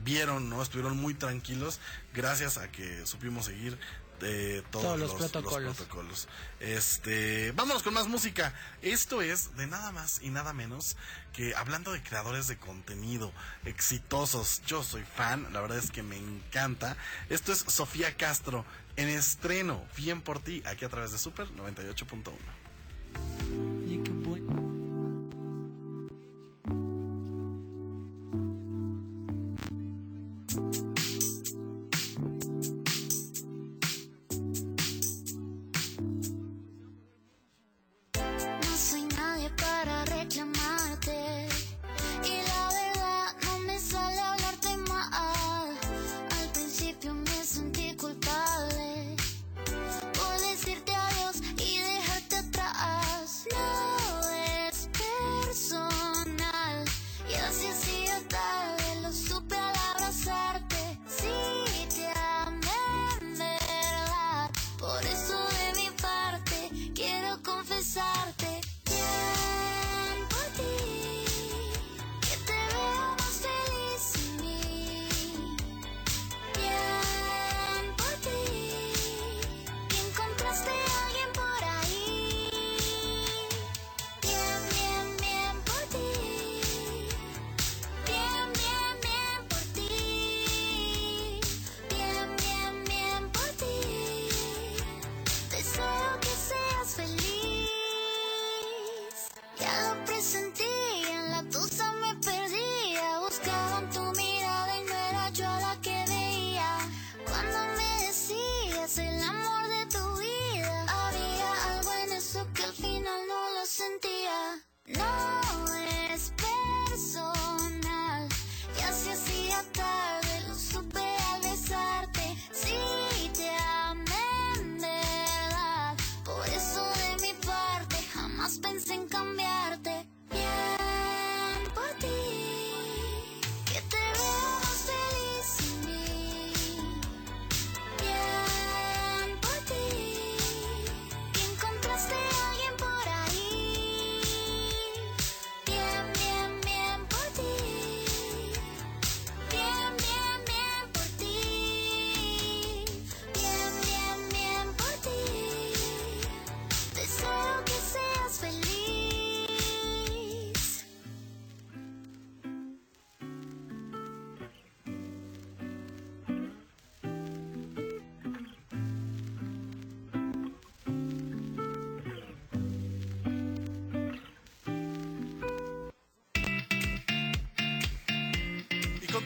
vieron, 0.03 0.49
¿no? 0.49 0.61
Estuvieron 0.61 0.97
muy 0.97 1.13
tranquilos 1.13 1.79
gracias 2.13 2.57
a 2.57 2.69
que 2.69 3.05
supimos 3.05 3.45
seguir 3.45 3.77
eh, 4.23 4.63
todos, 4.71 4.85
Todos 4.85 4.99
los 4.99 5.09
los, 5.09 5.19
protocolos. 5.19 5.77
protocolos. 5.77 6.27
Este, 6.59 7.51
vámonos 7.53 7.83
con 7.83 7.93
más 7.93 8.07
música. 8.07 8.53
Esto 8.81 9.21
es 9.21 9.55
de 9.57 9.67
nada 9.67 9.91
más 9.91 10.21
y 10.21 10.29
nada 10.29 10.53
menos 10.53 10.95
que 11.33 11.55
hablando 11.55 11.91
de 11.91 12.01
creadores 12.03 12.47
de 12.47 12.57
contenido 12.57 13.31
exitosos. 13.65 14.61
Yo 14.65 14.83
soy 14.83 15.03
fan, 15.03 15.51
la 15.53 15.61
verdad 15.61 15.77
es 15.77 15.91
que 15.91 16.03
me 16.03 16.17
encanta. 16.17 16.97
Esto 17.29 17.51
es 17.51 17.59
Sofía 17.59 18.15
Castro 18.15 18.65
en 18.95 19.09
estreno, 19.09 19.83
bien 19.95 20.21
por 20.21 20.39
ti, 20.39 20.61
aquí 20.65 20.85
a 20.85 20.89
través 20.89 21.11
de 21.11 21.17
Super 21.17 21.47
98.1. 21.49 24.20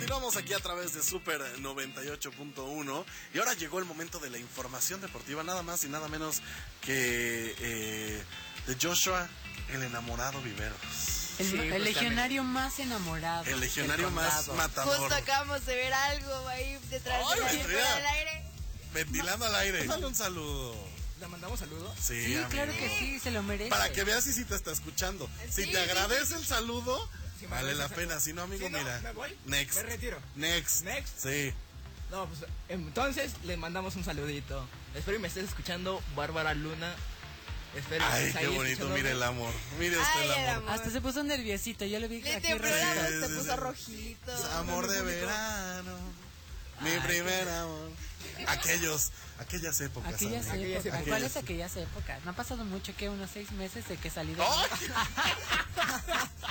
continuamos 0.05 0.37
aquí 0.37 0.53
a 0.53 0.59
través 0.59 0.93
de 0.93 1.01
Super 1.01 1.41
98.1 1.57 3.05
y 3.33 3.39
ahora 3.39 3.55
llegó 3.55 3.79
el 3.79 3.85
momento 3.85 4.19
de 4.19 4.29
la 4.29 4.37
información 4.37 5.01
deportiva, 5.01 5.41
nada 5.43 5.63
más 5.63 5.83
y 5.83 5.89
nada 5.89 6.07
menos 6.09 6.43
que 6.81 7.55
eh, 7.59 8.23
de 8.67 8.77
Joshua, 8.79 9.27
el 9.73 9.81
enamorado 9.81 10.39
Viveros. 10.43 10.77
El, 11.39 11.59
el 11.59 11.83
legionario 11.83 12.43
más 12.43 12.77
enamorado. 12.77 13.45
El 13.45 13.59
legionario 13.59 14.05
del 14.05 14.13
más 14.13 14.47
matador. 14.49 14.95
Justo 14.95 15.15
acabamos 15.15 15.65
de 15.65 15.75
ver 15.75 15.91
algo 15.91 16.47
ahí 16.49 16.77
detrás 16.91 17.25
Ay, 17.27 17.39
de 17.57 17.73
la 17.73 17.95
del 17.95 18.05
aire. 18.05 18.45
Ventilando 18.93 19.45
al 19.45 19.55
aire. 19.55 19.85
Dale 19.87 20.05
un 20.05 20.15
saludo. 20.15 20.75
¿Le 21.19 21.27
mandamos 21.27 21.59
saludos? 21.59 21.97
Sí, 21.99 22.25
Sí, 22.25 22.37
claro 22.51 22.71
que 22.73 22.99
sí, 22.99 23.19
se 23.19 23.31
lo 23.31 23.41
merece. 23.41 23.71
Para 23.71 23.91
que 23.91 24.03
veas 24.03 24.23
si 24.23 24.33
sí 24.33 24.45
te 24.45 24.53
está 24.53 24.71
escuchando. 24.71 25.27
Si 25.49 25.65
te 25.65 25.71
sí, 25.71 25.77
agradece 25.77 26.35
el 26.35 26.45
saludo, 26.45 27.09
Vale 27.49 27.75
la 27.75 27.87
pena. 27.89 28.19
saludo. 28.19 28.19
Si 28.21 28.33
no, 28.33 28.41
amigo, 28.43 28.65
Si 28.67 28.71
no, 28.71 28.79
mira. 28.79 28.99
me 29.01 29.11
voy, 29.11 29.37
Next. 29.45 29.75
me 29.75 29.83
retiro. 29.83 30.19
Next. 30.35 30.83
Next. 30.83 31.19
Sí. 31.19 31.53
No, 32.11 32.27
pues 32.27 32.45
entonces 32.69 33.31
le 33.43 33.57
mandamos 33.57 33.95
un 33.95 34.03
saludito. 34.03 34.67
Espero 34.93 35.17
y 35.17 35.19
me 35.19 35.27
estés 35.27 35.45
escuchando, 35.49 36.01
Bárbara 36.15 36.53
Luna. 36.53 36.95
Espero 37.75 38.05
que 38.07 38.13
Ay, 38.13 38.33
qué 38.39 38.47
bonito. 38.47 38.87
Mire 38.89 39.11
el 39.11 39.21
amor. 39.23 39.53
Mire 39.79 39.97
usted 39.97 40.21
el 40.23 40.31
el 40.31 40.49
amor. 40.49 40.71
Hasta 40.71 40.89
se 40.91 41.01
puso 41.01 41.23
nerviosito, 41.23 41.83
yo 41.85 41.99
lo 41.99 42.07
vi 42.07 42.25
aquí 42.27 42.47
Sí, 42.47 42.53
se 43.19 43.29
puso 43.35 43.55
rojito. 43.57 44.33
Amor 44.53 44.87
de 44.87 45.01
verano. 45.01 45.97
Mi 46.81 46.91
primer 47.05 47.49
amor. 47.49 47.91
Aquellos, 48.47 49.11
aquellas 49.39 49.79
épocas. 49.81 50.13
Aquellas 50.13 50.47
amigo. 50.49 50.63
Aquellas 50.63 50.85
épocas. 50.85 50.85
épocas. 50.85 51.07
¿Cuáles 51.07 51.37
aquellas 51.37 51.75
épocas? 51.77 52.23
No 52.25 52.31
ha 52.31 52.33
pasado 52.35 52.63
mucho, 52.65 52.95
que 52.95 53.09
unos 53.09 53.29
seis 53.31 53.51
meses 53.51 53.87
de 53.87 53.97
que 53.97 54.09
salí 54.09 54.33
de... 54.35 54.43
¡Ay! 54.43 54.69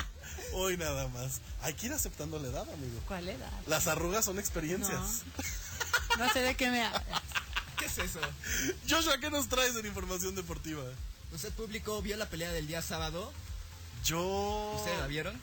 Hoy 0.53 0.77
nada 0.77 1.09
más. 1.09 1.41
Hay 1.63 1.75
que 1.75 1.87
ir 1.87 1.93
aceptando 1.93 2.39
la 2.39 2.49
edad, 2.49 2.63
amigo. 2.63 3.01
¿Cuál 3.07 3.29
edad? 3.29 3.51
Las 3.67 3.87
arrugas 3.87 4.25
son 4.25 4.39
experiencias. 4.39 5.23
No 6.19 6.33
sé 6.33 6.41
de 6.41 6.55
qué 6.55 6.71
me 6.71 6.83
hablas. 6.83 7.23
¿Qué 7.79 7.87
es 7.87 7.99
eso? 7.99 8.21
Joshua, 8.89 9.19
¿qué 9.19 9.31
nos 9.31 9.49
traes 9.49 9.75
en 9.77 9.87
información 9.87 10.35
deportiva? 10.35 10.83
¿Usted 11.33 11.53
público 11.53 12.01
vio 12.03 12.17
la 12.17 12.29
pelea 12.29 12.53
del 12.53 12.67
día 12.67 12.83
sábado? 12.83 13.33
Yo. 14.05 14.75
¿Ustedes 14.77 14.99
la 15.01 15.07
vieron? 15.07 15.41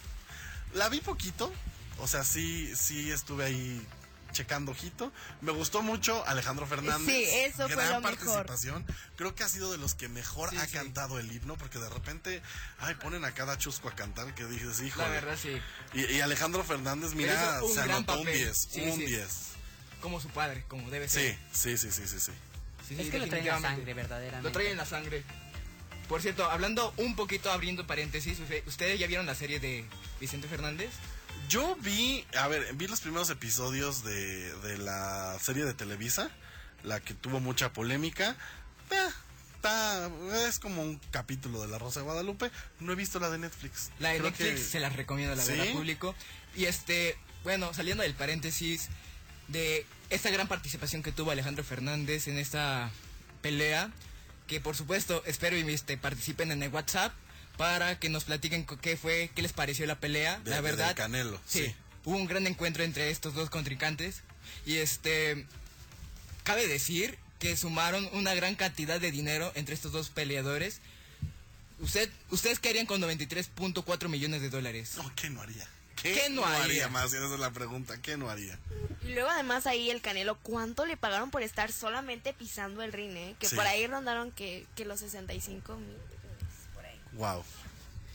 La 0.73 0.87
vi 0.87 1.01
poquito. 1.01 1.51
O 1.99 2.07
sea, 2.07 2.23
sí, 2.23 2.73
sí 2.75 3.11
estuve 3.11 3.45
ahí 3.45 3.87
checando 4.31 4.71
ojito. 4.71 5.11
Me 5.41 5.51
gustó 5.51 5.81
mucho 5.81 6.25
Alejandro 6.27 6.65
Fernández. 6.67 7.05
Sí, 7.07 7.23
eso 7.25 7.67
fue 7.67 7.75
Gran 7.75 8.01
lo 8.01 8.01
mejor. 8.01 8.17
participación. 8.45 8.85
Creo 9.15 9.35
que 9.35 9.43
ha 9.43 9.49
sido 9.49 9.71
de 9.71 9.77
los 9.77 9.95
que 9.95 10.07
mejor 10.09 10.55
ha 10.57 10.67
cantado 10.67 11.19
el 11.19 11.31
himno, 11.31 11.57
porque 11.57 11.79
de 11.79 11.89
repente, 11.89 12.41
ay, 12.79 12.95
ponen 12.95 13.25
a 13.25 13.33
cada 13.33 13.57
chusco 13.57 13.89
a 13.89 13.95
cantar 13.95 14.33
que 14.35 14.45
dices, 14.45 14.81
hijo. 14.81 15.01
La 15.01 15.09
verdad, 15.09 15.37
sí. 15.41 15.57
Y, 15.93 16.05
y 16.13 16.21
Alejandro 16.21 16.63
Fernández, 16.63 17.13
mira, 17.13 17.61
un 17.63 17.73
se 17.73 17.81
anotó 17.81 18.13
un 18.13 18.19
papel. 18.25 18.37
10, 18.37 18.57
Sí, 18.71 18.81
un 18.81 18.97
sí. 18.97 19.05
10. 19.05 19.27
Como 20.01 20.19
su 20.19 20.29
padre, 20.29 20.63
como 20.67 20.89
debe 20.89 21.07
ser. 21.07 21.37
sí, 21.51 21.77
sí, 21.77 21.91
sí, 21.91 22.07
sí, 22.07 22.19
sí. 22.19 22.31
Sí, 22.87 22.97
Es 22.99 23.09
que 23.09 23.19
lo 23.19 23.27
trae 23.27 23.41
en 23.41 23.47
la 23.47 23.61
sangre, 23.61 23.93
verdaderamente. 23.93 24.49
Lo 24.49 24.51
trae 24.51 24.71
en 24.71 24.77
la 24.77 24.85
sangre. 24.85 25.23
Por 26.09 26.21
cierto, 26.21 26.43
hablando 26.49 26.93
un 26.97 27.15
poquito, 27.15 27.51
abriendo 27.51 27.87
paréntesis, 27.87 28.37
usted- 28.39 28.67
¿ustedes 28.67 28.99
ya 28.99 29.07
vieron 29.07 29.25
la 29.25 29.35
serie 29.35 29.59
de 29.61 29.85
Vicente 30.19 30.47
Fernández? 30.49 30.89
Yo 31.51 31.75
vi, 31.81 32.25
a 32.39 32.47
ver, 32.47 32.73
vi 32.75 32.87
los 32.87 33.01
primeros 33.01 33.29
episodios 33.29 34.05
de, 34.05 34.53
de 34.59 34.77
la 34.77 35.37
serie 35.41 35.65
de 35.65 35.73
Televisa, 35.73 36.31
la 36.83 37.01
que 37.01 37.13
tuvo 37.13 37.41
mucha 37.41 37.73
polémica. 37.73 38.37
Eh, 38.89 38.95
está- 39.55 40.09
es 40.47 40.59
como 40.59 40.81
un 40.81 40.97
capítulo 41.11 41.61
de 41.61 41.67
La 41.67 41.77
Rosa 41.77 41.99
de 41.99 42.05
Guadalupe. 42.05 42.49
No 42.79 42.93
he 42.93 42.95
visto 42.95 43.19
la 43.19 43.29
de 43.29 43.37
Netflix. 43.37 43.89
La 43.99 44.09
de 44.09 44.19
Creo 44.19 44.29
Netflix 44.31 44.51
que- 44.61 44.65
se 44.65 44.79
las 44.79 44.95
recomiendo, 44.95 45.35
la 45.35 45.43
¿Sí? 45.43 45.51
verdad, 45.51 45.73
público. 45.73 46.15
Y 46.55 46.65
este, 46.65 47.17
bueno, 47.43 47.73
saliendo 47.73 48.03
del 48.03 48.13
paréntesis, 48.13 48.87
de 49.49 49.85
esta 50.09 50.29
gran 50.29 50.47
participación 50.47 51.03
que 51.03 51.11
tuvo 51.11 51.31
Alejandro 51.31 51.65
Fernández 51.65 52.29
en 52.29 52.37
esta 52.37 52.91
pelea. 53.41 53.91
Que 54.47 54.61
por 54.61 54.77
supuesto 54.77 55.21
espero 55.25 55.57
y 55.57 55.61
este, 55.73 55.97
participen 55.97 56.51
en 56.51 56.63
el 56.63 56.69
WhatsApp 56.71 57.11
para 57.61 57.99
que 57.99 58.09
nos 58.09 58.23
platiquen 58.23 58.65
qué 58.65 58.97
fue, 58.97 59.29
qué 59.35 59.43
les 59.43 59.53
pareció 59.53 59.85
la 59.85 59.99
pelea. 59.99 60.39
De- 60.39 60.49
la 60.49 60.55
de- 60.55 60.61
verdad, 60.63 60.87
del 60.87 60.95
Canelo, 60.95 61.39
sí. 61.45 61.71
hubo 62.05 62.15
un 62.17 62.25
gran 62.25 62.47
encuentro 62.47 62.83
entre 62.83 63.11
estos 63.11 63.35
dos 63.35 63.51
contrincantes 63.51 64.23
y 64.65 64.77
este 64.77 65.45
cabe 66.43 66.67
decir 66.67 67.19
que 67.37 67.55
sumaron 67.55 68.09
una 68.13 68.33
gran 68.33 68.55
cantidad 68.55 68.99
de 68.99 69.11
dinero 69.11 69.51
entre 69.53 69.75
estos 69.75 69.91
dos 69.91 70.09
peleadores. 70.09 70.81
Usted, 71.79 72.09
¿Ustedes 72.31 72.57
qué 72.57 72.69
harían 72.69 72.87
con 72.87 72.99
93.4 72.99 74.09
millones 74.09 74.41
de 74.41 74.49
dólares? 74.49 74.93
No, 74.97 75.11
¿qué 75.15 75.29
no 75.29 75.41
haría? 75.43 75.67
¿Qué 76.01 76.29
no 76.31 76.43
haría? 76.43 76.87
más? 76.89 77.13
Esa 77.13 77.31
es 77.31 77.39
la 77.39 77.51
pregunta. 77.51 78.01
¿Qué 78.01 78.17
no 78.17 78.27
haría? 78.31 78.57
Y 79.03 79.09
luego 79.13 79.29
además 79.29 79.67
ahí 79.67 79.91
el 79.91 80.01
Canelo, 80.01 80.35
¿cuánto 80.39 80.87
le 80.87 80.97
pagaron 80.97 81.29
por 81.29 81.43
estar 81.43 81.71
solamente 81.71 82.33
pisando 82.33 82.81
el 82.81 82.91
ring? 82.91 83.15
eh? 83.15 83.35
Que 83.39 83.47
Sí. 83.47 83.55
por 83.55 83.67
ahí 83.67 83.85
rondaron 83.85 84.31
que, 84.31 84.65
que 84.75 84.83
los 84.85 84.99
65 85.01 85.75
mil. 85.75 85.95
Wow. 87.13 87.43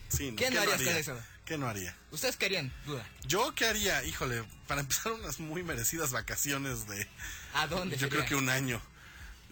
Sí, 0.09 0.33
¿Qué 0.37 0.49
no 0.51 0.61
harías 0.61 0.75
haría? 0.75 0.87
con 0.91 0.97
eso? 0.97 1.19
¿Qué 1.45 1.57
no 1.57 1.67
haría? 1.67 1.95
¿Ustedes 2.11 2.35
qué 2.35 2.45
harían? 2.47 2.73
Duda. 2.85 3.05
Yo 3.25 3.53
qué 3.55 3.65
haría, 3.67 4.03
híjole, 4.03 4.43
para 4.67 4.81
empezar 4.81 5.11
unas 5.13 5.39
muy 5.39 5.63
merecidas 5.63 6.11
vacaciones 6.11 6.87
de... 6.87 7.07
¿A 7.53 7.67
dónde 7.67 7.95
Yo 7.95 8.07
sería? 8.07 8.25
creo 8.25 8.25
que 8.29 8.35
un 8.35 8.49
año. 8.49 8.81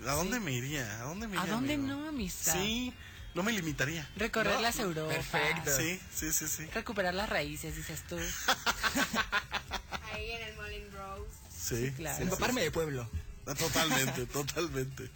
¿A 0.06 0.12
dónde 0.12 0.40
me 0.42 0.52
iría? 0.52 1.00
¿A 1.02 1.04
dónde 1.04 1.28
me 1.28 1.38
¿A 1.38 1.42
iría? 1.44 1.54
dónde 1.54 1.74
amigo? 1.76 1.96
no, 1.96 2.10
amistad? 2.10 2.54
Sí, 2.54 2.94
no 3.34 3.44
me 3.44 3.54
limitaría. 3.54 4.10
Recorrer 4.18 4.56
No, 4.56 4.62
las 4.62 4.78
Europas. 4.80 5.16
perfecto. 5.16 5.72
Sí, 5.78 6.00
sí, 6.14 6.34
sí, 6.34 6.48
sí. 6.50 6.66
Recuperar 6.74 7.14
las 7.14 7.30
raíces, 7.30 7.76
dices 7.76 8.02
tú. 8.10 8.18
Ahí 10.14 10.32
en 10.32 10.42
el 10.50 10.56
Molin 10.56 10.92
Rose. 10.94 11.32
Sí, 11.58 11.92
claro. 11.96 12.18
sí, 12.18 12.24
Empaparme 12.24 12.62
de 12.62 12.72
pueblo. 12.72 13.10
sí. 13.48 13.54
Totalmente, 13.56 14.26
totalmente. 14.34 15.10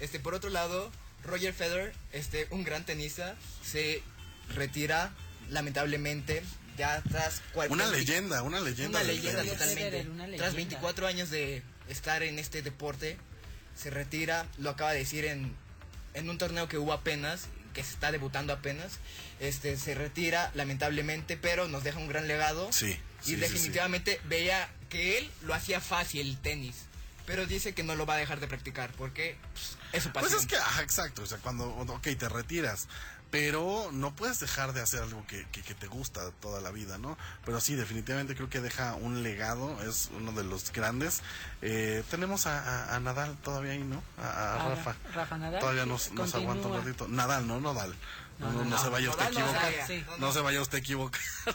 Este, 0.00 0.20
por 0.20 0.34
otro 0.34 0.50
lado, 0.50 0.90
Roger 1.24 1.52
Federer, 1.54 1.92
este, 2.12 2.46
un 2.50 2.64
gran 2.64 2.84
tenista, 2.84 3.36
se 3.64 4.02
retira 4.54 5.12
lamentablemente 5.50 6.42
ya 6.76 7.02
tras 7.08 7.42
cual- 7.52 7.70
Una 7.70 7.86
leyenda, 7.86 8.42
una 8.42 8.60
leyenda. 8.60 9.00
Una 9.00 9.06
leyenda 9.12 9.44
totalmente. 9.44 9.74
Federer, 9.82 10.08
una 10.10 10.24
Tras 10.24 10.30
leyenda. 10.30 10.56
24 10.56 11.06
años 11.06 11.30
de 11.30 11.62
estar 11.88 12.22
en 12.22 12.38
este 12.38 12.62
deporte, 12.62 13.18
se 13.76 13.90
retira, 13.90 14.46
lo 14.58 14.70
acaba 14.70 14.92
de 14.92 15.00
decir 15.00 15.24
en, 15.26 15.54
en 16.14 16.30
un 16.30 16.38
torneo 16.38 16.68
que 16.68 16.78
hubo 16.78 16.92
apenas, 16.92 17.46
que 17.74 17.82
se 17.84 17.90
está 17.92 18.10
debutando 18.12 18.52
apenas, 18.52 18.92
este, 19.40 19.76
se 19.76 19.94
retira 19.94 20.50
lamentablemente, 20.54 21.36
pero 21.36 21.68
nos 21.68 21.84
deja 21.84 21.98
un 21.98 22.08
gran 22.08 22.26
legado. 22.28 22.72
Sí, 22.72 22.92
sí, 23.22 23.32
y 23.32 23.34
sí, 23.34 23.36
definitivamente 23.36 24.20
veía 24.28 24.68
que 24.88 25.18
él 25.18 25.30
lo 25.42 25.54
hacía 25.54 25.80
fácil 25.80 26.26
el 26.28 26.38
tenis, 26.38 26.74
pero 27.26 27.46
dice 27.46 27.74
que 27.74 27.82
no 27.82 27.94
lo 27.94 28.06
va 28.06 28.14
a 28.14 28.18
dejar 28.18 28.40
de 28.40 28.48
practicar 28.48 28.92
porque 28.92 29.36
pues, 29.52 29.76
es 29.92 30.02
su 30.04 30.10
Pues 30.12 30.24
pasión. 30.24 30.40
es 30.40 30.46
que, 30.46 30.56
ajá, 30.56 30.82
exacto, 30.82 31.22
o 31.22 31.26
sea, 31.26 31.38
cuando, 31.38 31.68
ok, 31.68 32.02
te 32.18 32.28
retiras, 32.28 32.88
pero 33.30 33.88
no 33.92 34.14
puedes 34.14 34.40
dejar 34.40 34.74
de 34.74 34.82
hacer 34.82 35.00
algo 35.02 35.26
que, 35.26 35.46
que, 35.52 35.62
que 35.62 35.74
te 35.74 35.86
gusta 35.86 36.30
toda 36.32 36.60
la 36.60 36.70
vida, 36.70 36.98
¿no? 36.98 37.16
Pero 37.46 37.60
sí, 37.62 37.74
definitivamente 37.74 38.34
creo 38.34 38.50
que 38.50 38.60
deja 38.60 38.94
un 38.94 39.22
legado, 39.22 39.82
es 39.88 40.10
uno 40.14 40.32
de 40.32 40.44
los 40.44 40.70
grandes. 40.70 41.22
Eh, 41.62 42.04
tenemos 42.10 42.46
a, 42.46 42.58
a- 42.90 42.94
a 42.94 43.00
Nadal 43.00 43.36
todavía 43.38 43.72
ahí, 43.72 43.84
¿no? 43.84 44.02
A, 44.18 44.28
a 44.28 44.54
A 44.66 44.68
Rafa. 44.74 44.96
Rafa 45.14 45.38
Nadal, 45.38 45.60
Todavía 45.60 45.86
nos, 45.86 46.12
nos 46.12 46.34
aguanta 46.34 46.68
un 46.68 46.76
ratito. 46.84 47.08
Nadal, 47.08 47.46
¿no? 47.46 47.58
Nadal. 47.58 47.94
No, 48.38 48.52
no, 48.52 48.64
no 48.66 48.76
se 48.78 48.88
vaya 48.90 49.08
usted 49.08 49.24
a 49.24 49.28
equivocar. 49.28 49.72
Sí. 49.86 50.04
No 50.18 50.32
se 50.32 50.40
vaya 50.40 50.60
usted 50.60 50.76
a 50.76 50.80
equivocar. 50.80 51.20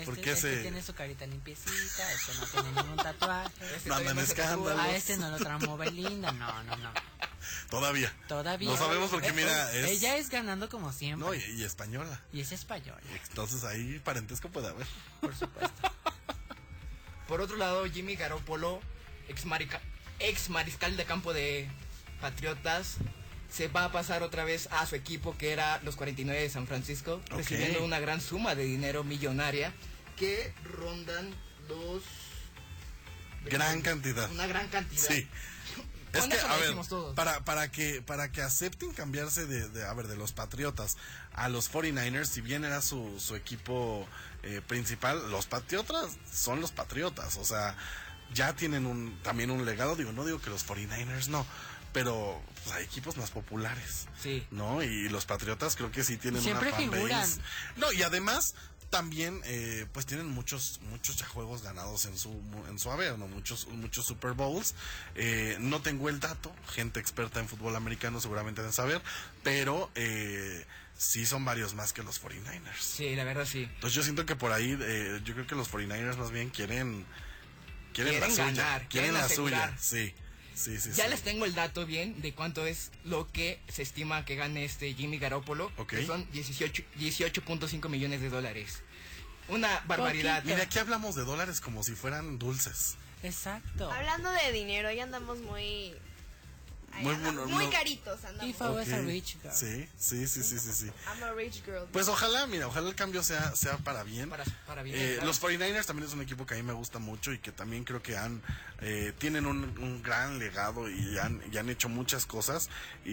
Este, 0.00 0.06
Porque 0.14 0.32
este 0.32 0.52
ese... 0.54 0.62
tiene 0.62 0.82
su 0.82 0.94
carita 0.94 1.26
limpiecita, 1.26 2.12
este 2.12 2.34
no 2.34 2.46
tiene 2.46 2.82
ningún 2.82 2.96
tatuaje. 2.96 3.50
Este 3.76 3.88
No 3.88 3.94
andan 3.96 4.18
escándalos. 4.18 4.78
A 4.80 4.94
este 4.96 5.16
no 5.16 5.30
lo 5.30 5.36
tramó 5.38 5.76
Belinda, 5.76 6.32
no, 6.32 6.62
no, 6.64 6.76
no. 6.76 6.92
Todavía. 7.70 8.12
Todavía. 8.28 8.68
No 8.68 8.76
sabemos 8.76 9.10
porque, 9.10 9.28
Eh, 9.28 9.32
mira, 9.32 9.72
es... 9.72 9.86
Ella 9.90 10.16
es 10.16 10.28
ganando 10.30 10.68
como 10.68 10.92
siempre. 10.92 11.26
No, 11.26 11.34
y, 11.34 11.38
y 11.60 11.64
española. 11.64 12.20
Y 12.32 12.40
es 12.40 12.52
española, 12.52 13.00
Entonces 13.28 13.64
ahí 13.64 13.98
parentesco 14.04 14.48
puede 14.50 14.68
haber. 14.68 14.86
por 15.20 15.34
supuesto. 15.36 15.82
Por 17.28 17.40
otro 17.40 17.56
lado, 17.56 17.84
Jimmy 17.88 18.16
Garoppolo, 18.16 18.80
ex, 19.28 19.44
marica- 19.46 19.80
ex 20.18 20.48
mariscal 20.50 20.96
de 20.96 21.04
campo 21.04 21.32
de 21.32 21.68
Patriotas, 22.20 22.96
se 23.48 23.68
va 23.68 23.84
a 23.84 23.92
pasar 23.92 24.22
otra 24.24 24.44
vez 24.44 24.68
a 24.72 24.84
su 24.86 24.96
equipo 24.96 25.36
que 25.38 25.52
era 25.52 25.80
los 25.84 25.94
49 25.96 26.40
de 26.42 26.50
San 26.50 26.66
Francisco, 26.66 27.20
Ok. 27.30 27.36
recibiendo 27.38 27.84
una 27.84 28.00
gran 28.00 28.20
suma 28.20 28.54
de 28.56 28.64
dinero 28.64 29.04
millonaria 29.04 29.72
que 30.20 30.52
rondan 30.64 31.34
los... 31.66 32.02
Gran 33.46 33.80
cantidad. 33.80 34.30
Una 34.30 34.46
gran 34.46 34.68
cantidad. 34.68 35.02
Sí. 35.02 35.26
Es 36.12 36.26
que, 36.26 36.40
a 36.40 36.56
ver, 36.56 36.74
para, 37.14 37.44
para 37.44 37.70
que 37.70 38.02
para 38.02 38.32
que 38.32 38.42
acepten 38.42 38.90
cambiarse 38.90 39.46
de, 39.46 39.68
de, 39.68 39.86
a 39.86 39.94
ver, 39.94 40.08
de 40.08 40.16
los 40.16 40.32
Patriotas 40.32 40.96
a 41.34 41.48
los 41.48 41.70
49ers, 41.72 42.24
si 42.24 42.40
bien 42.40 42.64
era 42.64 42.82
su, 42.82 43.20
su 43.20 43.36
equipo 43.36 44.08
eh, 44.42 44.60
principal, 44.66 45.30
los 45.30 45.46
Patriotas 45.46 46.10
son 46.32 46.60
los 46.60 46.72
Patriotas, 46.72 47.36
o 47.36 47.44
sea, 47.44 47.76
ya 48.34 48.56
tienen 48.56 48.86
un 48.86 49.20
también 49.22 49.52
un 49.52 49.64
legado, 49.64 49.94
digo, 49.94 50.10
no 50.10 50.24
digo 50.24 50.40
que 50.40 50.50
los 50.50 50.66
49ers 50.66 51.28
no, 51.28 51.46
pero 51.92 52.42
pues, 52.64 52.74
hay 52.74 52.84
equipos 52.84 53.16
más 53.16 53.30
populares, 53.30 54.08
Sí. 54.20 54.44
¿no? 54.50 54.82
Y 54.82 55.08
los 55.08 55.26
Patriotas 55.26 55.76
creo 55.76 55.92
que 55.92 56.02
sí 56.02 56.16
tienen 56.16 56.42
Siempre 56.42 56.72
una 56.72 56.90
fanbase. 56.90 57.40
No, 57.76 57.92
y 57.92 58.02
además 58.02 58.56
también 58.90 59.40
eh, 59.44 59.86
pues 59.92 60.04
tienen 60.04 60.26
muchos 60.28 60.80
muchos 60.90 61.16
ya 61.16 61.26
juegos 61.26 61.62
ganados 61.62 62.04
en 62.06 62.18
su 62.18 62.30
en 62.68 62.78
su 62.78 62.90
haber, 62.90 63.18
¿no? 63.18 63.28
Muchos 63.28 63.66
muchos 63.68 64.04
Super 64.04 64.32
Bowls. 64.32 64.74
Eh, 65.14 65.56
no 65.60 65.80
tengo 65.80 66.08
el 66.08 66.20
dato, 66.20 66.54
gente 66.72 67.00
experta 67.00 67.40
en 67.40 67.48
fútbol 67.48 67.76
americano 67.76 68.20
seguramente 68.20 68.60
deben 68.60 68.72
saber, 68.74 69.00
pero 69.42 69.90
eh, 69.94 70.66
sí 70.98 71.24
son 71.24 71.44
varios 71.44 71.74
más 71.74 71.92
que 71.92 72.02
los 72.02 72.20
49ers. 72.22 72.80
Sí, 72.80 73.14
la 73.14 73.24
verdad 73.24 73.46
sí. 73.46 73.62
Entonces 73.62 73.94
yo 73.94 74.02
siento 74.02 74.26
que 74.26 74.36
por 74.36 74.52
ahí 74.52 74.76
eh, 74.80 75.20
yo 75.24 75.34
creo 75.34 75.46
que 75.46 75.54
los 75.54 75.70
49ers 75.72 76.16
más 76.16 76.30
bien 76.32 76.50
quieren 76.50 77.06
quieren, 77.94 78.14
Quieren 78.14 78.20
la 78.20 78.30
suya, 78.30 78.44
ganar, 78.46 78.88
quieren 78.88 78.88
quieren 78.88 79.14
la 79.14 79.24
asegurar. 79.24 79.78
suya. 79.80 80.04
Sí. 80.06 80.14
Sí, 80.60 80.78
sí, 80.78 80.90
Ya 80.94 81.04
sí. 81.04 81.10
les 81.10 81.22
tengo 81.22 81.46
el 81.46 81.54
dato 81.54 81.86
bien 81.86 82.20
de 82.20 82.34
cuánto 82.34 82.66
es 82.66 82.90
lo 83.04 83.26
que 83.32 83.58
se 83.68 83.80
estima 83.82 84.24
que 84.26 84.36
gane 84.36 84.64
este 84.64 84.92
Jimmy 84.92 85.18
Garoppolo, 85.18 85.72
que 85.86 86.04
son 86.04 86.30
18 86.32 86.82
18.5 86.98 87.88
millones 87.88 88.20
de 88.20 88.28
dólares. 88.28 88.82
Una 89.48 89.80
barbaridad. 89.86 90.44
Mira, 90.44 90.62
aquí 90.64 90.78
hablamos 90.78 91.14
de 91.14 91.24
dólares 91.24 91.60
como 91.60 91.82
si 91.82 91.92
fueran 91.94 92.38
dulces. 92.38 92.96
Exacto. 93.22 93.90
Hablando 93.90 94.30
de 94.30 94.52
dinero, 94.52 94.92
ya 94.92 95.02
andamos 95.04 95.38
muy. 95.40 95.94
Muy 97.02 97.14
muy 97.16 97.64
no. 97.64 97.70
caritos 97.70 98.24
andamos. 98.24 98.50
If 98.50 98.60
I 98.60 98.64
was 98.64 98.92
a 98.92 99.00
rich 99.02 99.36
girl. 99.42 99.52
Sí, 99.54 99.88
sí, 99.98 100.26
sí, 100.26 100.42
sí, 100.42 100.58
sí, 100.58 100.72
sí. 100.72 100.86
I'm 101.06 101.22
a 101.22 101.32
rich 101.32 101.62
girl. 101.64 101.86
Pues 101.92 102.08
ojalá, 102.08 102.46
mira, 102.46 102.66
ojalá 102.66 102.88
el 102.88 102.94
cambio 102.94 103.22
sea, 103.22 103.54
sea 103.56 103.76
para 103.78 104.02
bien. 104.02 104.28
Para, 104.30 104.44
para 104.66 104.82
bien. 104.82 104.96
Eh, 104.98 105.12
claro. 105.14 105.26
Los 105.26 105.40
49ers 105.42 105.84
también 105.86 106.08
es 106.08 106.14
un 106.14 106.22
equipo 106.22 106.46
que 106.46 106.54
a 106.54 106.56
mí 106.56 106.62
me 106.62 106.72
gusta 106.72 106.98
mucho 106.98 107.32
y 107.32 107.38
que 107.38 107.52
también 107.52 107.84
creo 107.84 108.02
que 108.02 108.16
han 108.16 108.42
eh, 108.80 109.12
tienen 109.18 109.46
un, 109.46 109.64
un 109.78 110.02
gran 110.02 110.38
legado 110.38 110.88
y 110.90 111.18
han, 111.18 111.42
y 111.52 111.56
han 111.58 111.68
hecho 111.68 111.88
muchas 111.88 112.24
cosas 112.26 112.68
y, 113.04 113.12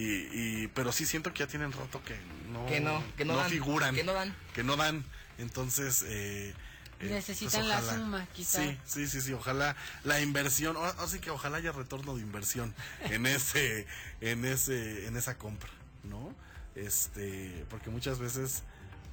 y- 0.63 0.67
pero 0.73 0.91
sí 0.91 1.05
siento 1.05 1.33
que 1.33 1.39
ya 1.39 1.47
tienen 1.47 1.71
rato 1.71 2.01
que 2.03 2.15
no 2.51 2.65
Que 2.67 2.79
no, 2.79 3.03
que 3.17 3.25
no 3.25 3.35
dan, 3.35 3.49
figuran 3.49 3.93
que 3.95 4.03
no 4.03 4.13
dan. 4.13 4.33
que 4.53 4.63
no 4.63 4.75
dan 4.77 5.03
entonces 5.38 6.03
eh, 6.07 6.53
eh, 6.99 7.09
Necesitan 7.09 7.67
la 7.69 7.81
suma, 7.81 8.27
quizá. 8.33 8.63
sí 8.63 8.77
sí 8.85 9.07
sí 9.07 9.21
sí 9.21 9.33
ojalá 9.33 9.75
la 10.03 10.19
inversión 10.21 10.75
o- 10.77 10.83
así 10.83 11.19
que 11.19 11.29
ojalá 11.29 11.57
haya 11.57 11.71
retorno 11.71 12.15
de 12.15 12.21
inversión 12.21 12.73
en 13.01 13.25
ese 13.37 13.85
en 14.21 14.45
ese 14.45 15.05
en 15.07 15.15
esa 15.17 15.37
compra 15.37 15.69
no 16.03 16.33
este 16.75 17.65
porque 17.69 17.89
muchas 17.89 18.19
veces 18.19 18.63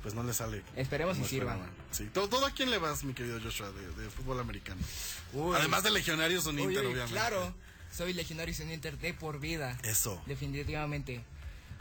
pues 0.03 0.14
no 0.14 0.22
le 0.22 0.35
sale 0.35 0.62
Esperemos 0.76 1.16
y 1.18 1.24
sirva. 1.24 1.57
Sí, 1.91 2.11
¿todo, 2.12 2.28
todo 2.28 2.45
a 2.45 2.51
quién 2.51 2.70
le 2.70 2.76
vas, 2.76 3.05
mi 3.05 3.14
querido 3.14 3.41
Joshua, 3.43 3.70
de, 3.72 4.03
de 4.03 4.11
fútbol 4.11 4.39
americano? 4.39 4.78
Uy. 5.32 5.57
Además 5.57 5.82
de 5.82 5.91
Legionarios 5.91 6.45
un 6.45 6.57
Uy, 6.57 6.64
Inter, 6.64 6.80
uy, 6.85 6.93
obviamente. 6.93 7.12
Claro, 7.12 7.55
soy 7.91 8.12
legionario 8.12 8.55
en 8.59 8.70
Inter 8.70 8.99
de 8.99 9.14
por 9.14 9.41
vida. 9.41 9.78
Eso. 9.82 10.22
Definitivamente. 10.26 11.24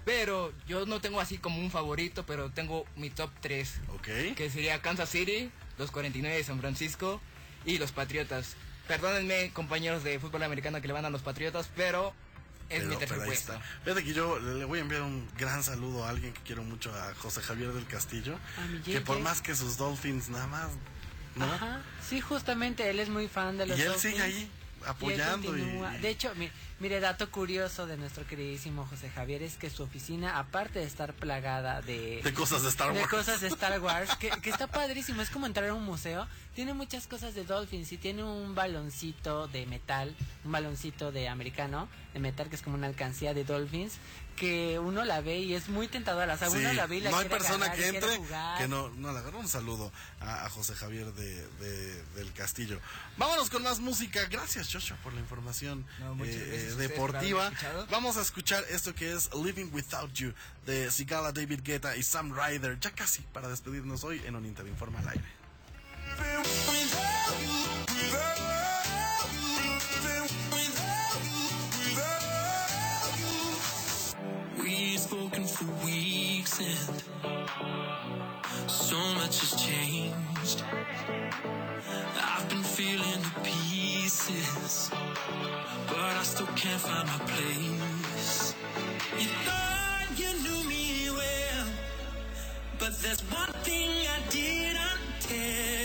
Pero 0.06 0.54
yo 0.68 0.86
no 0.86 1.02
tengo 1.02 1.20
así 1.20 1.38
como 1.38 1.60
un 1.60 1.70
favorito, 1.70 2.26
pero 2.26 2.50
tengo 2.50 2.86
mi 2.96 3.10
top 3.10 3.30
3. 3.42 3.74
Ok. 3.96 4.08
Que 4.38 4.50
sería 4.50 4.82
Kansas 4.82 5.10
City, 5.10 5.52
los 5.78 5.92
49 5.92 6.36
de 6.38 6.44
San 6.44 6.60
Francisco 6.60 7.22
y 7.66 7.78
los 7.78 7.92
Patriotas. 7.92 8.56
Perdónenme, 8.88 9.52
compañeros 9.54 10.04
de 10.04 10.20
fútbol 10.20 10.44
americano 10.44 10.82
que 10.82 10.88
le 10.88 10.94
van 10.94 11.06
a 11.06 11.10
los 11.10 11.22
Patriotas, 11.22 11.70
pero 11.76 12.14
es 12.70 12.80
Pero- 12.80 12.90
mi 12.90 12.96
tercer. 12.98 13.62
Fíjate 13.84 14.04
que 14.04 14.14
yo 14.14 14.40
le 14.40 14.66
voy 14.66 14.80
a 14.80 14.82
enviar 14.82 15.02
un 15.04 15.28
gran 15.38 15.64
saludo 15.64 16.04
a 16.06 16.10
alguien 16.10 16.34
que 16.34 16.42
quiero 16.42 16.64
mucho, 16.64 16.94
a 16.94 17.14
José 17.16 17.42
Javier 17.42 17.72
del 17.72 17.86
Castillo. 17.88 18.38
A 18.58 18.66
mi 18.68 18.80
Que 18.80 19.02
por 19.02 19.20
más 19.20 19.42
que 19.42 19.56
sus 19.56 19.78
Dolphins 19.78 20.30
nada 20.30 20.48
más, 20.48 20.70
¿no? 21.36 21.46
Ajá. 21.46 21.82
Sí, 22.08 22.20
justamente 22.22 22.90
él 22.90 23.00
es 23.00 23.10
muy 23.10 23.28
fan 23.28 23.58
de 23.58 23.66
los 23.68 23.78
Y 23.78 23.82
él 23.82 23.88
Dolphins. 23.90 24.14
sigue 24.16 24.24
ahí 24.24 24.52
apoyando 24.86 25.58
y. 25.58 25.62
De 26.02 26.10
hecho, 26.10 26.34
mi, 26.36 26.50
Mire, 26.84 27.00
dato 27.00 27.32
curioso 27.32 27.88
de 27.88 27.96
nuestro 27.96 28.28
queridísimo 28.28 28.86
José 28.86 29.10
Javier 29.10 29.42
es 29.42 29.56
que 29.56 29.70
su 29.70 29.84
oficina, 29.84 30.38
aparte 30.38 30.80
de 30.80 30.86
estar 30.86 31.14
plagada 31.14 31.82
de... 31.82 32.20
De 32.22 32.34
cosas 32.34 32.62
de 32.64 32.68
Star 32.68 32.92
de 32.92 33.00
Wars. 33.00 33.10
cosas 33.10 33.40
de 33.40 33.48
Star 33.48 33.80
Wars, 33.82 34.14
que, 34.18 34.30
que 34.42 34.50
está 34.50 34.68
padrísimo, 34.68 35.22
es 35.22 35.30
como 35.30 35.46
entrar 35.46 35.70
a 35.70 35.74
un 35.76 35.86
museo, 35.86 36.28
tiene 36.54 36.74
muchas 36.74 37.08
cosas 37.08 37.36
de 37.36 37.46
Dolphins 37.46 37.90
y 37.94 37.98
tiene 37.98 38.26
un 38.26 38.54
baloncito 38.54 39.48
de 39.48 39.66
metal, 39.66 40.14
un 40.44 40.52
baloncito 40.52 41.14
de 41.14 41.30
americano, 41.30 41.88
de 42.14 42.20
metal 42.20 42.50
que 42.50 42.58
es 42.58 42.62
como 42.62 42.76
una 42.76 42.88
alcancía 42.88 43.34
de 43.34 43.46
Dolphins, 43.46 43.94
que 44.36 44.80
uno 44.80 45.06
la 45.06 45.22
ve 45.22 45.38
y 45.40 45.54
es 45.54 45.70
muy 45.70 45.88
tentadora, 45.88 46.34
o 46.34 46.38
sea, 46.38 46.50
Sí, 46.50 46.58
uno 46.58 46.74
la 46.74 46.88
ve 46.88 46.98
y 46.98 47.02
la 47.02 47.12
no 47.12 47.18
hay 47.20 47.30
persona 47.30 47.72
que 47.72 47.88
entre 47.88 48.18
jugar. 48.18 48.58
que 48.58 48.68
no, 48.68 48.90
no 48.90 49.14
le 49.14 49.20
agarra 49.20 49.38
un 49.38 49.48
saludo 49.48 49.92
a, 50.20 50.46
a 50.46 50.50
José 50.50 50.74
Javier 50.74 51.14
de, 51.14 51.48
de- 51.60 52.04
del 52.16 52.34
Castillo. 52.34 52.80
Vámonos 53.18 53.50
con 53.52 53.62
más 53.64 53.80
música. 53.80 54.26
Gracias, 54.32 54.70
Joshua, 54.74 54.98
por 55.04 55.14
la 55.14 55.20
información 55.20 55.86
No, 56.00 56.16
muchas 56.16 56.34
eh, 56.36 56.48
gracias 56.48 56.73
deportiva. 56.78 57.52
Vamos 57.90 58.18
a 58.18 58.22
escuchar 58.22 58.64
esto 58.70 58.94
que 58.94 59.12
es 59.14 59.30
Living 59.34 59.70
Without 59.74 60.14
You 60.14 60.34
de 60.66 60.90
Sigala, 60.92 61.32
David 61.32 61.62
Guetta 61.64 61.96
y 61.96 62.04
Sam 62.04 62.34
Ryder. 62.34 62.80
Ya 62.80 62.92
casi 62.92 63.22
para 63.34 63.48
despedirnos 63.48 64.04
hoy 64.04 64.22
en 64.26 64.36
un 64.36 64.46
Inter 64.46 64.68
Informa 64.68 65.00
al 65.00 65.10
aire. 65.10 65.24
We've 74.58 75.00
spoken 75.00 75.46
for 75.46 75.66
weeks 75.86 76.60
and 76.60 77.04
so 78.70 78.98
much 79.16 79.40
has 79.42 79.56
changed. 79.62 80.64
I've 82.16 82.50
been 82.50 82.64
feeling 82.64 83.22
the 83.22 83.32
pieces, 83.44 84.90
I 86.24 86.26
still 86.26 86.48
can't 86.56 86.80
find 86.80 87.06
my 87.06 87.18
place. 87.26 88.56
You 89.20 89.28
thought 89.44 90.08
you 90.16 90.32
knew 90.42 90.70
me 90.70 91.10
well, 91.10 91.66
but 92.80 92.98
there's 93.02 93.20
one 93.30 93.52
thing 93.66 93.90
I 94.08 94.20
didn't 94.30 95.02
tell 95.20 95.83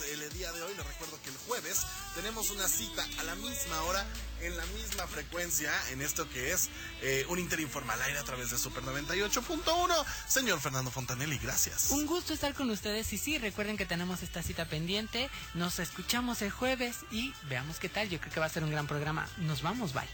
el 0.00 0.32
día 0.32 0.52
de 0.52 0.62
hoy. 0.62 0.74
Les 0.76 0.86
recuerdo 0.86 1.20
que 1.22 1.30
el 1.30 1.36
jueves 1.46 1.82
tenemos 2.14 2.50
una 2.50 2.66
cita 2.68 3.06
a 3.18 3.22
la 3.22 3.34
misma 3.36 3.82
hora, 3.82 4.04
en 4.40 4.56
la 4.56 4.64
misma 4.66 5.06
frecuencia, 5.06 5.72
en 5.90 6.00
esto 6.02 6.28
que 6.28 6.52
es 6.52 6.68
eh, 7.02 7.24
un 7.28 7.38
Interinformal 7.38 8.00
aire 8.02 8.18
a 8.18 8.24
través 8.24 8.50
de 8.50 8.58
Super 8.58 8.82
98.1. 8.82 10.04
Señor 10.26 10.60
Fernando 10.60 10.90
Fontanelli, 10.90 11.38
gracias. 11.38 11.90
Un 11.90 12.06
gusto 12.06 12.32
estar 12.34 12.54
con 12.54 12.70
ustedes 12.70 13.12
y 13.12 13.18
sí, 13.18 13.38
recuerden 13.38 13.76
que 13.76 13.86
tenemos 13.86 14.22
esta 14.22 14.42
cita 14.42 14.64
pendiente. 14.64 15.30
Nos 15.54 15.78
escuchamos 15.78 16.42
el 16.42 16.50
jueves 16.50 16.96
y 17.12 17.32
veamos 17.48 17.78
qué 17.78 17.88
tal. 17.88 18.08
Yo 18.08 18.18
creo 18.20 18.32
que 18.32 18.40
va 18.40 18.46
a 18.46 18.50
ser 18.50 18.64
un 18.64 18.70
gran 18.70 18.86
programa. 18.86 19.28
Nos 19.38 19.62
vamos, 19.62 19.92
bye. 19.92 20.08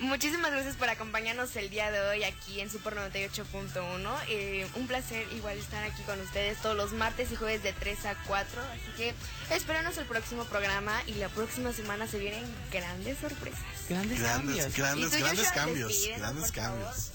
Muchísimas 0.00 0.52
gracias 0.52 0.76
por 0.76 0.88
acompañarnos 0.88 1.56
el 1.56 1.70
día 1.70 1.90
de 1.90 2.00
hoy 2.00 2.22
aquí 2.22 2.60
en 2.60 2.70
Super 2.70 2.94
98.1. 2.94 4.16
Eh, 4.28 4.68
un 4.76 4.86
placer 4.86 5.26
igual 5.32 5.58
estar 5.58 5.82
aquí 5.82 6.02
con 6.02 6.20
ustedes 6.20 6.58
todos 6.62 6.76
los 6.76 6.92
martes 6.92 7.32
y 7.32 7.36
jueves 7.36 7.64
de 7.64 7.72
3 7.72 8.06
a 8.06 8.14
4. 8.26 8.62
Así 8.62 8.92
que 8.96 9.14
espéranos 9.50 9.98
el 9.98 10.06
próximo 10.06 10.44
programa 10.44 11.02
y 11.06 11.14
la 11.14 11.28
próxima 11.28 11.72
semana 11.72 12.06
se 12.06 12.18
vienen 12.18 12.44
grandes 12.70 13.18
sorpresas. 13.18 13.60
Grandes, 13.88 14.20
Grandes, 14.20 14.56
Y 14.56 14.80
grandes, 14.80 15.10
tú, 15.10 15.18
grandes 15.18 15.48
Joshua, 15.48 15.54
cambios. 15.54 16.06
Grandes 16.16 16.52
cambios. 16.52 17.10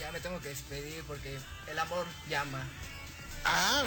Ya 0.00 0.10
me 0.10 0.20
tengo 0.20 0.40
que 0.40 0.48
despedir 0.48 1.04
porque 1.06 1.38
el 1.66 1.78
amor 1.78 2.06
llama. 2.30 2.66
Ah. 3.44 3.84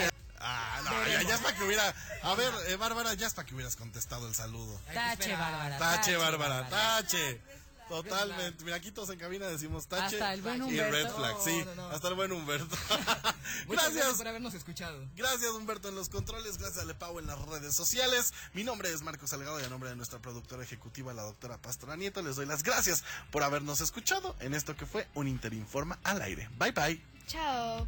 Ah, 0.48 0.80
no, 0.84 1.08
ya, 1.08 1.24
ya 1.24 1.36
es 1.36 1.42
para 1.42 1.58
que 1.58 1.64
hubiera. 1.64 1.96
A 2.22 2.36
ver, 2.36 2.54
eh, 2.68 2.76
Bárbara, 2.76 3.16
ya 3.16 3.26
es 3.26 3.34
para 3.34 3.48
que 3.48 3.56
hubieras 3.56 3.76
contestado 3.76 4.28
el 4.28 4.36
saludo. 4.36 4.80
Tache, 4.94 5.36
Bárbara. 5.36 5.78
Tache, 5.80 6.18
Bárbara, 6.18 6.70
tache. 6.70 7.42
Totalmente. 7.88 8.64
Mira, 8.64 8.78
aquí 8.78 8.92
todos 8.92 9.10
en 9.12 9.20
cabina 9.20 9.46
decimos 9.48 9.88
tache 9.88 10.16
Hasta 10.16 10.34
el 10.34 10.42
buen 10.42 10.66
y 10.74 10.80
red 10.80 11.08
flag. 11.10 11.36
Sí, 11.44 11.58
No, 11.66 11.76
no, 11.76 11.90
no. 11.90 11.96
hasta 11.96 12.08
el 12.08 12.14
buen 12.16 12.32
Humberto. 12.32 12.76
Gracias 13.68 13.94
gracias. 13.94 14.18
por 14.18 14.28
habernos 14.28 14.54
escuchado. 14.54 15.08
Gracias 15.16 15.52
Humberto 15.52 15.90
en 15.90 15.96
los 15.96 16.10
controles, 16.10 16.58
gracias 16.58 16.84
a 16.84 16.86
Lepau 16.86 17.20
en 17.20 17.28
las 17.28 17.40
redes 17.48 17.76
sociales. 17.76 18.34
Mi 18.54 18.64
nombre 18.64 18.92
es 18.92 19.02
Marcos 19.02 19.30
Salgado 19.30 19.60
y 19.60 19.64
a 19.64 19.70
nombre 19.70 19.90
de 19.90 19.96
nuestra 19.96 20.20
productora 20.20 20.64
ejecutiva, 20.64 21.14
la 21.14 21.24
doctora 21.24 21.58
Pastora 21.58 21.96
Nieto, 21.96 22.22
les 22.22 22.36
doy 22.36 22.46
las 22.46 22.64
gracias 22.64 23.04
por 23.32 23.44
habernos 23.44 23.82
escuchado 23.82 24.36
en 24.40 24.54
esto 24.54 24.76
que 24.76 24.86
fue 24.86 25.08
un 25.14 25.28
Interinforma 25.28 26.00
al 26.04 26.22
aire. 26.22 26.50
Bye 26.58 26.72
bye. 26.72 27.02
Chao. 27.28 27.88